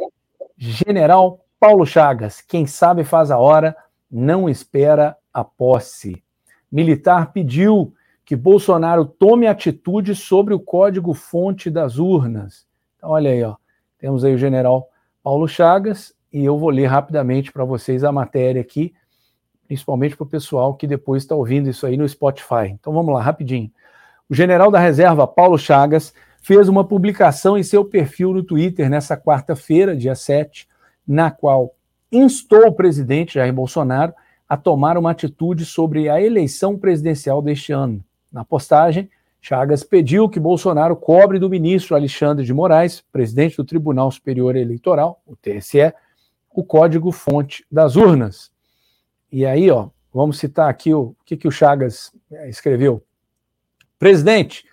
[0.56, 2.40] General Paulo Chagas.
[2.40, 3.76] Quem sabe faz a hora,
[4.10, 6.22] não espera a posse.
[6.70, 12.66] Militar pediu que Bolsonaro tome atitude sobre o código-fonte das urnas.
[12.96, 13.56] Então, olha aí, ó.
[13.98, 14.88] temos aí o general
[15.22, 18.94] Paulo Chagas, e eu vou ler rapidamente para vocês a matéria aqui
[19.72, 22.68] principalmente para o pessoal que depois está ouvindo isso aí no Spotify.
[22.68, 23.70] Então vamos lá, rapidinho.
[24.28, 26.12] O general da reserva, Paulo Chagas,
[26.42, 30.68] fez uma publicação em seu perfil no Twitter nessa quarta-feira, dia 7,
[31.08, 31.74] na qual
[32.12, 34.12] instou o presidente Jair Bolsonaro
[34.46, 38.04] a tomar uma atitude sobre a eleição presidencial deste ano.
[38.30, 39.08] Na postagem,
[39.40, 45.22] Chagas pediu que Bolsonaro cobre do ministro Alexandre de Moraes, presidente do Tribunal Superior Eleitoral,
[45.26, 45.94] o TSE,
[46.54, 48.52] o código-fonte das urnas.
[49.32, 53.02] E aí, ó, vamos citar aqui o, o que, que o Chagas é, escreveu.
[53.98, 54.66] Presidente,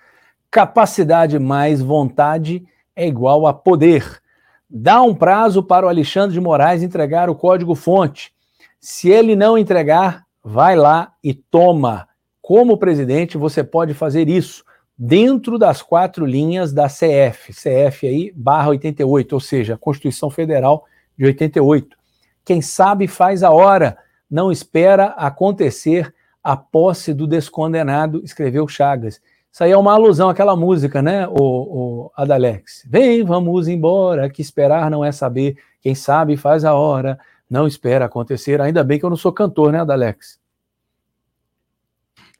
[0.51, 4.21] capacidade mais vontade é igual a poder.
[4.69, 8.33] Dá um prazo para o Alexandre de Moraes entregar o código-fonte.
[8.81, 12.09] Se ele não entregar, vai lá e toma.
[12.41, 14.65] Como presidente, você pode fazer isso
[14.97, 20.83] dentro das quatro linhas da CF, CF aí, barra 88, ou seja, a Constituição Federal
[21.17, 21.95] de 88.
[22.43, 23.97] Quem sabe faz a hora
[24.29, 29.21] não espera acontecer a posse do descondenado, escreveu Chagas.
[29.51, 32.85] Isso aí é uma alusão àquela música, né, o, o Adalex?
[32.87, 35.57] Vem, vamos embora, que esperar não é saber.
[35.81, 37.19] Quem sabe faz a hora,
[37.49, 38.61] não espera acontecer.
[38.61, 40.39] Ainda bem que eu não sou cantor, né, Adalex?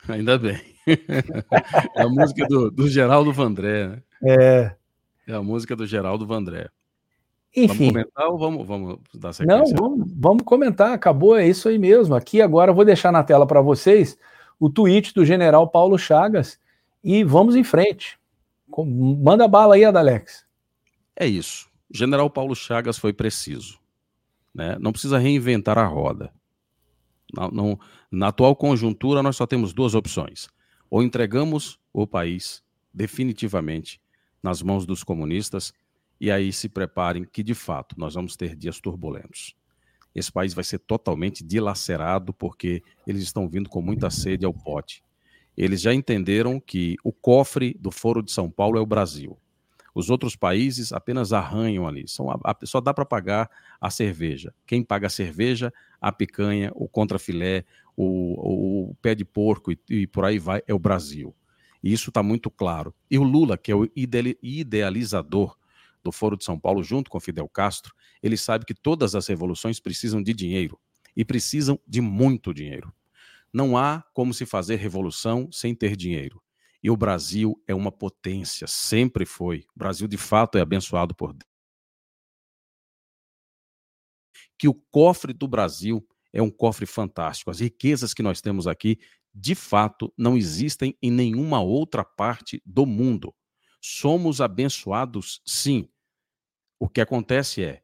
[0.07, 0.59] Ainda bem.
[1.95, 4.03] é a música do, do Geraldo Vandré, né?
[4.23, 4.75] É.
[5.27, 6.69] É a música do Geraldo Vandré.
[7.55, 7.91] Enfim.
[7.91, 9.75] Vamos comentar ou vamos, vamos dar sequência?
[9.75, 12.15] Não, vamos, vamos comentar, acabou, é isso aí mesmo.
[12.15, 14.17] Aqui agora eu vou deixar na tela para vocês
[14.59, 16.59] o tweet do general Paulo Chagas
[17.03, 18.19] e vamos em frente.
[18.77, 20.45] Manda bala aí, Adalex.
[21.15, 21.67] É isso.
[21.91, 23.79] General Paulo Chagas foi preciso.
[24.53, 24.77] Né?
[24.79, 26.31] Não precisa reinventar a roda.
[27.33, 27.79] Não, não,
[28.11, 30.49] na atual conjuntura, nós só temos duas opções.
[30.89, 32.63] Ou entregamos o país
[32.93, 34.01] definitivamente
[34.41, 35.73] nas mãos dos comunistas,
[36.19, 39.55] e aí se preparem que, de fato, nós vamos ter dias turbulentos.
[40.13, 45.03] Esse país vai ser totalmente dilacerado porque eles estão vindo com muita sede ao pote.
[45.55, 49.37] Eles já entenderam que o cofre do Foro de São Paulo é o Brasil.
[49.93, 52.07] Os outros países apenas arranham ali.
[52.07, 54.53] São a, só dá para pagar a cerveja.
[54.65, 57.65] Quem paga a cerveja, a picanha, o contrafilé,
[57.95, 61.35] o, o, o pé de porco e, e, por aí vai, é o Brasil.
[61.83, 62.93] E isso está muito claro.
[63.09, 65.57] E o Lula, que é o idealizador
[66.03, 69.79] do Foro de São Paulo, junto com Fidel Castro, ele sabe que todas as revoluções
[69.79, 70.79] precisam de dinheiro
[71.15, 72.93] e precisam de muito dinheiro.
[73.51, 76.41] Não há como se fazer revolução sem ter dinheiro.
[76.81, 79.65] E o Brasil é uma potência, sempre foi.
[79.75, 81.49] O Brasil, de fato, é abençoado por Deus.
[84.57, 87.51] Que o cofre do Brasil é um cofre fantástico.
[87.51, 88.99] As riquezas que nós temos aqui,
[89.33, 93.33] de fato, não existem em nenhuma outra parte do mundo.
[93.81, 95.87] Somos abençoados, sim.
[96.79, 97.81] O que acontece é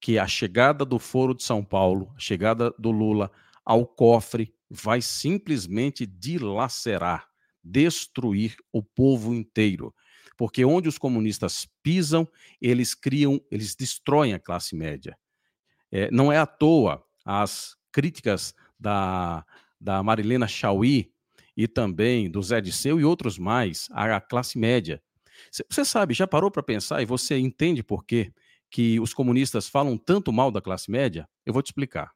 [0.00, 3.30] que a chegada do Foro de São Paulo, a chegada do Lula
[3.64, 7.28] ao cofre, vai simplesmente dilacerar,
[7.62, 9.94] destruir o povo inteiro.
[10.36, 12.28] Porque onde os comunistas pisam,
[12.60, 15.18] eles criam, eles destroem a classe média.
[15.90, 19.44] É, não é à toa as críticas da,
[19.80, 21.12] da Marilena Chauí
[21.56, 25.02] e também do Zé Disseu e outros mais à classe média.
[25.68, 28.32] Você sabe, já parou para pensar e você entende por quê
[28.70, 31.28] que os comunistas falam tanto mal da classe média?
[31.44, 32.12] Eu vou te explicar.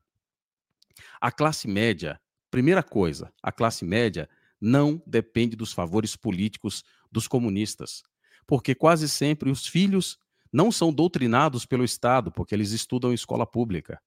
[1.20, 2.20] A classe média,
[2.51, 4.28] primeira coisa, a classe média
[4.61, 8.03] não depende dos favores políticos dos comunistas,
[8.47, 10.19] porque quase sempre os filhos
[10.53, 14.01] não são doutrinados pelo Estado, porque eles estudam em escola pública.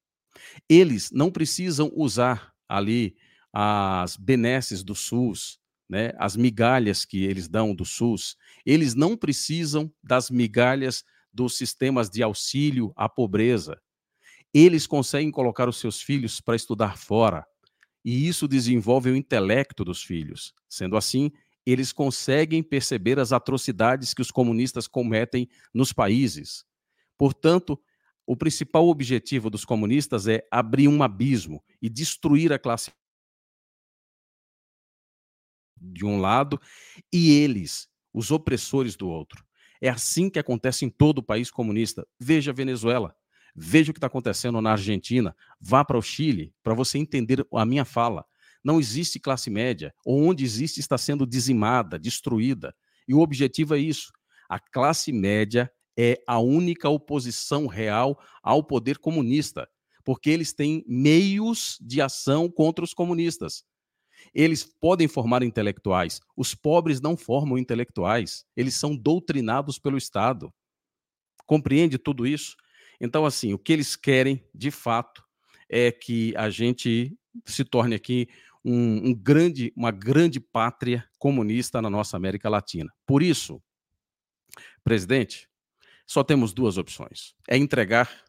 [0.70, 3.18] Eles não precisam usar ali
[3.52, 5.60] as benesses do SUS,
[5.90, 8.36] né, as migalhas que eles dão do SUS,
[8.66, 13.80] eles não precisam das migalhas dos sistemas de auxílio à pobreza.
[14.54, 17.46] Eles conseguem colocar os seus filhos para estudar fora,
[18.04, 20.54] e isso desenvolve o intelecto dos filhos.
[20.70, 21.32] Sendo assim,
[21.66, 26.64] eles conseguem perceber as atrocidades que os comunistas cometem nos países.
[27.18, 27.80] Portanto,
[28.26, 32.92] o principal objetivo dos comunistas é abrir um abismo e destruir a classe
[35.78, 36.60] de um lado
[37.12, 39.44] e eles, os opressores do outro.
[39.82, 42.08] É assim que acontece em todo o país comunista.
[42.20, 43.16] Veja a Venezuela,
[43.56, 47.66] veja o que está acontecendo na Argentina, vá para o Chile para você entender a
[47.66, 48.26] minha fala.
[48.64, 52.76] Não existe classe média, onde existe está sendo dizimada, destruída.
[53.08, 54.12] E o objetivo é isso.
[54.50, 59.70] A classe média é a única oposição real ao poder comunista,
[60.04, 63.64] porque eles têm meios de ação contra os comunistas.
[64.34, 66.20] Eles podem formar intelectuais.
[66.36, 68.46] Os pobres não formam intelectuais.
[68.56, 70.54] Eles são doutrinados pelo Estado.
[71.46, 72.56] Compreende tudo isso?
[73.00, 75.24] Então, assim, o que eles querem, de fato,
[75.70, 78.28] é que a gente se torne aqui
[78.64, 82.92] um, um grande, uma grande pátria comunista na nossa América Latina.
[83.06, 83.62] Por isso,
[84.84, 85.48] presidente,
[86.06, 88.24] só temos duas opções: é entregar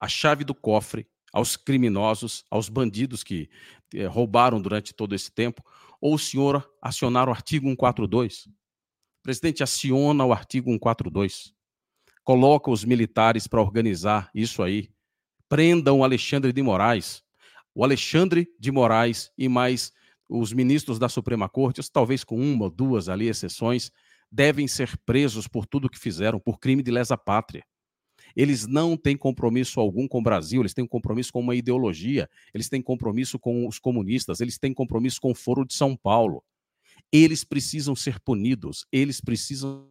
[0.00, 3.48] a chave do cofre aos criminosos, aos bandidos que
[3.94, 5.62] eh, roubaram durante todo esse tempo,
[6.00, 8.48] ou o senhor acionar o artigo 142?
[9.22, 11.52] Presidente, aciona o artigo 142.
[12.24, 14.90] Coloca os militares para organizar isso aí.
[15.48, 17.22] Prendam o Alexandre de Moraes.
[17.74, 19.92] O Alexandre de Moraes e mais
[20.28, 23.90] os ministros da Suprema Corte, talvez com uma ou duas ali exceções,
[24.30, 27.64] devem ser presos por tudo que fizeram, por crime de lesa pátria.
[28.36, 32.68] Eles não têm compromisso algum com o Brasil, eles têm compromisso com uma ideologia, eles
[32.68, 36.44] têm compromisso com os comunistas, eles têm compromisso com o Foro de São Paulo.
[37.12, 39.88] Eles precisam ser punidos, eles precisam.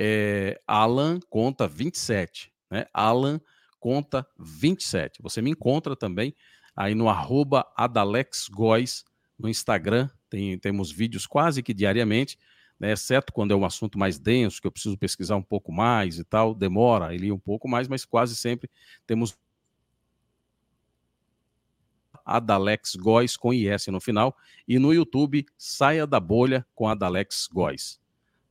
[0.00, 2.86] é Alan Conta 27, né?
[2.94, 3.40] Alan
[3.80, 5.20] Conta 27.
[5.20, 6.32] Você me encontra também
[6.76, 7.66] aí no arroba
[9.36, 10.08] no Instagram.
[10.30, 12.38] Tem, temos vídeos quase que diariamente,
[12.78, 16.18] né, exceto quando é um assunto mais denso, que eu preciso pesquisar um pouco mais
[16.18, 18.70] e tal, demora ali um pouco mais, mas quase sempre
[19.04, 19.36] temos
[22.24, 27.98] Adalex Góes com IS no final e no YouTube Saia da Bolha com Adalex Góes.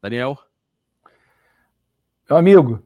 [0.02, 0.47] Daniel?
[2.30, 2.84] Meu amigo,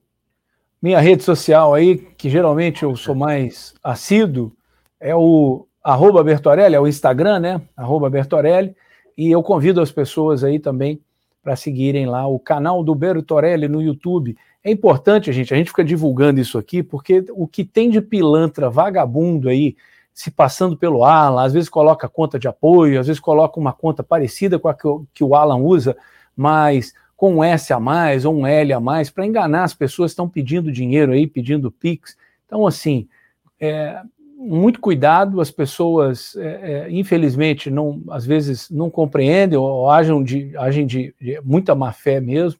[0.80, 4.56] minha rede social aí, que geralmente eu sou mais assíduo,
[5.00, 7.62] é o arroba Bertorelli, é o Instagram, né?
[7.76, 8.76] Arroba Bertorelli.
[9.18, 11.02] E eu convido as pessoas aí também
[11.42, 14.38] para seguirem lá o canal do Bertorelli no YouTube.
[14.64, 18.70] É importante, gente, a gente fica divulgando isso aqui, porque o que tem de pilantra
[18.70, 19.76] vagabundo aí,
[20.14, 24.04] se passando pelo Alan, às vezes coloca conta de apoio, às vezes coloca uma conta
[24.04, 25.98] parecida com a que o, que o Alan usa,
[26.38, 30.10] mas com um S a mais ou um L a mais, para enganar as pessoas
[30.10, 32.18] que estão pedindo dinheiro aí, pedindo Pix.
[32.48, 33.08] Então, assim,
[33.60, 34.02] é,
[34.36, 40.58] muito cuidado, as pessoas, é, é, infelizmente, não, às vezes não compreendem ou agem de,
[40.58, 42.60] agem de, de muita má fé mesmo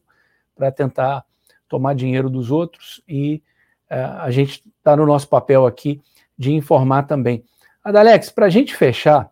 [0.54, 1.24] para tentar
[1.68, 3.42] tomar dinheiro dos outros e
[3.90, 6.00] é, a gente está no nosso papel aqui
[6.38, 7.42] de informar também.
[7.82, 9.28] Adalex, para a gente fechar,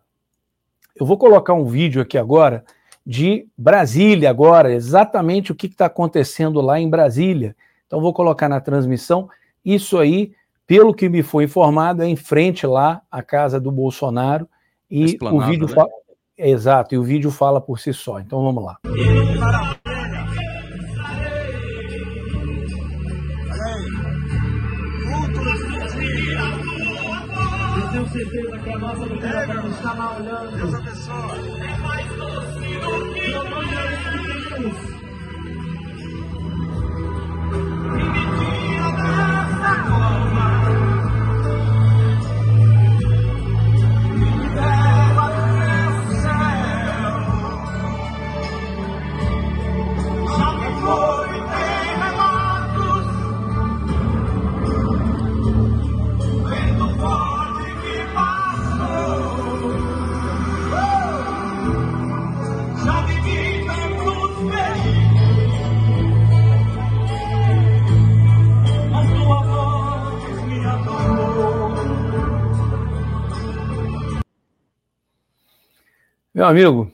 [0.93, 2.65] eu vou colocar um vídeo aqui agora
[3.05, 7.55] de Brasília agora, exatamente o que está acontecendo lá em Brasília.
[7.87, 9.29] Então vou colocar na transmissão
[9.65, 10.33] isso aí
[10.65, 14.47] pelo que me foi informado, é em frente lá à casa do Bolsonaro
[14.89, 15.73] e o vídeo né?
[15.73, 15.89] fala...
[16.37, 18.19] exato, e o vídeo fala por si só.
[18.19, 18.77] Então vamos lá.
[27.91, 30.55] Tenho certeza que a nossa doutora está lá olhando.
[30.55, 31.61] Deus abençoe.
[31.61, 33.31] É mais torcido que
[76.41, 76.91] Meu amigo,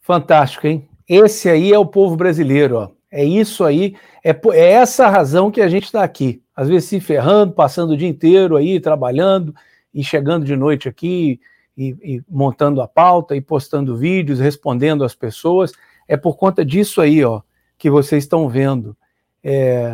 [0.00, 0.88] fantástico, hein?
[1.06, 2.88] Esse aí é o povo brasileiro, ó.
[3.10, 3.94] É isso aí,
[4.24, 6.42] é, é essa razão que a gente está aqui.
[6.56, 9.54] Às vezes se ferrando, passando o dia inteiro aí, trabalhando,
[9.92, 11.38] e chegando de noite aqui,
[11.76, 15.70] e, e montando a pauta, e postando vídeos, respondendo às pessoas.
[16.08, 17.42] É por conta disso aí, ó,
[17.76, 18.96] que vocês estão vendo.
[19.44, 19.92] É,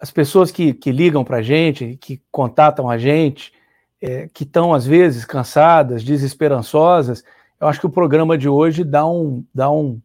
[0.00, 3.52] as pessoas que, que ligam para a gente, que contatam a gente,
[4.04, 7.24] é, que estão, às vezes, cansadas, desesperançosas,
[7.58, 9.98] eu acho que o programa de hoje dá um, dá um,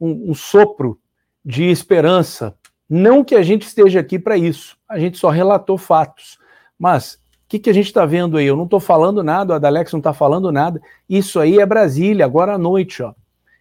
[0.00, 0.98] um, um sopro
[1.44, 2.54] de esperança.
[2.88, 6.38] Não que a gente esteja aqui para isso, a gente só relatou fatos.
[6.78, 8.46] Mas o que, que a gente está vendo aí?
[8.46, 10.80] Eu não estou falando nada, o Adalex não está falando nada.
[11.06, 13.02] Isso aí é Brasília, agora à noite.
[13.02, 13.12] Ó.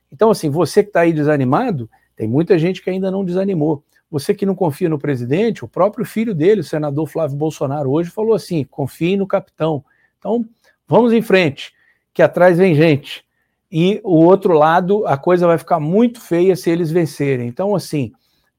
[0.10, 3.84] Então, assim, você que está aí desanimado, tem muita gente que ainda não desanimou.
[4.10, 8.10] Você que não confia no presidente, o próprio filho dele, o senador Flávio Bolsonaro, hoje
[8.10, 9.84] falou assim: confie no capitão.
[10.18, 10.44] Então,
[10.88, 11.74] vamos em frente,
[12.14, 13.24] que atrás vem gente.
[13.72, 17.48] E o outro lado, a coisa vai ficar muito feia se eles vencerem.
[17.48, 18.12] Então, assim,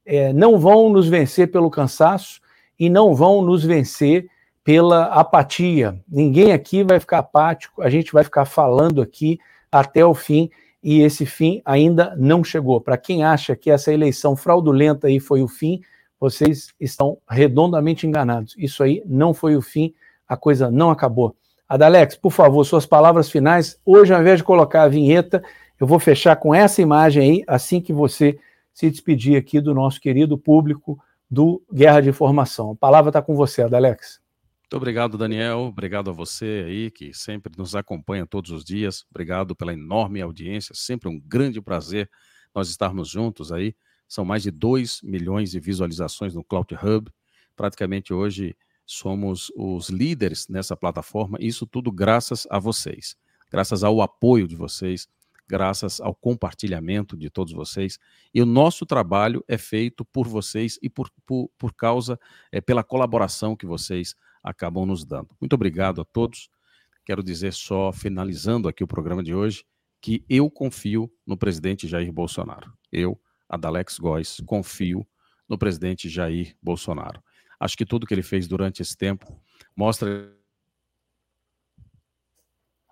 [0.07, 2.41] é, não vão nos vencer pelo cansaço
[2.79, 4.29] e não vão nos vencer
[4.63, 6.01] pela apatia.
[6.09, 9.39] Ninguém aqui vai ficar apático, a gente vai ficar falando aqui
[9.71, 10.49] até o fim
[10.83, 12.81] e esse fim ainda não chegou.
[12.81, 15.81] Para quem acha que essa eleição fraudulenta aí foi o fim,
[16.19, 18.55] vocês estão redondamente enganados.
[18.57, 19.95] Isso aí não foi o fim,
[20.29, 21.35] a coisa não acabou.
[21.69, 23.79] Adalex, por favor, suas palavras finais.
[23.85, 25.43] Hoje, ao invés de colocar a vinheta,
[25.79, 28.39] eu vou fechar com essa imagem aí, assim que você
[28.73, 30.99] se despedir aqui do nosso querido público
[31.31, 32.73] do Guerra de Informação.
[32.73, 34.21] A palavra está com você, Adalex.
[34.71, 35.63] Muito obrigado, Daniel.
[35.63, 39.05] Obrigado a você aí que sempre nos acompanha todos os dias.
[39.11, 40.77] Obrigado pela enorme audiência.
[40.77, 42.09] Sempre um grande prazer
[42.55, 43.75] nós estarmos juntos aí.
[44.07, 47.11] São mais de 2 milhões de visualizações no Cloud Hub.
[47.57, 48.57] Praticamente hoje
[48.87, 51.37] somos os líderes nessa plataforma.
[51.41, 53.17] Isso tudo graças a vocês,
[53.51, 55.09] graças ao apoio de vocês,
[55.49, 57.99] graças ao compartilhamento de todos vocês.
[58.33, 62.17] E o nosso trabalho é feito por vocês e por, por, por causa,
[62.53, 65.29] é, pela colaboração que vocês acabam nos dando.
[65.41, 66.51] Muito obrigado a todos.
[67.05, 69.65] Quero dizer só, finalizando aqui o programa de hoje,
[70.01, 72.73] que eu confio no presidente Jair Bolsonaro.
[72.91, 75.07] Eu, Adalex Góes, confio
[75.49, 77.23] no presidente Jair Bolsonaro.
[77.59, 79.41] Acho que tudo que ele fez durante esse tempo
[79.77, 80.35] mostra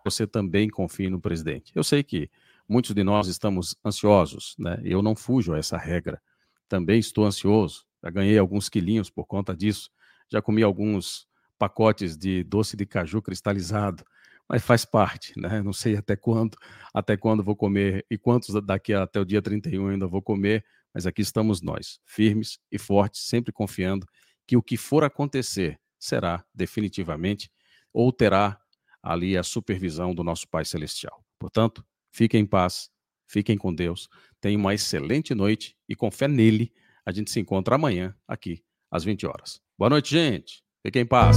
[0.04, 1.70] você também confia no presidente.
[1.74, 2.30] Eu sei que
[2.68, 4.78] Muitos de nós estamos ansiosos, né?
[4.84, 6.20] Eu não fujo a essa regra.
[6.68, 7.86] Também estou ansioso.
[8.04, 9.90] Já ganhei alguns quilinhos por conta disso.
[10.30, 11.26] Já comi alguns
[11.58, 14.04] pacotes de doce de caju cristalizado,
[14.48, 15.62] mas faz parte, né?
[15.62, 16.56] Não sei até quando,
[16.94, 20.64] até quando vou comer e quantos daqui até o dia 31 ainda vou comer,
[20.94, 24.06] mas aqui estamos nós, firmes e fortes, sempre confiando
[24.46, 27.50] que o que for acontecer será definitivamente
[27.92, 28.58] ou terá
[29.02, 31.22] ali a supervisão do nosso Pai Celestial.
[31.38, 32.90] Portanto, Fiquem em paz,
[33.26, 34.08] fiquem com Deus,
[34.40, 36.72] tenham uma excelente noite e com fé nele,
[37.04, 39.60] a gente se encontra amanhã aqui às 20 horas.
[39.78, 40.67] Boa noite, gente.
[40.86, 41.36] Fiquem em paz.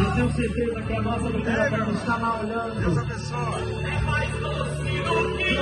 [0.00, 1.30] Eu tenho certeza que a nossa
[2.40, 2.80] olhando.
[2.80, 3.84] Deus abençoe.
[3.84, 5.52] É mais conhecido que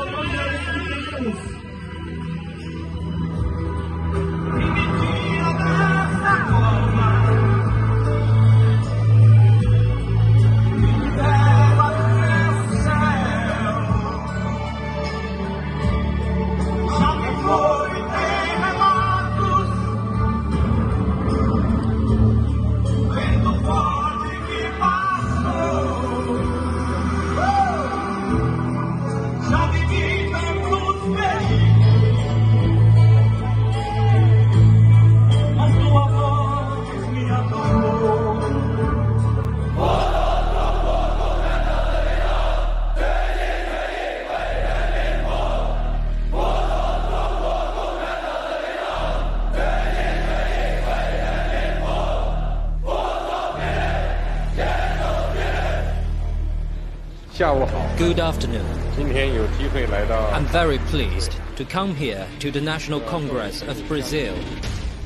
[57.40, 58.66] Good afternoon.
[58.98, 64.36] I'm very pleased to come here to the National Congress of Brazil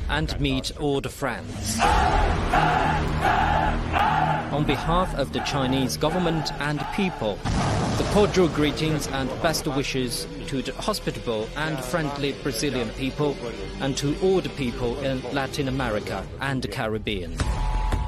[0.09, 1.79] and meet all the friends.
[4.51, 7.39] On behalf of the Chinese government and people,
[7.97, 13.33] the cordial greetings and best wishes to the hospitable and friendly Brazilian people
[13.79, 17.37] and to all the people in Latin America and the Caribbean.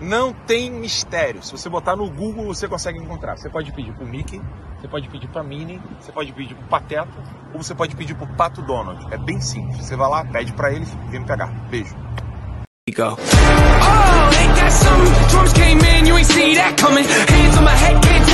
[0.00, 1.42] Não tem mistério.
[1.42, 3.36] Se você botar no Google, você consegue encontrar.
[3.36, 4.40] Você pode pedir pro Mickey,
[4.78, 7.08] você pode pedir pra Minnie, você pode pedir pro Pateta,
[7.54, 9.06] ou você pode pedir pro Pato Donald.
[9.12, 9.86] É bem simples.
[9.86, 11.48] Você vai lá, pede pra ele e vem me pegar.
[11.70, 11.96] Beijo.
[12.94, 13.16] Go.
[13.18, 14.26] Oh,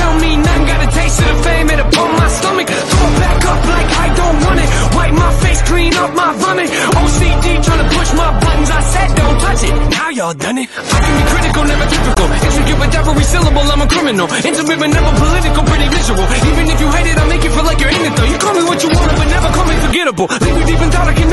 [0.03, 0.65] tell me nothing.
[0.67, 2.67] Got a taste of the fame, it upon my stomach.
[2.67, 4.69] Throw it back up like I don't want it.
[4.95, 6.69] Wipe my face, clean up my vomit.
[6.99, 8.69] OCD trying to push my buttons.
[8.79, 9.73] I said don't touch it.
[9.95, 10.67] Now y'all done it.
[10.95, 12.27] I can be critical, never typical.
[12.47, 14.27] Intricate with every syllable, I'm a criminal.
[14.49, 16.25] Intimate but never political, pretty visual.
[16.51, 18.29] Even if you hate it, I'll make you feel like you're in it though.
[18.33, 20.27] You call me what you want, but never call me forgettable.
[20.43, 21.29] Leave you deep in thought, I can